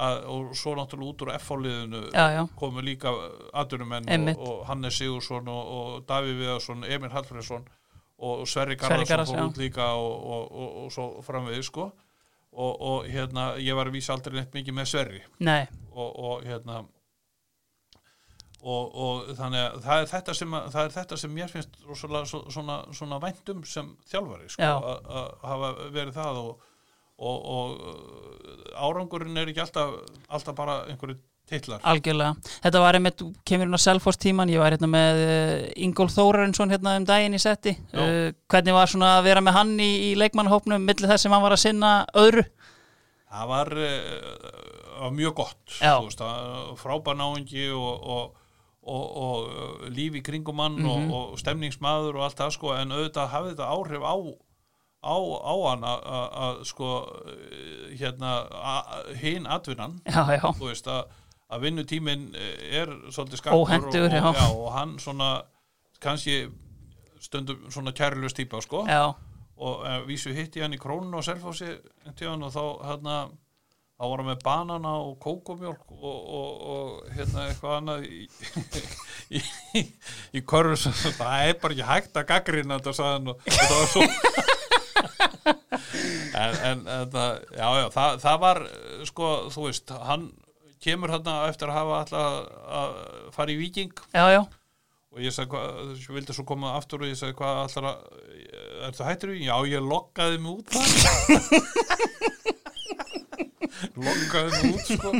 [0.00, 2.02] að og svo náttúrulega út úr F-fáliðinu
[2.56, 3.10] komu líka
[4.08, 4.38] Einmitt.
[4.38, 7.66] og, og Hannes Sigursson og, og Davíð Viðarsson, Emil Hallfriðsson
[8.22, 11.90] og Sverri Garðarsson Garðars, fór út líka og, og, og, og svo framvegið sko.
[12.52, 15.22] Og, og hérna ég var að vísa aldrei neitt mikið með Sverri.
[15.92, 16.82] Og, og hérna
[18.62, 22.28] og, og þannig að það er þetta sem, að, er þetta sem mér finnst rosalega
[22.30, 24.62] svo- svona, svona væntum sem þjálfari sko,
[25.16, 26.68] að hafa verið það og,
[27.22, 29.92] og, og uh, árangurinn er ekki alltaf,
[30.28, 31.18] alltaf bara einhverju
[31.52, 32.36] titlar algjörlega.
[32.64, 35.54] Þetta var einmitt, kemur inn á Selfoss tíman, ég var hérna með uh,
[35.84, 37.74] Ingól Þórarinsson hérna um daginn í setti.
[37.92, 41.44] Uh, hvernig var svona að vera með hann í, í leikmannahópnum millir þess sem hann
[41.44, 42.46] var að sinna öðru?
[43.32, 44.46] það var, uh,
[45.02, 48.40] var mjög gott veist, að frábær náingi og, og,
[48.84, 50.90] og, og uh, líf í kringum hann Mhm.
[51.16, 54.14] og, og stemningsmaður og allt það sko, en auðvitað hafði þetta áhrif á
[55.02, 56.04] á, á hann að-
[56.70, 58.32] sko uh, hérna
[59.20, 59.98] hinn atvinnan
[60.88, 61.02] að,
[61.66, 63.58] vinnutíminn eh, er svolítið skakkur
[64.22, 65.30] og, og, og hann svona
[66.02, 66.38] kannski
[67.22, 68.84] stundum svona kærlust típa sko.
[68.90, 69.12] Já,
[69.62, 71.68] og uh, vísu hitti hann í krónun og selfási
[72.42, 73.16] og þá hérna
[74.02, 78.24] þá var hann með banana og kókomjólk og, og, og hérna eitthvað annað í,
[79.30, 79.42] í,
[79.78, 79.84] í,
[80.34, 83.92] í körfu sem það er bara ekki hægt að gaggrina þetta hann og þetta var
[83.92, 84.08] svo
[86.42, 90.26] en, en, en það, já, já, það, það var eh, sko, þú veist, hann
[90.82, 92.26] kemur þarna eftir að hafa alltaf
[92.80, 92.98] að
[93.36, 94.42] fara í viking já, já,
[95.12, 95.62] og ég sagði
[96.00, 97.98] ég vildi svo koma aftur og ég sagði hvað allar að
[98.82, 99.42] er það hættur í?
[99.46, 100.68] Já, ég lokkaði mig út
[104.02, 105.12] lokkaði mig út sko.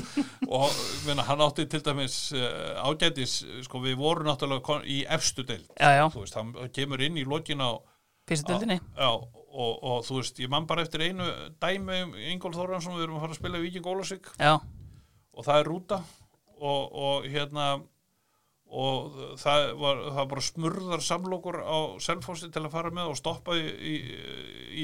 [0.52, 5.68] Og menna, hann átti til dæmis uh, ágætis, sko við vorum náttúrulega í efstu deild,
[5.76, 7.70] þú veist, hann kemur inn í lokin á
[8.28, 8.78] fyrstu dildinni.
[9.52, 11.26] Og, og þú veist, ég man bara eftir einu
[11.60, 14.30] dæmi um Ingól Þóransson, við erum að fara að spila í Víking Ólafsvík.
[14.40, 14.54] Já,
[15.32, 15.98] og það er rúta
[16.62, 17.66] og, og hérna
[18.72, 23.18] og það var, það var bara smurðar samlokur á Selfossi til að fara með og
[23.18, 23.96] stoppa í, í,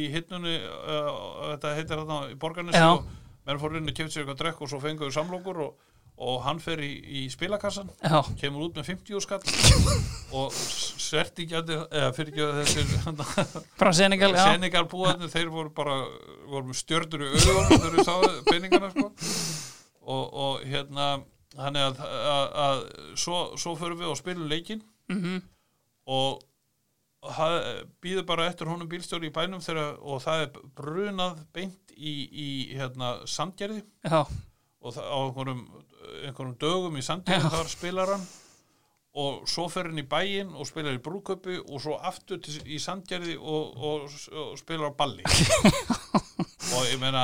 [0.01, 3.07] í hinnunni uh, þetta heitir þarna í borgarnesi og
[3.49, 5.88] menn fór inn að kemta sér eitthvað drekk og svo fenguðu samlokur og,
[6.19, 6.91] og hann fer í,
[7.21, 9.43] í spilakassan já, kemur út með 50 skall
[10.39, 12.93] og sverti ekki eða fyrir ekki þessir
[13.81, 16.01] frá Senegal, Senegal búðarnir, þeir voru bara
[16.49, 19.09] voru með stjördur í auðvunum þegar þeir sáðu peningana sko.
[20.09, 21.09] og, og hérna
[21.59, 22.83] þannig að, að, að
[23.19, 24.85] svo, svo förum við og spilum leikinn.
[25.13, 25.41] Mhm,
[26.09, 26.45] og
[28.03, 32.49] býður bara eftir honum bílstjóri í bænum þegar, og það er brunað beint í, í
[32.79, 33.83] hérna, sandgerði.
[34.07, 35.65] Já, og það, á einhverjum,
[36.29, 38.27] einhverjum dögum í sandgerði þar spilar hann.
[39.19, 42.79] Og svo fer hann í bæinn og spilar í brúköpi og svo aftur til, í
[42.83, 45.25] sandgerði og, og, og spilar á balli.
[46.69, 47.23] Og ég meina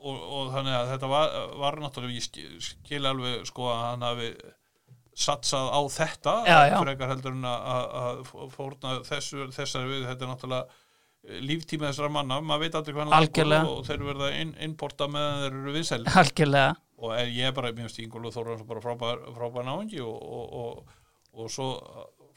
[0.00, 4.28] og, og þannig að þetta var, var náttúrulega ég skil, alveg sko að hann hafi
[5.20, 6.76] satsað á þetta Já, já.
[6.84, 8.20] frekar heldur en að,
[8.54, 10.06] fórna þessu, þessari við.
[10.08, 12.38] Þetta er náttúrulega líftíma þessara manna.
[12.40, 13.66] Maður veit aldrei Algjörlega.
[13.68, 16.70] og þeir verða inn, innporta meðan þeir eru vinsæl algjörlega,
[17.00, 20.98] og ég er bara, mér finnst Ingólu Þóransson bara frábær, frábær náingi og, og, og,
[21.32, 21.70] og svo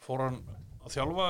[0.03, 0.39] fór hann
[0.83, 1.27] að þjálfa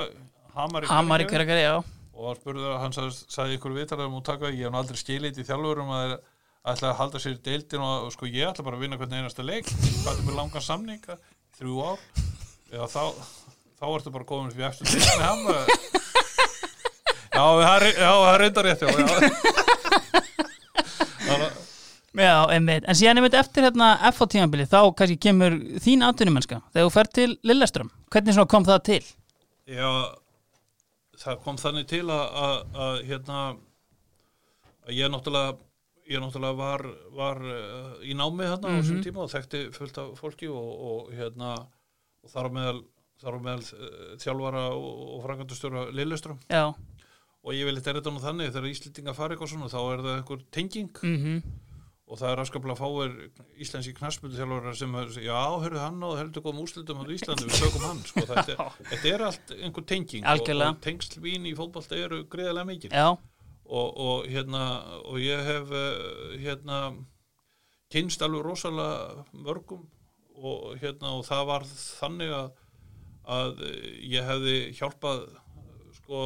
[0.54, 1.74] Hamar í Hamar já,
[2.14, 5.02] og hann spurði að hann sagði, sagði ykkur viðtalið um að taka, ég hef aldrei
[5.02, 6.20] skilið í þjálfurum að þeir
[6.74, 9.68] ætla að halda sér deildin og sko ég ætla bara að vinna hvern einasta leik.
[10.04, 11.10] Hvað er með langan samning?
[11.58, 12.06] Þrjú ár.
[12.72, 13.02] Já þá,
[13.82, 15.74] þá ertu bara komin fyrir eftir deildin Hamar.
[17.34, 20.50] Já, það það reyndar rétt já, já.
[22.14, 26.60] Já, einmitt, en síðan einmitt eftir hérna F á tímabili, þá kannski kemur þín atvinnumennska,
[26.74, 29.02] þegar þú fer til Lilleström, hvernig kom það til?
[29.74, 29.90] Já,
[31.24, 33.40] það kom þannig til að, að, að hérna
[34.84, 35.58] að ég náttúrulega
[36.12, 36.86] ég náttúrulega var,
[37.16, 41.14] var uh, í námi hérna á þessum tíma og þekkti fullt af fólki og, og
[41.16, 42.82] hérna og þar á meðal,
[43.40, 46.66] meðal uh, þjálfara og, og frangandastjóra Lilleström Já,
[47.44, 50.92] og ég vil nú þannig þegar Íslendinga fari eitthvað svona þá er það einhver tenging.
[51.04, 51.40] Mhm,
[52.14, 53.14] og það er afskaplega fáir
[53.64, 57.86] íslenski knarsmyndu þjálfara sem já, hörðu hann og heldur góðum hann í Íslandi, við tökum
[57.88, 58.02] hann.
[58.06, 60.76] Sko, þetta, þetta er allt einhver tenging og, Algjörlega.
[60.76, 62.92] og tengsl vín í fótbolta eru greiðlega mikil.
[62.94, 64.64] Og, og hérna
[65.10, 66.80] og ég hef eh, hérna
[67.94, 69.88] kynst alveg rosalega mörgum
[70.38, 72.52] og hérna og það var þannig að,
[73.40, 73.64] að
[74.14, 75.26] ég hefði hjálpað
[75.98, 76.22] sko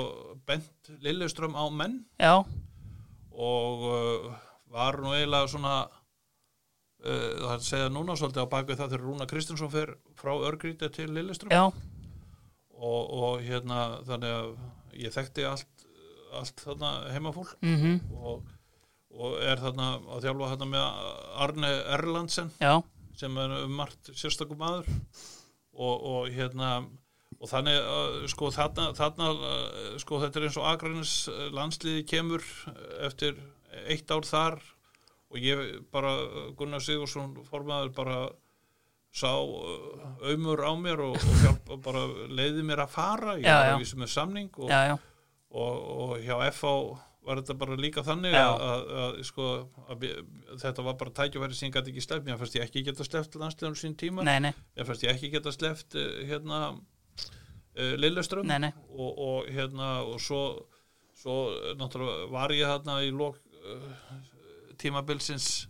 [0.49, 2.01] bent Lilleström á menn.
[2.19, 2.41] Já,
[3.38, 4.35] og uh,
[4.77, 9.29] var nú eiginlega svona uh, það að segja núna svolítið á bakvið það þegar Rúna
[9.29, 11.53] Kristinsson fer frá Örgríti til Lilleström
[12.77, 14.51] og, og hérna þannig að
[14.97, 15.87] ég þekkti allt,
[16.37, 17.55] allt þarna heimafólk.
[17.65, 18.45] Mhm, og,
[19.17, 21.09] og er þarna að þjálfa þarna með
[21.47, 22.75] Arne Erlandsen já,
[23.17, 24.89] sem er um margt sérstakum maður.
[25.77, 26.79] Og, og hérna
[27.37, 31.13] og þannig uh, sko þarna, þarna uh, sko þetta er eins og Akranis
[31.53, 32.45] landsliði kemur
[33.05, 33.37] eftir
[33.85, 34.59] eitt ár þar
[35.27, 36.13] og ég bara
[36.57, 38.19] Gunnar Sigursson formaður bara
[39.17, 43.73] sá uh, aumur á mér og, og hjálp, bara leiði mér að fara ég var
[43.73, 44.95] að vísa með samning og, já, já,
[45.51, 46.73] og, og hjá FH
[47.27, 49.47] var þetta bara líka þannig að, að, að, sko,
[49.91, 50.05] að
[50.61, 52.27] þetta var bara tækjafæri sem ég gæti ekki sleppt.
[52.27, 54.23] Mér fannst ég ekki geta sleppt landsliðum sín tíma.
[54.27, 58.71] Nei, nei, mér fannst ég ekki geta sleppt uh, hérna uh, Lilleström nei, nei.
[58.95, 60.41] Og, og hérna og svo,
[61.17, 63.47] svo eh, náttúrulega var ég þarna í lok uh,
[64.77, 65.68] tímabilsins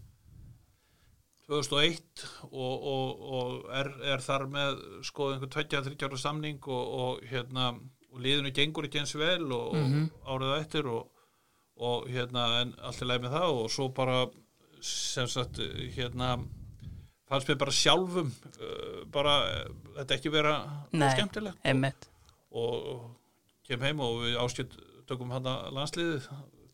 [1.47, 7.21] 2001 og, og, og er, er þar með sko einhver 20-30 ára samning og, og
[7.29, 7.69] hérna
[8.11, 10.09] og liðinu gengur ekki eins vel og, Mhm.
[10.25, 11.07] og árið á eftir og,
[11.77, 14.19] og hérna en allt er leið með það og svo bara
[14.81, 15.59] sem sagt
[15.95, 16.33] hérna
[17.27, 20.53] fannst mér bara sjálfum uh, bara uh, þetta ekki vera
[20.91, 21.09] Nei.
[21.15, 22.09] skemmtilegt einmitt,
[22.51, 23.07] og
[23.67, 24.75] kem heim og við áskilt
[25.07, 26.27] tökum hann landsliðið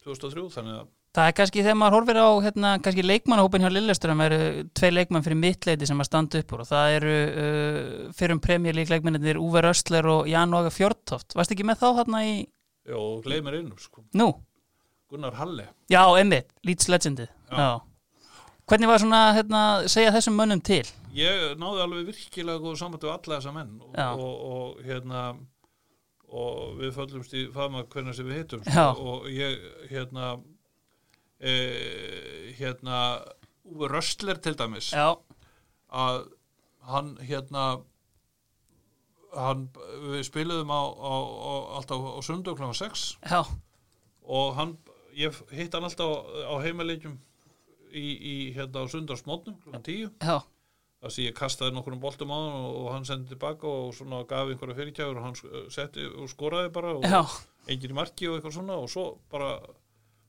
[0.03, 4.23] 2003 þannig að Það er kannski þegar maður horfir á hérna, kannski leikmannahópin hjá Lilleström
[4.25, 4.39] eru
[4.73, 8.41] tvei leikmann fyrir mittleiti sem að standa upp úr og það eru uh, fyrir um
[8.41, 12.33] premjörlík leikmennir Uwe Röstler og Jan Óga Fjordtoft Varst ekki með þá hérna í,
[12.89, 14.01] já, og gleymir inn sko.
[14.17, 14.31] nú,
[15.13, 16.89] Gunnar Halle já, einmitt, Leeds.
[16.89, 17.69] Já.
[18.63, 20.85] Hvernig var svona, hérna, segja þessum mönnum til?
[21.13, 25.23] ég náði alveg virkilega góð samband við alla þessa menn og, og, og hérna
[26.33, 29.61] og við föllumst í faðma hvernig sem við hittum og ég
[29.91, 30.33] hérna
[31.43, 32.99] e, hérna
[33.67, 34.91] Uwe Röstler til dæmis.
[34.95, 35.13] Já,
[35.91, 36.23] að
[36.87, 37.65] hann hérna
[39.33, 39.67] hann,
[40.13, 42.69] við spiluðum á, á, á alltaf á sundu kl.
[42.75, 43.41] 6 já,
[44.23, 44.75] og hann,
[45.17, 47.15] ég hitt hann alltaf á, heimaleikjum
[47.93, 49.79] í, í hérna á sundarsmótnum kl.
[49.79, 50.37] 10 já,
[51.03, 54.23] þar sem ég kastaði nokkur um boltum á hann og, hann sendi tilbaka og svona
[54.29, 57.23] gaf einhverja fyrirkjæður og hann setti og skoraði bara og já,
[57.67, 58.79] engin í marki og eitthvað svona.
[58.79, 59.55] Og svo bara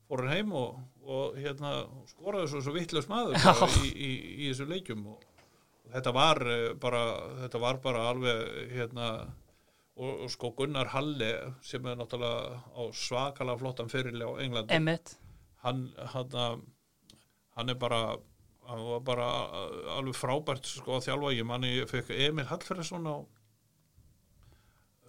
[0.08, 1.72] fór hann heim og, og hérna
[2.10, 3.52] skoraði svo, svo vittlaus maður Já.
[3.52, 4.10] bara, í, í,
[4.44, 5.24] í þessu leikjum og,
[5.94, 7.02] þetta var eh, bara
[7.44, 9.08] þetta var bara alveg hérna
[9.94, 11.32] og, og sko Gunnar Halle
[11.62, 14.78] sem er náttúrulega á svakalega flottan fyrirlega á Englandi
[15.64, 16.64] hann, hann,
[17.56, 18.00] hann er bara
[18.64, 19.28] hann var bara
[19.98, 21.72] alveg frábært sko að þjálfa ég manni.
[21.82, 23.16] Ég fekk Emil Hallferðsson á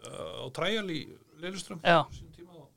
[0.06, 1.02] á træjal í
[1.42, 2.06] Lilleström Já.
[2.14, 2.68] sín tíma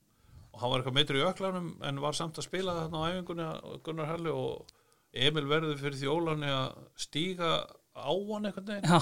[0.58, 3.48] og, hann var eitthvað meitri í öklanum en var samt að spila þarna á æfingunni
[3.86, 4.72] Gunnar Halli og
[5.14, 7.52] Emil verður fyrir þjólanni að stíga
[7.98, 8.90] á hann einhvern veginn.
[8.90, 8.98] Já,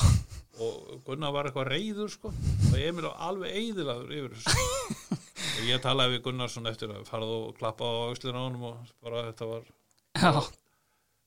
[0.62, 2.33] og Gunnar var eitthvað reyður sko.
[2.70, 5.16] Og Emil var alveg eyðilaður yfir þessu.
[5.57, 8.69] Og ég talaði við Gunnar svona eftir að farað og klappa á auslinu á honum
[8.70, 9.65] og bara þetta var
[10.20, 10.43] já,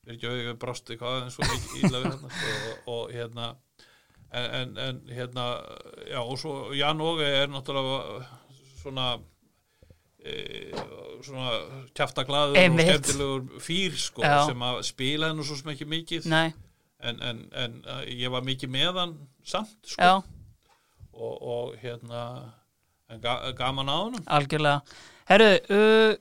[0.10, 3.50] virkja auðvitað brást eitthvað aðeins svo mikið íla við hérna sko, og, og hérna
[4.30, 5.48] en, en, en hérna
[6.06, 8.24] já og svo Jan Óge er náttúrulega
[8.80, 9.10] svona
[11.26, 11.52] svona
[11.96, 14.38] kjafta glaður og skemmtilegur fýr sko Já.
[14.50, 16.30] sem að spilaði nú svo sem ekki mikið.
[16.30, 19.14] En, en, en uh, ég var mikið með hann
[19.48, 20.18] samt sko.
[21.16, 22.24] Og, og hérna
[23.58, 24.26] gaman að honum.
[24.28, 24.98] Algjörlega.
[25.30, 26.18] Herru, uh,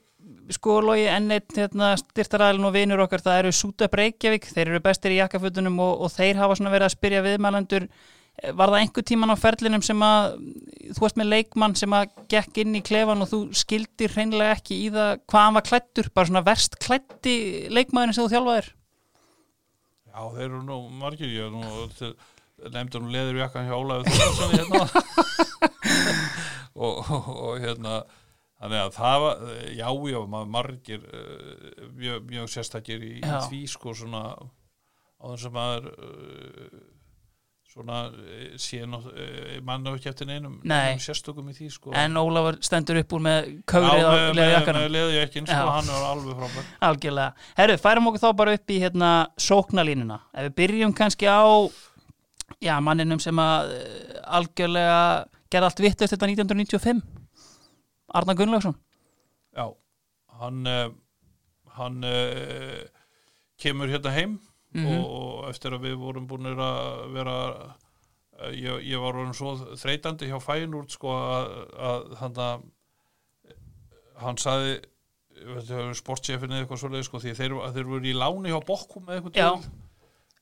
[0.53, 4.81] sko logi enn eitt hérna, styrtaræðin og vinur okkar það eru Súta Breykjavík, þeir eru
[4.83, 8.17] bestir í jakkafutunum og, og þeir hafa svona verið að spyrja viðmælendur Eh,
[8.55, 10.39] var það einhver tíman á ferlinum sem að
[10.95, 14.77] þú varst með leikmann sem að gekk inn í klefan og þú skildir hreinlega ekki
[14.85, 17.35] í það hvað hann var klættur, bara svona verst klætti
[17.73, 18.69] leikmannin sem þú þjálfaðir?
[20.09, 22.13] Já, þeir eru nú margir ég er nú
[22.73, 24.85] nefndi nú leður jakkan hjá Ólafi Þorðarsson hérna.
[26.79, 27.95] Og, og, og hérna
[28.59, 29.41] þannig að það var,
[29.75, 34.21] já, já, maður margir uh, mjög, mjög sérstakir í, í því sko svona
[35.19, 36.77] á þess að maður uh,
[37.69, 40.95] svona uh, sé uh, mann á ekki eftir neinum, Nei.
[40.95, 41.93] neinum sérstökum í því sko.
[41.97, 46.71] En Ólafur stendur upp úr með kaurið á leðjakkanum sko, hann er alveg frábær.
[46.89, 47.47] Algjörlega.
[47.59, 49.11] Herru, færum okkur þá bara upp í hérna
[49.49, 50.19] sóknalínuna.
[50.33, 51.45] Ef við byrjum kannski á
[52.57, 54.99] já, manninum sem að uh, algjörlega
[55.49, 57.05] gerði allt vittlust þetta 1995
[58.17, 58.77] Arna Gunnlaugsson.
[59.53, 59.69] Já,
[60.41, 60.65] hann
[61.79, 62.79] hann uh,
[63.61, 64.39] kemur hérna heim
[64.73, 64.85] Mhm.
[64.99, 69.55] og, og eftir að við vorum búin að vera uh, ég, ég var orðin svo
[69.81, 71.47] þreytandi hjá Fænúrt sko að,
[71.89, 72.67] að hann að
[74.19, 74.75] hann saði
[75.95, 79.39] sportchefin eða eitthvað svoleið sko því þeir, þeir voru í láni hjá Bokkum eða eitthvað
[79.39, 79.49] Já.
[79.55, 79.71] til.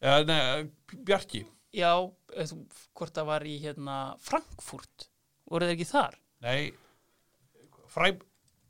[0.01, 1.43] Eða, nei, Bjarki
[1.77, 1.91] Já,
[2.33, 2.65] eh, þú-
[2.97, 5.07] hvort það var í hérna Frankfurt,
[5.49, 6.17] voru þeir ekki þar?
[6.41, 6.71] nei,
[7.93, 8.11] Fræ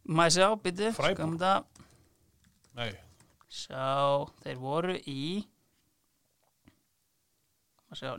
[0.07, 1.17] Maður sjá, byttu, Freiburg.
[1.17, 1.65] skamum þetta
[2.77, 2.91] nei,
[3.47, 5.45] Sjá, þeir voru í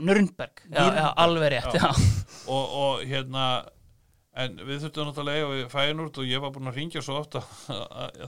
[0.01, 1.83] Nürnberg, alveg rétt, já.
[1.83, 1.91] já,
[2.55, 3.49] og, og hérna
[4.39, 7.19] en við þurftum náttúrulega að eiga við fænúrt og ég var búin að ringja svo
[7.21, 7.43] ofta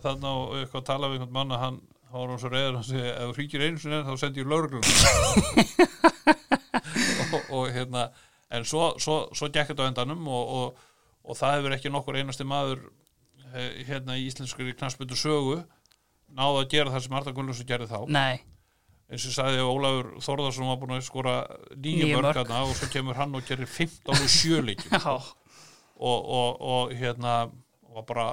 [0.03, 2.87] þarna og eitthvað að tala við einhvern mann að hann var hann svo reyður hann
[2.89, 4.85] segi ef þú ringir einu sinni þá sendi ég lögreglun
[7.39, 8.07] og, og hérna
[8.51, 10.89] en svo, svo, svo gekk þetta á endanum og, og,
[11.25, 12.83] og það hefur ekki nokkur einasti maður
[13.55, 15.61] eh, hérna í íslenskur knarsbyttu sögu
[16.37, 17.99] náðu að gera það sem Arda Gunnlaugsson gerði þá.
[18.17, 18.41] Nei,
[19.11, 21.37] eins og sagði Ólafur Þórðarsson var búin að skora
[21.75, 24.95] nýju mörkarna og svo kemur hann og gerir 15 og 7 leikjum.
[25.01, 25.15] Já,
[26.01, 27.35] og, og, og hérna
[27.91, 28.27] var bara,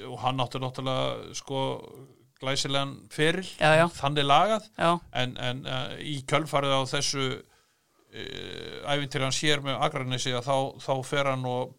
[0.06, 1.62] og hann átti náttúrulega sko
[2.40, 3.48] glæsilegan feril.
[3.60, 3.88] Já, já.
[3.94, 4.68] þannig lagað.
[4.78, 4.92] Já,
[5.22, 7.26] en, en uh, í kjölfarið á þessu
[8.10, 11.76] æfintir hann sér með Akranesi að þá, þá fer hann og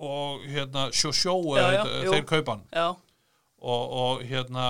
[0.00, 2.64] og hérna sjó sjó eða þeir kaupa hann.
[2.72, 2.86] Já,
[3.60, 4.66] og, og hérna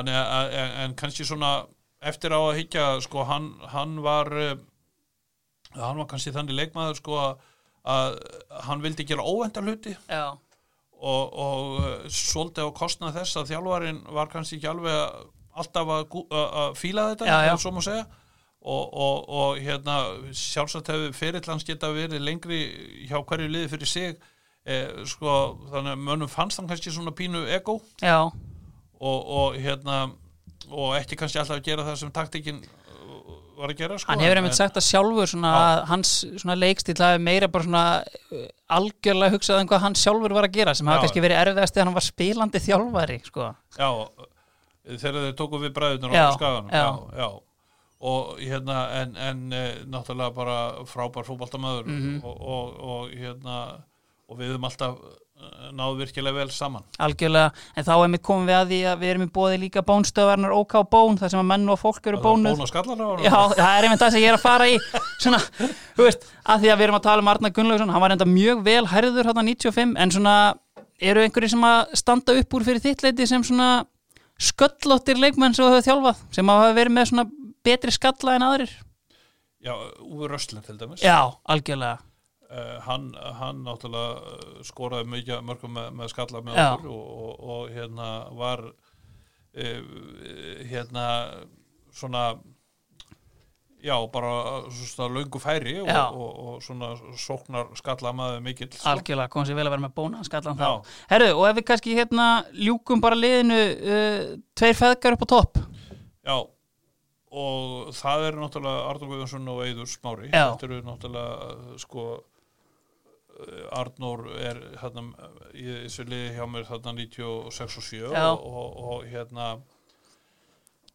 [0.00, 1.66] er, en, en kannski svona
[2.00, 4.54] eftir á að higgja sko hann, hann var uh,
[5.76, 8.22] hann var kannski þannig leikmaður sko að,
[8.64, 9.92] hann vildi gera óvenda hluti.
[10.08, 10.32] Já,
[11.00, 15.28] og, og uh, svolítið á kostnað þess að þjálfarinn var kannski ekki alveg
[15.60, 18.06] alltaf að, að, fíla þetta Já, ef svo má segja
[18.60, 19.94] og, og, og hérna
[20.36, 22.58] sjálfsagt hefur fyrirlans geta verið lengri
[23.08, 24.10] hjá hverju liði fyrir sig
[24.66, 25.36] eh, sko
[25.72, 27.78] þannig að mönnum fannst hann kannski svona pínu ego
[29.00, 30.10] og, og hérna
[30.70, 34.20] og ekki kannski alltaf að gera það sem taktikinn uh, var að gera sko, hann
[34.22, 37.84] hefur en- einmitt sagt að sjálfur svona, að hans svona leikstíl hafi meira bara svona
[38.04, 38.44] uh,
[38.76, 41.88] algjörlega hugsað um hvað hann sjálfur var að gera sem hafa kannski verið erfiðast þegar
[41.90, 43.48] hann var spilandi þjálfari sko.
[43.80, 43.88] já,
[45.00, 46.84] þegar þeir tóku við bræðunar á skaganum já.
[46.84, 47.28] já, já.
[48.00, 50.58] Og hérna en, en eh, náttúrulega bara
[50.88, 52.20] frábær fótboltamöður Mhm.
[52.24, 53.56] og, og, og hérna
[54.30, 54.94] og við höfum alltaf
[55.40, 56.82] eh, náð virkilega vel saman.
[56.98, 59.82] Algjörlega, en þá er við komum við að því að við erum í bóði líka
[59.84, 62.56] bónstöðvarnar OK Bón, þar sem að menn og fólk eru bónuð.
[62.56, 64.78] bóna skallar á Já, það er einmitt það sem ég er að fara í.
[65.20, 65.40] Svona,
[65.96, 68.24] þú veist, að því að við erum að tala um Arnar Gunnlaugsson, hann var enda
[68.28, 70.36] mjög vel hærður hérna 95, en svona
[71.00, 73.84] eru einhverjir sem að standa upp úr fyrir þitt leiti sem svona
[74.40, 77.24] sköllóttir leikmenn sem þú hefur þjálfað, sem hafa verið með svona
[77.64, 78.72] betri skalla en aðrir?
[79.60, 81.02] Já, Úvi Röstlin til dæmis.
[81.04, 81.98] Já, algjörlega.
[82.50, 87.44] Uh, hann, hann náttúrulega eh, skoraði mikið mörgum með, með skalla með okkur og, og,
[87.54, 89.84] og hérna var uh,
[90.66, 91.04] hérna
[91.94, 92.24] svona
[93.82, 98.88] já, bara svona löngu færi og, og, og svona sóknar skalla maður mikill sko.
[98.96, 100.66] Algjörlega, kom sér vel að vera með bóna skallan þá.
[100.66, 101.04] Já.
[101.14, 104.24] Herru, og ef við kannski hérna ljúkum bara liðinu uh,
[104.58, 105.62] tveir feðgar upp á topp?
[106.26, 106.36] Já,
[107.30, 110.50] og það er náttúrulega Arnur Guðjónsson og Eiður Smári Já.
[110.50, 115.04] þetta eru náttúrulega sko eh, Arnór er hérna
[115.54, 118.24] í þessu liði hjá mér þarna 96 og 7 Já.
[118.32, 119.52] og, og, og hérna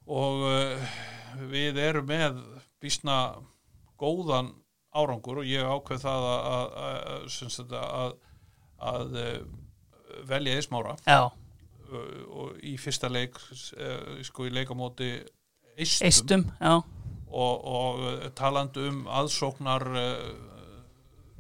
[0.05, 0.97] og uh,
[1.49, 2.41] við erum með
[2.83, 3.39] býsna
[3.97, 4.51] góðan
[4.95, 6.67] árangur og ég ákveð það að, að,
[7.15, 8.13] að, að,
[8.91, 15.09] að uh, velja eðsmára Já, uh, og í fyrsta leik uh, sko í leikamóti
[15.77, 16.45] eistum, eistum,
[17.30, 20.27] og, og uh, talandi um aðsóknar uh,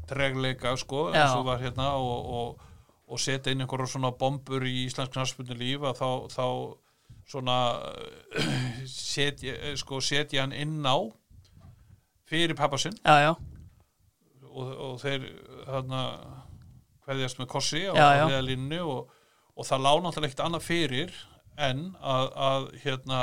[0.09, 2.65] tregleika sko eins og var hérna og, og,
[3.07, 6.45] og setja inn einhverja svona bombur í Íslensk knarspunni líf að þá, þá
[7.31, 7.59] svona
[8.39, 10.97] uh, setja, eh, sko, setja hann inn á
[12.25, 12.95] fyrir pappa sinn.
[13.05, 13.33] Já, já.
[14.55, 15.25] Og, og þeir
[15.67, 16.01] þarna
[17.05, 19.09] hverjast með kossi á hliðalínu og,
[19.53, 21.17] og það lá náttúrulega ekkert annað fyrir
[21.67, 23.19] en að, að hérna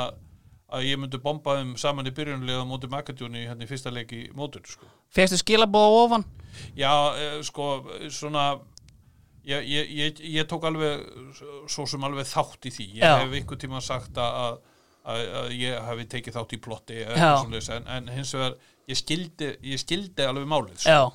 [0.72, 4.22] að ég myndi bomba þeim saman í byrjunlega móti Makadjóni hérna í fyrsta leik í
[4.36, 4.88] mótur sko.
[5.12, 6.24] Fyrstu skilabóða ofan
[6.76, 7.68] Já, eh, sko,
[8.12, 8.46] svona
[9.44, 11.02] ég, ég, ég, ég tók alveg
[11.70, 13.16] svo sem alveg þátt í því ég Já.
[13.22, 14.58] hef einhvern tíma sagt að,
[15.04, 18.58] að, að ég hafi tekið þátt í plotti en, en hins vegar
[18.90, 21.12] ég skildi, ég skildi alveg málið sko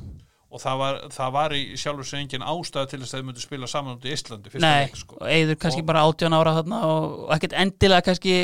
[0.47, 3.41] og það var, það var í sjálfur sem engin ástæða til þess að þau myndu
[3.43, 5.17] spila saman út í Íslandi fyrsta nei, leik sko.
[5.19, 6.53] og eigður kannski Og- bara 18 ára
[6.87, 8.35] og ekkert endilega kannski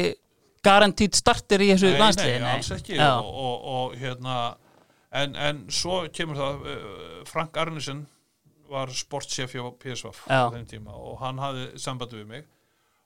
[0.64, 2.98] garantít starter í þessu nei, landsliði nei, alls ekki.
[3.00, 4.38] Og, og, og hérna
[5.14, 6.86] en, en svo kemur það uh,
[7.30, 8.06] Frank Arnesen
[8.72, 12.48] var sportchef hjá PSV á þeim tíma og hann hafði sambandi við mig.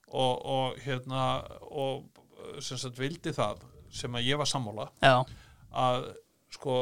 [0.08, 1.24] Og, og hérna
[1.68, 2.06] og
[2.38, 5.24] uh, sem sagt vildi það sem að ég var sammála Já,
[5.76, 6.10] að
[6.54, 6.78] sko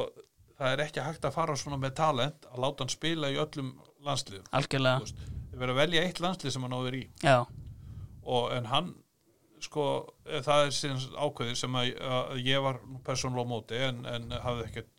[0.57, 3.73] það er ekki hægt að fara svona með talent að láta hann spila í öllum
[4.05, 4.45] landsliðum.
[4.55, 5.15] Algjörlega.
[5.51, 7.03] Þið verður að velja eitt landslið sem hann áður í.
[7.23, 7.37] Já,
[8.25, 8.93] og en hann
[9.65, 9.85] sko,
[10.27, 14.69] eh, það er síðan ákveði sem að, að ég var persónulega móti en, en hafði
[14.69, 14.91] ekkert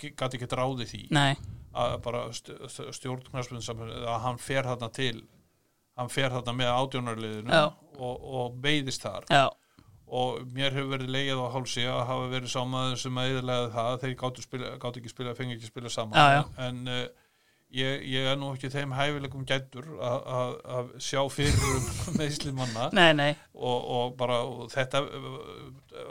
[0.00, 1.02] gæti ekkert ráði því.
[1.12, 1.34] Nei,
[1.76, 3.62] að bara stjórn knarspinn
[4.00, 5.18] að hann fer þarna til
[6.00, 7.64] hann fer þarna með átjónarliðinu Já.
[7.98, 9.26] og, og beigðist þar.
[9.30, 9.46] Já,
[10.10, 13.98] og mér hefur verið leigið á hálsi að hafa verið sámaður sem að eðalega það
[14.04, 16.18] þeir gáttu, spila, gáttu ekki spila, fengi ekki spila saman.
[16.18, 16.42] Já, já.
[16.66, 17.28] en uh,
[17.70, 21.88] ég, ég er nú ekki þeim hæfileikum gættur að- að að sjá fyrir um
[22.20, 22.88] meðsli manna.
[22.96, 23.30] Nei, nei.
[23.54, 25.34] Og, og bara og þetta uh,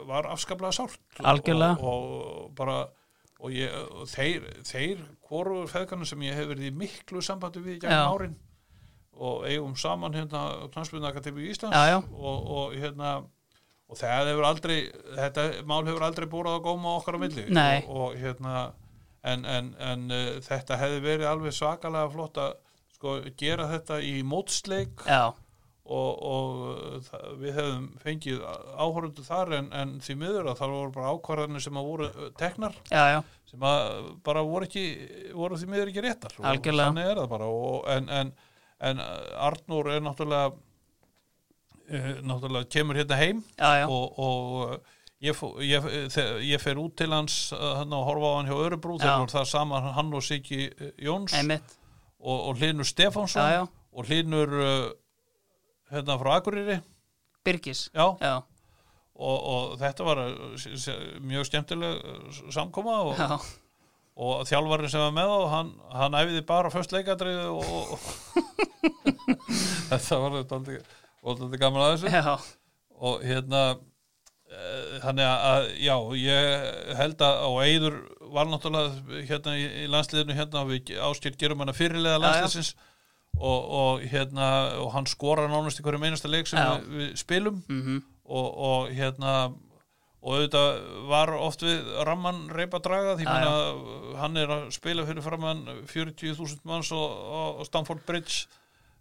[0.08, 1.00] var afskaplega sárt.
[1.20, 1.76] Algjörlega.
[1.80, 2.12] og,
[2.44, 2.78] og bara
[3.40, 7.78] og, ég, og þeir, þeir hvoru feðgarnir sem ég hef verið í miklu sambandi við
[7.78, 8.34] í gegn árin
[9.20, 11.98] og eigum saman hérna Knarsbyrna Akademi Íslands Já, já.
[12.16, 13.10] Og, og hérna
[13.90, 14.76] og það hefur aldrei
[15.16, 17.44] þetta mál hefur aldrei búrað á góma okkar á milli.
[17.90, 18.70] Og hérna
[19.26, 22.58] en, en, en uh, þetta hefði verið alveg svakalega flott að
[22.96, 25.32] sko gera þetta í mótsleik já,
[25.90, 30.76] og, og uh, það, við hefum fengið áhörundu þar en, en því miður að það
[30.76, 33.20] voru bara ákvarðanir sem að voru uh, teknar já, já,
[33.50, 33.90] sem að
[34.26, 34.86] bara voru ekki
[35.34, 36.36] voru því miður ekki réttar.
[36.38, 37.48] Þannig er það bara.
[37.50, 38.34] Og, en, en,
[38.90, 39.04] en
[39.48, 46.62] Arnur er náttúrulega uh, náttúrulega kemur hérna heim já, og, og ég, ég, þe- ég
[46.62, 49.04] fer út til hans uh, hann og horfa á hann hjá Örubrú Já.
[49.04, 51.34] þegar það saman hann og Siggi uh, Jóns.
[51.36, 51.74] Einmitt,
[52.20, 53.42] og, og Hlinur Stefánsson.
[53.44, 53.66] Já, já.
[53.92, 54.86] og Hlinur uh,
[55.92, 56.78] hérna frá Akureyri.
[57.44, 58.04] Birgis, já,
[59.20, 60.18] og, og þetta var
[61.24, 62.02] mjög skemmtileg
[62.52, 63.44] samkoma og,
[64.20, 67.96] og þjálfarinn sem var með og hann, hann æfiði bara först leikadrið og,
[69.90, 72.12] þetta var aldrei gaman að þessu.
[73.00, 73.80] Og hérna eh,
[75.04, 77.96] þannig að já ég held að og Eidur
[78.34, 82.24] var náttúrulega hérna í, landsliðinu hérna við áskýrt gerum hana fyrirlega Já, já.
[82.24, 82.70] landsliðsins
[83.38, 84.50] og, og hérna
[84.82, 86.80] og hann skorar nánast í hverju einasta leik sem Já.
[86.82, 89.34] við, spilum mhm, og, og hérna
[90.20, 95.06] og auðvitað var oft við ramman reypa draga því Já, meina hann er að spila
[95.08, 98.44] fyrir framann 40.000 manns og Stamford Bridge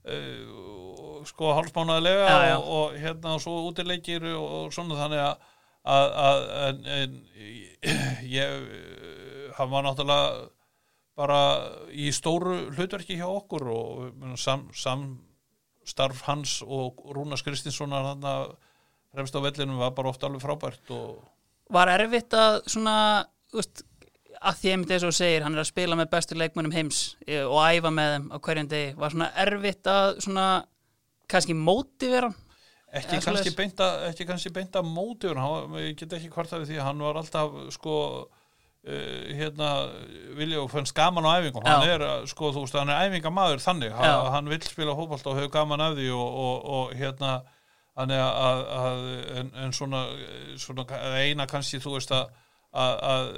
[0.05, 2.57] uh, sko hálfsmánaðilega Já, já.
[2.57, 5.49] og, og hérna og svo útileikir og, og svona þannig að,
[5.95, 7.17] að, að en, en
[8.39, 8.55] ég
[9.57, 10.47] hann var náttúrulega
[11.19, 11.39] bara
[11.91, 18.53] í stóru hlutverki hjá okkur og meina, sam, samstarf hans og Rúnas Kristinssonar hann að
[19.11, 21.19] fremst á vellinum var bara ofta alveg frábært og
[21.73, 22.95] var erfitt að svona,
[23.51, 23.83] þú veist
[24.39, 27.43] að því einmitt eins og segir, hann er að spila með bestu leikmönnum heims eh,
[27.43, 30.45] og æfa með þeim á hverjum degi, var svona erfitt að svona,
[31.29, 32.45] kannski mótivera hann?
[32.89, 37.03] ekki kannski beinta ekki kannski beinta móti hann, ég get ekki hvort af því hann
[37.05, 37.95] var alltaf sko
[38.87, 39.69] uh, hérna
[40.37, 41.65] vilja og fannst gaman á æfingum.
[41.65, 43.93] Hann er sko þú veist hann er æfingamaður þannig.
[43.93, 47.39] Hann, hann vill spila fótbolt og hefur gaman af því og, og, og hérna
[47.99, 49.07] hann er að, að
[49.39, 50.05] en, en svona,
[50.57, 50.85] svona
[51.19, 52.29] eina kannski þú veist að,
[52.73, 53.33] að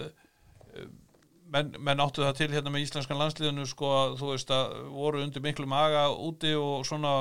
[1.52, 5.24] menn, menn áttu það til hérna með íslenskan landsliðinu sko að þú veist að voru
[5.26, 7.16] undir miklu maga úti og svona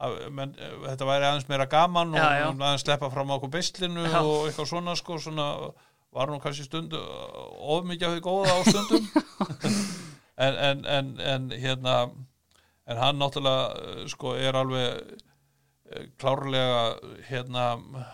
[0.00, 0.54] að, menn,
[0.86, 2.48] þetta væri aðeins meira gaman og Já, já.
[2.50, 5.48] aðeins sleppa fram á okkur beislinu og eitthvað svona sko svona
[6.10, 6.98] var nú kannski stundu
[7.60, 9.04] of mikið af því góða á stundum
[10.44, 11.96] en, en, en, en hérna
[12.90, 15.20] en hann náttúrulega sko er alveg
[16.20, 16.82] klárlega
[17.26, 17.64] hérna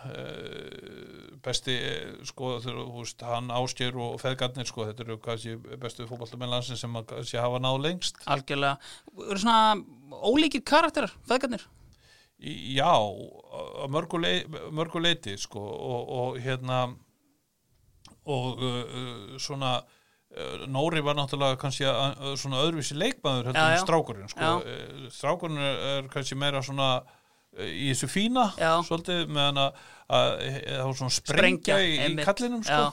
[0.09, 6.55] eh, besti eh, sko veist hann ásker og feðgarnir sko þetta eru kannski bestu fótballtumenn
[6.55, 8.79] landsins sem að kannski hafa náð lengst Algjörlega,
[9.27, 11.67] eru svona ólíkir karakterar, feðgarnir?
[12.41, 14.35] Já, að mörgu, lei,
[14.73, 16.87] mörgu leiti sko og, og hérna
[18.27, 19.79] og uh, svona
[20.69, 21.87] Nóri var náttúrulega kannski
[22.37, 23.81] svona öðruvísi leikmaður heldur en já.
[23.81, 24.49] strákurinn sko.
[25.15, 26.89] Strákurinn er, kannski meira svona
[27.65, 28.73] í þessu fína Já.
[28.87, 32.85] svolítið meðan að, að, að það var svona sprengja, Sprengja, í, í kallinum sko.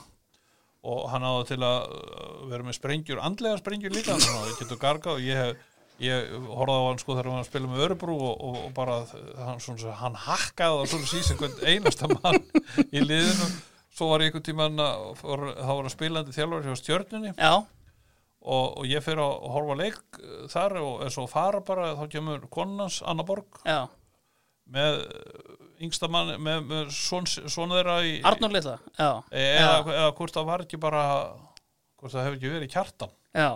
[0.84, 4.58] Og hann áða til að uh, vera með sprengjur, andlega sprengjur líka þannig að það
[4.62, 5.14] getur gargað.
[5.16, 5.70] Og ég hef
[6.02, 8.96] ég horfði á hann sko þegar hann spila með Örubrú og, og, og bara
[9.46, 12.40] hann, svona, hann hakkaði það svona síðan hvern einasta mann
[12.90, 13.48] í liðinu.
[13.94, 15.28] Svo var ég einhvern tímann að þá
[15.70, 17.34] var hann spilandi þjálfur hjá stjörnunni.
[18.44, 22.04] Og, og ég fyrir að horfa leik uh, þar og svo að fara bara þá
[22.12, 23.62] kemur konans Anna Borg.
[23.64, 23.86] Já,
[24.70, 25.52] með uh,
[25.84, 27.26] yngsta mann með, með son
[27.74, 31.04] þeirra í Arnór litla, já, eða, já, eða hvort það var ekki bara
[32.00, 33.14] hvort það hefur ekki verið kjartan.
[33.34, 33.50] Já,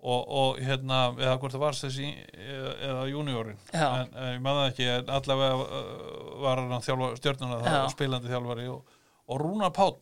[0.00, 3.84] og, og hérna, eða hvort það var þessi eða, eða juniorin Já.
[3.88, 8.70] en, en ég maður ekki, en allavega uh, var hann þjálfa stjörnuna það spilandi þjálfari
[8.72, 8.96] og,
[9.28, 9.98] og Rúna Páll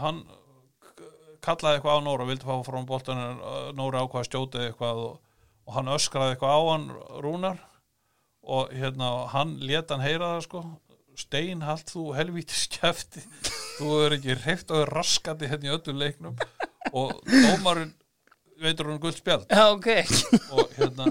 [0.00, 0.22] hann
[1.44, 5.20] kallaði eitthvað á Nóra vildi fá frá uh, Nóra ákvað að stjóta eitthvað og,
[5.68, 6.88] og hann öskraði eitthvað á hann
[7.24, 7.60] Rúnar
[8.44, 10.64] og hérna, hann leta hann heyra það sko.
[11.14, 13.20] Stein hald þú helvíti skefti
[13.78, 16.40] þú er ekki hreift og er raskandi hérna í öllum leiknum.
[16.94, 17.94] Og dómarinn
[18.64, 19.46] veitur hún guld spjald?
[19.50, 19.88] Já, ok,
[20.54, 21.08] og hérna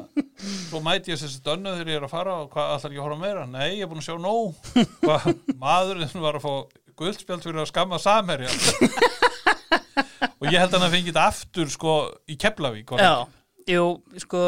[0.69, 3.19] svo mæti ég þessi dönnu þegar ég er að fara og hvað allar að horfa
[3.21, 4.57] meira, nei ég er búin að sjá nóg.
[5.03, 5.29] Hvað
[5.59, 6.53] maðurinn var að fá
[6.99, 8.51] guldspjald fyrir að skamma samherja.
[10.39, 11.95] Og ég held að hann fengi þetta aftur sko
[12.27, 12.91] í Keflavík
[13.69, 13.85] jú,
[14.19, 14.41] sko,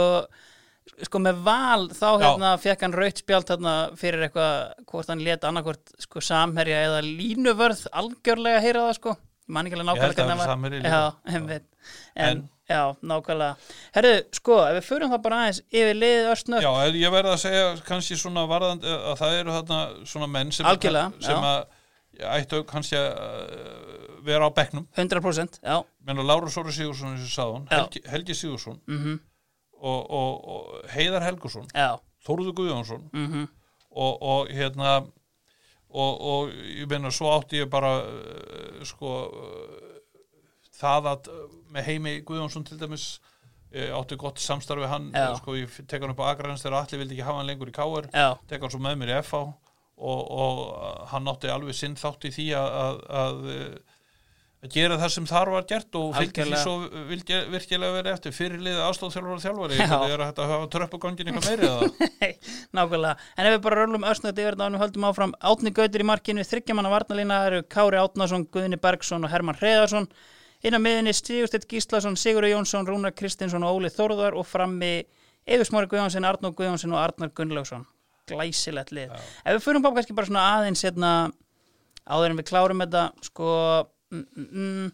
[1.03, 5.49] sko með val þá hérna fekk hann raut spjald hérna fyrir eitthvað, hvort hann leta
[5.51, 9.15] annarkvort sko samherja eða línuvörð algjörlega heyra það sko,
[9.45, 10.89] Ég man ekki alveg Ég held nákvæmlega að.
[10.89, 11.01] Já,
[12.15, 13.55] En, En- já, nákvæmlega.
[13.93, 17.41] Herru, sko, ef við förum það bara aðeins yfir liðið östnögt Já, ég verð að
[17.43, 21.65] segja kannski svona varðand að það eru þarna svona menn sem, Algjörlega, sem að
[22.39, 24.87] ættu kannski að uh, vera á bekknum.
[24.97, 25.77] 100% Já,
[26.07, 27.77] menna Láru Sóri Sigursson eins og Já.
[27.77, 29.19] Helgi, Helgi Sigursson mhm,
[29.85, 31.69] og, og, og Heiðar Helgusson
[32.25, 33.45] Þóruður Guðjónsson mhm.
[33.93, 34.97] og, og hérna
[35.95, 39.93] og, og ég meina svo átti ég bara uh, sko uh,
[40.75, 41.45] það að uh,
[41.75, 43.15] með heimi Guðjónsson til dæmis
[43.75, 47.25] átti gott samstarfi hann sko ég tek hann upp á Akraðins þegar allir vildi ekki
[47.27, 49.41] hafa hann lengur í Já, tek hann svo með mér í FH
[49.95, 50.61] og, og
[51.11, 53.49] hann átti alveg sinn þátt í því að, að, að,
[54.63, 56.75] að gera það sem þar var gert og fylgdi því svo
[57.09, 59.79] vildi, virkilega verið eftir fyrirliðið aðstofþjálfari og þjálfari.
[59.79, 59.89] Já.
[59.91, 62.31] það er að þetta hafa tröppugangin eitthvað meiri
[62.79, 63.27] nákvæmlega.
[63.35, 65.35] En ef við bara röllum östnögt yfir þetta og höldum áfram.
[65.51, 70.09] Átni Gautur í markinu, þryggjamanna varnalína eru Kári Átnason, Guðni Bergson og Hermann Hreðarsson
[70.65, 75.03] inn á miðinni Stigurstedt Gíslason, Sigurður Jónsson, Rúnar Kristinsson og Óli Þórðar og frammi
[75.45, 77.83] Eður Smári Guðjónsson, Arnór Guðjónsson og Arnar Gunnlaugsson.
[78.25, 79.11] Glæsilegt lið.
[79.45, 81.11] Ef við fyrir bara kannski bara svona aðeins hérna,
[82.09, 83.49] áður en við klárum þetta sko
[84.23, 84.87] mm,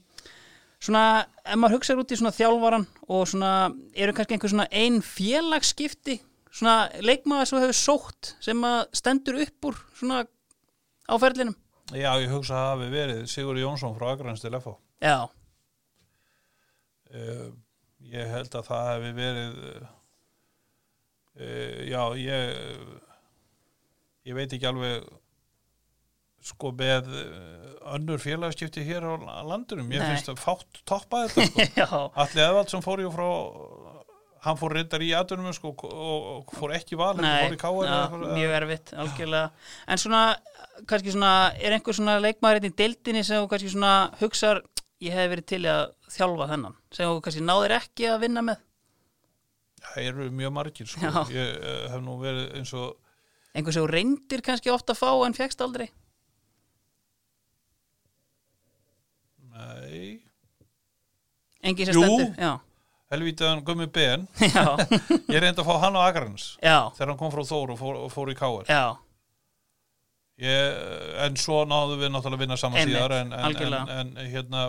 [0.81, 1.03] svona,
[1.45, 3.53] ef maður hugsaður út í svona þjálfaran og svona,
[3.93, 6.17] eru kannski einhver svona ein félagsskipti
[6.51, 10.23] svona leikmaður sem hefur sótt sem að stendur upp úr svona
[11.07, 11.57] á ferlinum?
[11.91, 15.17] Já, ég hugsa að það hafi verið Sigur Jónsson frá Akraðins til FH já,
[17.11, 17.47] uh,
[18.11, 19.63] ég held að það hefði verið
[21.41, 22.37] uh, já, ég
[24.29, 25.07] ég veit ekki alveg
[26.45, 30.13] sko með uh, önnur félagskipti hér á landunum ég Nei.
[30.13, 31.67] finnst að fátt toppa þetta sko.
[31.81, 31.87] já,
[32.23, 33.27] Alli Eðvaldsson fór ju frá
[34.41, 38.55] hann fór reyndar í aðdunum sko, og, og fór ekki val nei í já, mjög
[38.57, 39.51] erfitt, algjörlega
[39.85, 40.21] en svona,
[40.89, 44.63] kannski svona er einhver svona leikmaður hérna í deildinni sem kannski svona hugsar,
[45.03, 45.85] ég hef verið til í að
[46.15, 48.65] þjálfa þennan, sem kannski náðir ekki að vinna með,
[49.85, 51.05] það eru mjög margir sko.
[51.05, 51.37] Já.
[51.37, 52.97] ég uh, hef nú verið eins og
[53.53, 55.91] einhver sem þú reyndir kannski ofta að fá en fegst aldrei
[59.55, 60.11] nei,
[61.61, 62.03] engin sem Jú.
[62.03, 62.51] stendur já,
[63.11, 64.27] helvítaðan Gummi Ben.
[65.33, 68.01] Ég reyndi að fá hann á Akraðins já, þegar hann kom frá Þór og fór,
[68.13, 68.83] fór í káar já.
[70.41, 70.77] Ég,
[71.21, 74.63] en svo náðum við náttúrulega að vinna saman síðar en, en, en, en hérna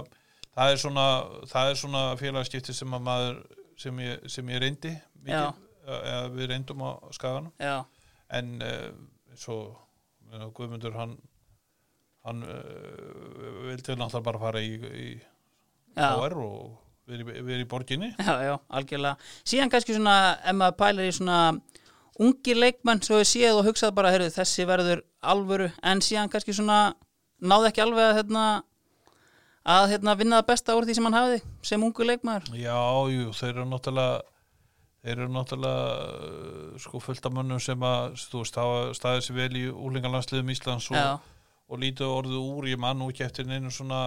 [0.53, 1.07] það er svona,
[1.63, 3.39] er svona félagskipti sem að maður
[3.81, 4.93] sem ég, sem ég reyndi
[5.25, 5.63] mikið,
[6.37, 7.55] við reyndum á skaganum.
[7.63, 7.79] Já,
[8.37, 8.91] en uh,
[9.39, 9.59] svo
[10.57, 11.17] Guðmundur hann
[12.27, 15.09] hann uh, vildi náttúrulega bara fara í, í
[15.99, 16.81] HR og
[17.11, 18.13] verið veri í borginni.
[18.19, 19.31] Já, já, algjörlega.
[19.49, 20.17] Síðan kannski svona,
[20.47, 21.39] ef maður pælar í svona
[22.23, 26.55] ungir leikmenn, svo við séð og hugsað bara, heyrðu, þessi verður alvöru, en síðan kannski
[26.57, 26.93] svona
[27.43, 28.45] náði ekki alveg að hérna
[29.63, 32.49] að hérna vinna það besta úr því sem hann hafiði sem ungur leikmaður.
[32.59, 32.79] Já,
[33.15, 34.23] jú, þeir eru náttúrulega
[35.03, 35.85] þeir eru náttúrulega
[36.15, 40.53] uh, sko fullt af mönnum sem að þú veist, hafa staðið sér vel í úlingalandsliðum
[40.55, 41.32] Íslands og, já,
[41.73, 44.03] og lítið orðið úr, ég man nú ekki eftir neinu svona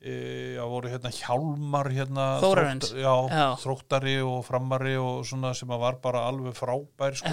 [0.00, 3.46] e, já, voru hérna hjálmar hérna þrótt- já, Já.
[3.62, 7.28] þróttari og framari og svona sem að var bara alveg frábær sko.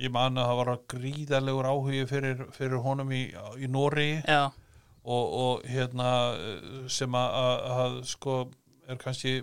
[0.00, 3.22] ég man að það var gríðalegur áhugi fyrir, fyrir honum í,
[3.60, 4.22] í Nóri
[5.04, 7.38] og, og hérna sem að,
[7.76, 8.36] að, sko
[8.88, 9.42] er kannski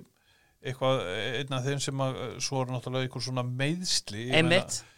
[0.65, 1.03] eitthvað
[1.39, 4.95] einn af þeim sem að svo er náttúrulega einhver svona meiðsli Ég einmitt menna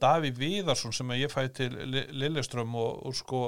[0.00, 3.42] Daví Viðarsson sem ég fæ til Li- Lilleström og, og sko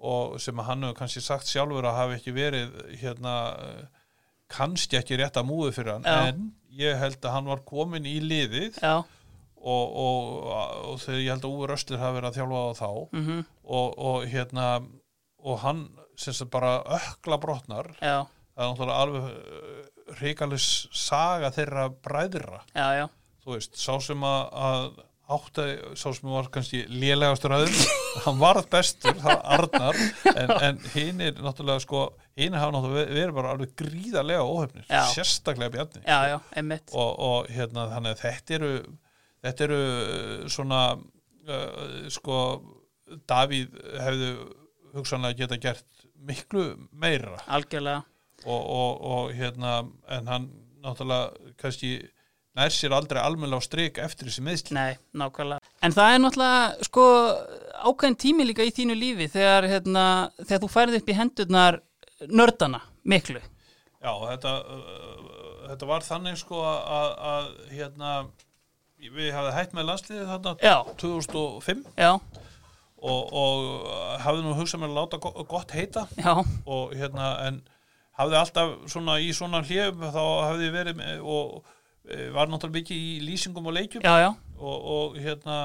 [0.00, 2.70] og sem hann hefur kannski sagt sjálfur að hafi ekki verið
[3.02, 3.82] hérna eh,
[4.48, 6.30] kannski ekki rétt að múið fyrir hann Já.
[6.32, 8.78] en ég held að hann var komin í liðið
[9.60, 10.48] og, og,
[10.88, 12.88] og þegar ég held að Úr Östur hafi verið að þjálfa á þá
[13.20, 14.66] mhm, og, og hérna
[15.44, 15.84] og hann
[16.20, 18.24] sem sagt bara ökla brotnar já,
[18.56, 20.66] það er náttúrulega alveg reikalis
[20.96, 22.60] saga þeirra bræðra.
[22.74, 23.06] Já, já.
[23.44, 24.96] Þú veist, sá sem að,
[25.30, 25.66] að átti,
[26.00, 27.84] sá sem var kannski lélegastur aðeins,
[28.24, 30.00] hann varð bestur það var Arnar,
[30.32, 32.06] en, en hinn er náttúrulega sko,
[32.38, 35.04] hinn hafa náttúrulega verið bara alveg gríðarlega óhefnir Já.
[35.14, 36.02] sérstaklega Bjarni.
[36.04, 36.36] Já, já,
[36.92, 38.72] og, og hérna þannig að þetta eru
[39.44, 42.38] þetta eru uh, svona uh, sko
[43.26, 44.34] Davíð hefðu
[44.94, 47.40] hugsanlega geta gert miklu meira.
[47.50, 48.04] Algjörlega,
[48.44, 49.80] og, og, og hérna
[50.14, 50.46] en hann
[50.84, 51.96] náttúrulega kannski
[52.58, 55.60] nær sér aldrei almennilega á strik eftir þessi meðsli nei, nákvæmlega.
[55.86, 57.04] En það er náttúrulega, sko
[57.90, 60.04] ákveðin tími líka í þínu lífi þegar, hérna,
[60.42, 61.80] þegar þú færið upp í hendurnar
[62.28, 63.40] nördana, miklu.
[64.00, 65.32] Já, þetta, uh,
[65.70, 68.12] þetta var þannig sko að, að hérna
[69.00, 72.10] við hafði hætt með landsliðið þarna já, 2005 já,
[73.00, 76.06] og, og hafði nú hugsað mér að láta go- gott heita.
[76.20, 76.34] Já,
[76.68, 77.60] og hérna en
[78.20, 80.20] hafði alltaf svona í svona hljum þá
[80.50, 81.76] hafði verið með, og
[82.34, 84.04] var náttúrulega mikið í lýsingum og leikjum.
[84.04, 85.60] Já, já, og, og hérna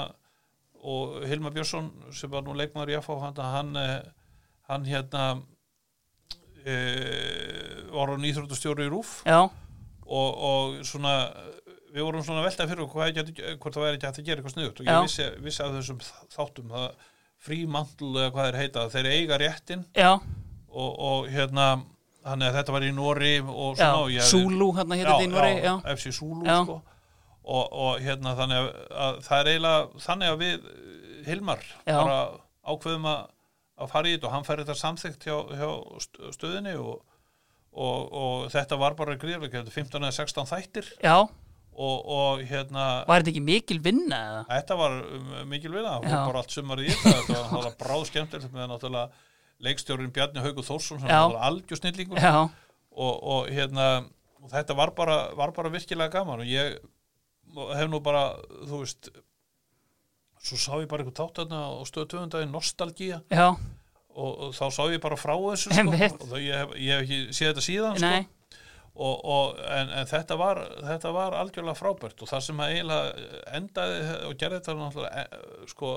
[0.85, 4.01] og Hilmar Björnsson sem var nú leikmaður í FH hann, hann, eh,
[4.69, 5.23] hann hérna
[6.61, 6.75] e,
[7.89, 9.17] var hann íþróttustjóri í Rúf
[10.05, 11.15] og, og svona
[11.95, 14.55] við vorum svona að velta fyrir hvað hvort það væri ekki hægt að gera eitthvað
[14.55, 16.01] sniðut og ég vissi, vissi af þessum
[16.35, 16.87] þáttum það
[17.45, 21.69] frímandl eða hvað þeir heita þeir eiga réttin og, og hérna
[22.25, 25.73] þannig að þetta var í Nóri og svona Zulu hérna hér þetta í Núri, já,
[25.95, 26.57] FC Já.
[26.65, 26.81] sko
[27.45, 28.69] og, og hérna þannig að,
[29.05, 30.69] að það er eiginlega þannig að við
[31.25, 31.97] Hilmar Já.
[31.99, 32.17] bara
[32.65, 33.23] ákveðum að,
[33.85, 35.69] að fara í þetta og hann fær þetta samþykkt hjá, hjá
[36.01, 36.95] st- stöðinni og,
[37.75, 41.15] og, og þetta var bara gríðlega, þetta er 15 eða 16 þættir já,
[41.75, 44.41] og, og hérna var þetta ekki mikil vinna eða?
[44.55, 46.19] þetta var um, mikil vinna, hún Já.
[46.25, 49.23] bara allt sumar í þetta þetta var bráð skemmtilegt með náttúrulega
[49.63, 52.19] leikstjórin Bjarni Haugur Þórsson sem var algjör snillingur.
[52.95, 54.05] Og, og hérna
[54.41, 56.77] og þetta var bara, var bara virkilega gaman og ég
[57.75, 58.27] hef nú bara
[58.67, 59.09] þú veist
[60.45, 63.21] svo sá ég bara eitthvað tátarna og stöðu töfundagi nostalgía.
[63.33, 63.55] Já,
[64.15, 67.05] og, og þá sá ég bara frá þessu sko, og þá ég hef, ég hef
[67.05, 68.59] ekki séð þetta síðan sko, nei,
[68.95, 70.61] og, og, en, en þetta, var,
[70.91, 73.97] þetta var algjörlega frábært og það sem að eiginlega endaði
[74.29, 75.95] og gerði þetta náttúrulega eh, sko,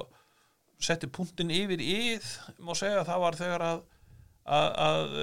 [0.82, 2.26] setti punktin yfir íð
[2.62, 3.80] má segja að það var þegar að,
[4.48, 5.16] að, að,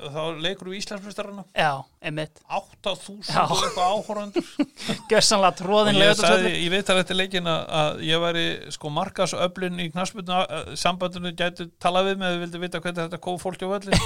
[0.00, 1.70] að þá leikur við Íslandsmyndstarana já,
[2.02, 2.40] einmitt.
[2.58, 3.44] 8000 Já.
[3.44, 4.50] og eitthvað áhórandur
[5.12, 8.44] Gjössanlega og tróðin ég sagði í viðtal eftir leikin að, að ég væri
[8.74, 13.38] sko markasöflin í knarsbyrnu sambandinu gæti tala við með að vildi vita hvernig þetta kom
[13.42, 13.96] fólki á völlin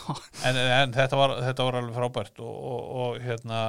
[0.48, 3.62] en, en þetta, var, þetta var alveg frábært og, og, og hérna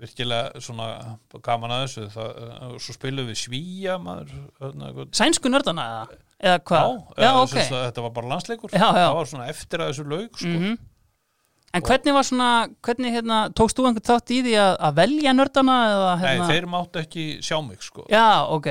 [0.00, 0.86] virkilega svona
[1.44, 6.18] gaman að þessu það, og svo spilum við svíja maður Sænsku nördana eða?
[6.36, 6.90] Eða já, hvað?
[6.90, 7.52] Já, eða, ok.
[7.54, 9.06] sem sagt, þetta var bara landsleikur Já, já.
[9.06, 10.52] það var svona eftir að þessu laug sko.
[10.52, 10.76] Mhm.
[11.76, 12.50] En hvernig var svona,
[12.86, 16.46] hvernig hérna, tókst þú einhvern þátt í því að, að velja nördana eða nei, hérna?
[16.52, 18.06] þeir máttu ekki sjá mig sko.
[18.12, 18.68] Já, ok.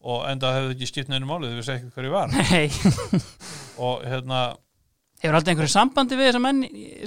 [0.00, 3.20] og enda hefði ekki skipt neinu málið þau vissi ekki hver ég var Nei,
[3.86, 4.38] og hérna
[5.20, 6.62] hefur aldrei einhverju sambandi við þessa menn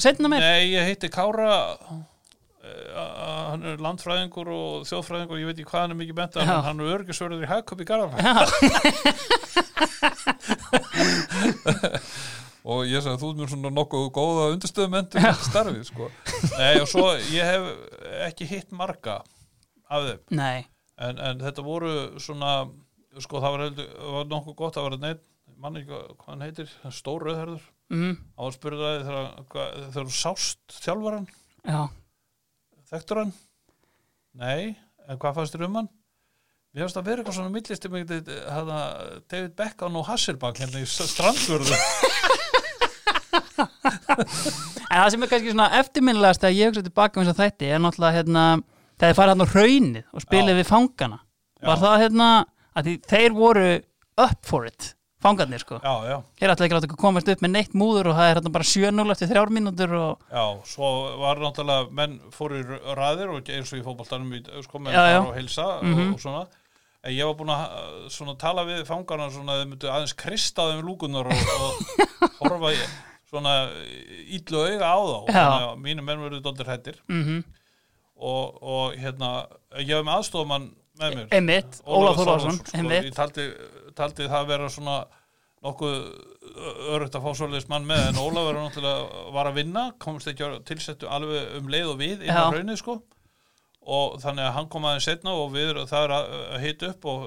[0.05, 0.45] setna meir?
[0.45, 2.01] Nei, ég heiti Kára eh,
[2.63, 6.53] hann er landfræðingur og þjóðfræðingur, ég veit ekki hvað hann er mikið bent Já.
[6.67, 8.33] hann er örgisverður í Hagköp í Garðarfæ Já,
[12.73, 16.07] og ég sagði þú ert mér svona nokkuð góða undirstöðumentur starfið sko.
[16.55, 17.63] Nei, og svo ég hef
[18.29, 19.19] ekki hitt marga
[19.91, 20.23] af þeim.
[21.03, 21.91] En, en þetta voru
[22.23, 22.53] svona
[23.21, 25.23] sko það var, heldur, var nokkuð gott að vera neitt
[25.63, 30.77] mann ekki hvað hann heitir, stór rauðherður mm, á að spurði það þegar, þú sást
[30.83, 31.27] þjálfaran
[31.67, 31.81] já,
[32.93, 33.31] Þekktur hann?
[34.37, 34.75] Nei,
[35.09, 35.87] en hvað fannst þér um hann?
[36.73, 37.95] Mér finnst að vera eitthvað svona millist um
[38.53, 38.77] hana,
[39.29, 41.77] David Beckham og Hasselbank hérna í strandvörðu
[44.93, 47.69] En það sem er kannski svona eftirminnilegast að ég hugsa tilbaka um þess að þætti
[47.73, 48.43] er náttúrulega hérna,
[48.97, 50.57] þegar þið farið hann á raunið og spilið Já.
[50.59, 51.19] við fangana.
[51.63, 51.83] Var Já.
[51.83, 52.27] það hérna,
[52.77, 53.69] að þeir voru
[54.27, 54.91] up for it,
[55.23, 55.79] fangarnir sko.
[55.83, 58.29] Já, já, Þeir ætla ekki að láta ykkur komast upp með neitt múður og það
[58.29, 60.43] er hérna bara 7-0 eftir þrjár mínútur og já
[60.73, 60.89] Svo
[61.23, 65.01] var náttúrulega menn fóru í ræðir og eins og í fótboltanum í, sko, menn Já,
[65.07, 66.03] fara og heilsa Mhm.
[66.09, 66.43] og, og svona.
[67.03, 70.69] En ég var búin að svona, tala við fangarna svona að þau myndu aðeins krista
[70.69, 72.79] þeim lúkunar og, og horfa í
[73.33, 73.55] svona
[74.37, 75.17] illu auga á þá.
[75.33, 77.43] Að mínu menn verður dóldir hættir mm
[78.23, 79.29] og, og hérna
[79.81, 80.67] ég hef með aðstofamann
[81.01, 81.25] með mér.
[81.33, 82.19] Einmitt, Ólaf
[82.77, 83.07] einmitt.
[83.09, 83.47] ég taldi,
[83.97, 84.97] taldi það vera svona
[85.63, 85.95] nokkuð
[86.93, 89.01] örugt að fá svoleiðis mann með en Ólaf er náttúrulega
[89.35, 92.51] var að vinna, komst ekki að tilsettu alveg um leið og við inn á Já.
[92.57, 92.95] raunið sko.
[93.83, 96.25] Og þannig að hann kom aðeins setna og við það er að
[96.55, 97.19] að hita upp og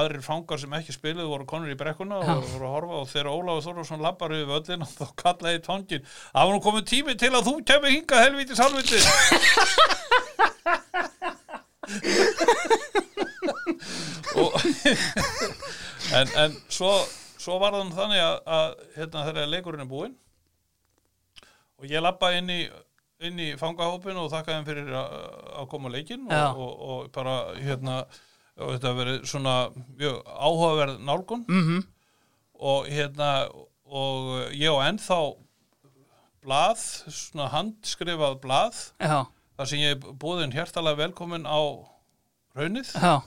[0.00, 3.30] aðrir fangar sem ekki spiluðu voru konur í brekkuna og voru að horfa og þegar
[3.30, 6.02] Ólafur Þorvarsson lappar við völlin þá kallaði það
[6.34, 8.98] var nú komið tími til að þú kemur hingað helvítis halvviti
[14.42, 14.58] og
[16.18, 16.92] en, en svo,
[17.40, 20.16] svo var það þannig að, að hérna þegar leikurinn er búinn
[21.78, 22.62] og ég lappa inn í
[23.22, 25.16] inn í fangahópin og þakka þeim fyrir að,
[25.60, 26.44] að koma á leikinn Já.
[26.50, 28.00] og, og, og bara hérna
[28.58, 29.54] og þetta verið svona
[29.98, 31.84] mjög áhugaverð nálgun -hmm.
[32.70, 33.30] og hérna
[33.84, 35.20] og ég á ennþá
[36.42, 39.26] blað, svona handskrifað blað Já,
[39.56, 41.60] þar sem ég búðin hjertalega velkomin á
[42.56, 43.22] raunið já,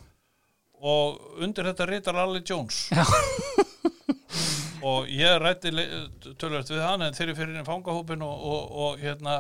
[0.86, 2.86] og undir þetta rítar Alli Jones.
[4.86, 5.72] Og ég rætti
[6.38, 9.40] tölvöld við hann en þeir eru fyrir inn fangahópin og, og, og hérna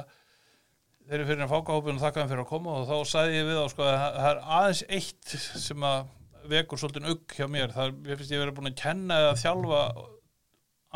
[1.05, 2.77] þeir eru fyrir inn fangahópin og þakka hann fyrir að koma.
[2.79, 5.35] Og þá sagði ég við á sko að það er aðeins eitt
[5.67, 6.07] sem að
[6.49, 7.75] vekur svolítið ugg hjá mér.
[7.75, 9.83] Það er, ég finnst ég verið búin að kenna eða þjálfa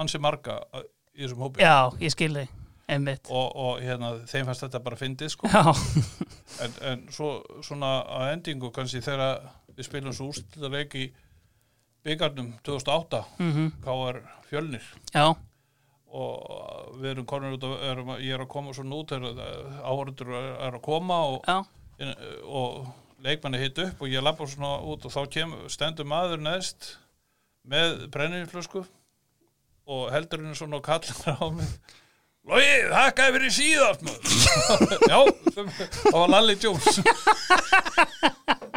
[0.02, 1.62] ansi marga í þessum hópi.
[1.68, 2.58] Já, ég skil þig,
[2.90, 3.30] einmitt.
[3.30, 5.54] Og, og hérna, þeim fannst þetta bara fyndið sko.
[6.60, 9.46] En, en svo svona að endingu kannski þegar
[9.80, 11.10] við spilum svo úrslutaleik í
[12.04, 14.20] byggarnum 2008 mhm, K.R.
[14.50, 14.86] Fjölnir.
[15.14, 15.36] Já,
[16.10, 20.74] og við erum konur út og erum, ég er að koma svona út áhörundur er,
[20.74, 21.60] að koma og, já.
[22.50, 22.90] og
[23.24, 26.96] leikmanni hitt upp og ég lappa svona út og þá kem, stendur maður neðst
[27.70, 28.84] með brenninflösku
[29.90, 31.70] og heldur henni svona og kallar á mig.
[32.50, 33.54] Logi, þakkaði fyrir
[34.08, 34.24] maður.
[35.12, 35.20] Já,
[35.54, 37.02] það var Lalli Jones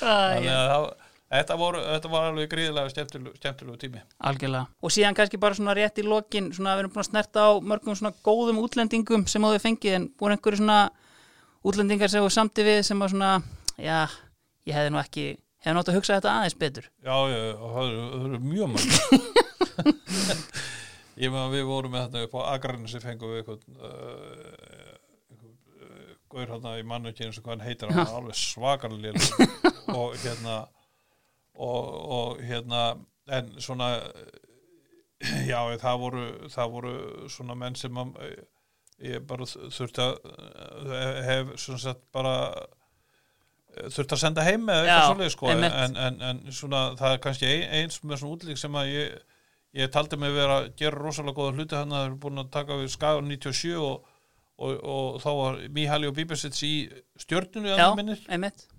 [0.00, 0.86] Þannig að það,
[1.34, 4.70] þetta, voru, þetta var alveg gríðilega skemmtilegu, skemmtilegu tími Algjörlega.
[4.82, 7.50] Og síðan kannski bara svona rétt í lokin, svona við erum búin að snerta á
[7.72, 10.80] mörgum svona góðum útlendingum sem á þau fengið, en voru einhverju svona
[11.66, 13.34] útlendingar sem þú samti við sem var svona,
[13.76, 13.98] já,
[14.68, 15.26] ég hefði nú ekki,
[15.66, 16.90] hefði nátt að hugsa þetta aðeins betur.
[17.02, 18.90] Já, já, það eru, mjög mörg
[21.18, 24.67] Ég meðan við vorum með þetta upp á Akrainu sem fengum við eitthvað uh,
[26.32, 29.48] Gaur hérna í mannu ekki eins og hvað hann heitir hann er alveg svakarlega
[30.00, 30.58] og hérna
[31.58, 31.86] og,
[32.18, 32.82] og hérna
[33.38, 33.90] en svona
[35.48, 36.94] já, það voru það voru
[37.32, 38.18] svona menn sem að,
[39.04, 40.92] ég bara þurfti að
[41.28, 42.34] hef svona sett bara
[43.78, 45.50] þurfti að senda heim Já, eitthvað svoleið sko.
[45.54, 49.18] en, en, en, svona það er kannski ein, eins með svona útlík sem að ég
[49.76, 52.52] ég taldi mig vera að gera rosalega góða hluti hann að það er búin að
[52.54, 54.14] taka við Skagan 97 og,
[54.58, 56.72] og, og þá var Mihali og Bíbersits í
[57.22, 58.18] stjörnunu Já, minnir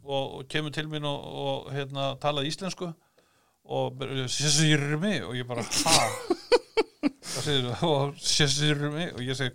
[0.03, 2.89] og, og kemur til mín og, og hérna, talaði íslensku.
[3.69, 3.99] Og
[4.33, 5.21] sér mig?
[5.23, 5.97] Og ég bara ha?
[7.29, 7.45] Hvað
[7.85, 9.11] og sér mig?
[9.13, 9.53] Og ég segi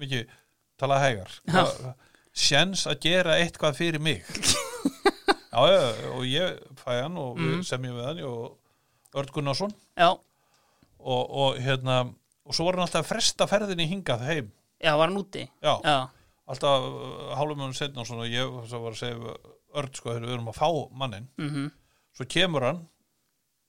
[0.00, 0.32] mikið
[0.80, 1.36] talaði hægar.
[2.40, 4.24] Sjens að gera eitthvað fyrir mig.
[5.50, 5.80] Já, já,
[6.14, 7.62] og ég fæ hann og Mm.
[7.66, 9.72] semjum við hann og Örd Gunnarsson.
[11.00, 11.96] Og, og hérna
[12.46, 15.44] og svo var hann alltaf að fresta ferðinni hingað heim já, var hann úti?
[15.62, 15.96] já, Já,
[16.50, 19.36] alltaf uh, mjög setna og svona ég var að segja
[19.70, 21.68] Örd sko, við erum að fá mannin mhm,
[22.16, 22.80] svo kemur hann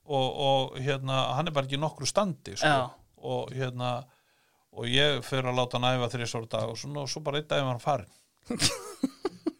[0.02, 2.88] og, og hérna, hann er bara ekki nokkru standi sko, Já.
[3.22, 3.92] og hérna
[4.72, 7.46] og ég fyrir að láta hann æfa þrjusar dag og svona og svo bara einn
[7.52, 8.10] dag var hann farin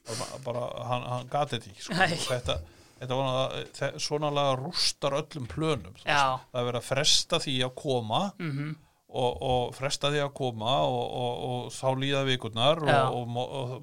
[0.08, 1.98] bara, bara hann, hann gati þetta ekki sko.
[2.32, 2.56] Þetta,
[3.02, 7.74] þetta var þe- svona laga rústar öllum plönum það er verið að fresta því að
[7.84, 8.72] koma mhm,
[9.12, 13.34] og, og fresta því að koma og, og, og þá líða vikurnar og,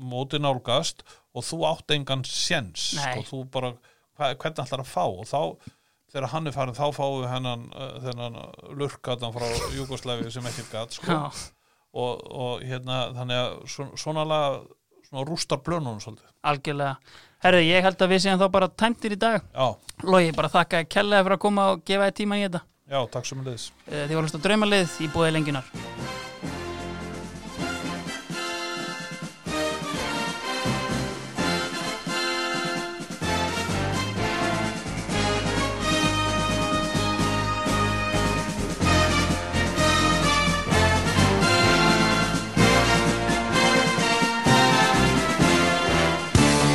[0.01, 1.03] móti nálgast
[1.33, 3.73] og þú átt engan séns og þú bara,
[4.17, 5.69] hvernig ætlar að fá og þá,
[6.09, 8.41] þegar hann er farin þá fáum við hennan, uh, þennan
[8.79, 9.47] lurkatan frá
[9.77, 11.21] Júgoslavi sem ekkert gat sko.
[11.93, 14.59] og, og hérna þannig að svona, laga,
[15.09, 16.97] svona rústar blönunum svolítið algjörlega.
[17.43, 19.43] Herðu, ég held að við séum þá bara tæmtir í dag.
[19.53, 19.67] já,
[20.03, 22.61] Logi, bara þakka að kella fyrir að koma og gefa þér tíma í þetta.
[22.89, 23.69] Já, takk svo mjög leðis.
[23.85, 25.67] Eh, þið varum að hlusta dröymalið í bóði lenginar.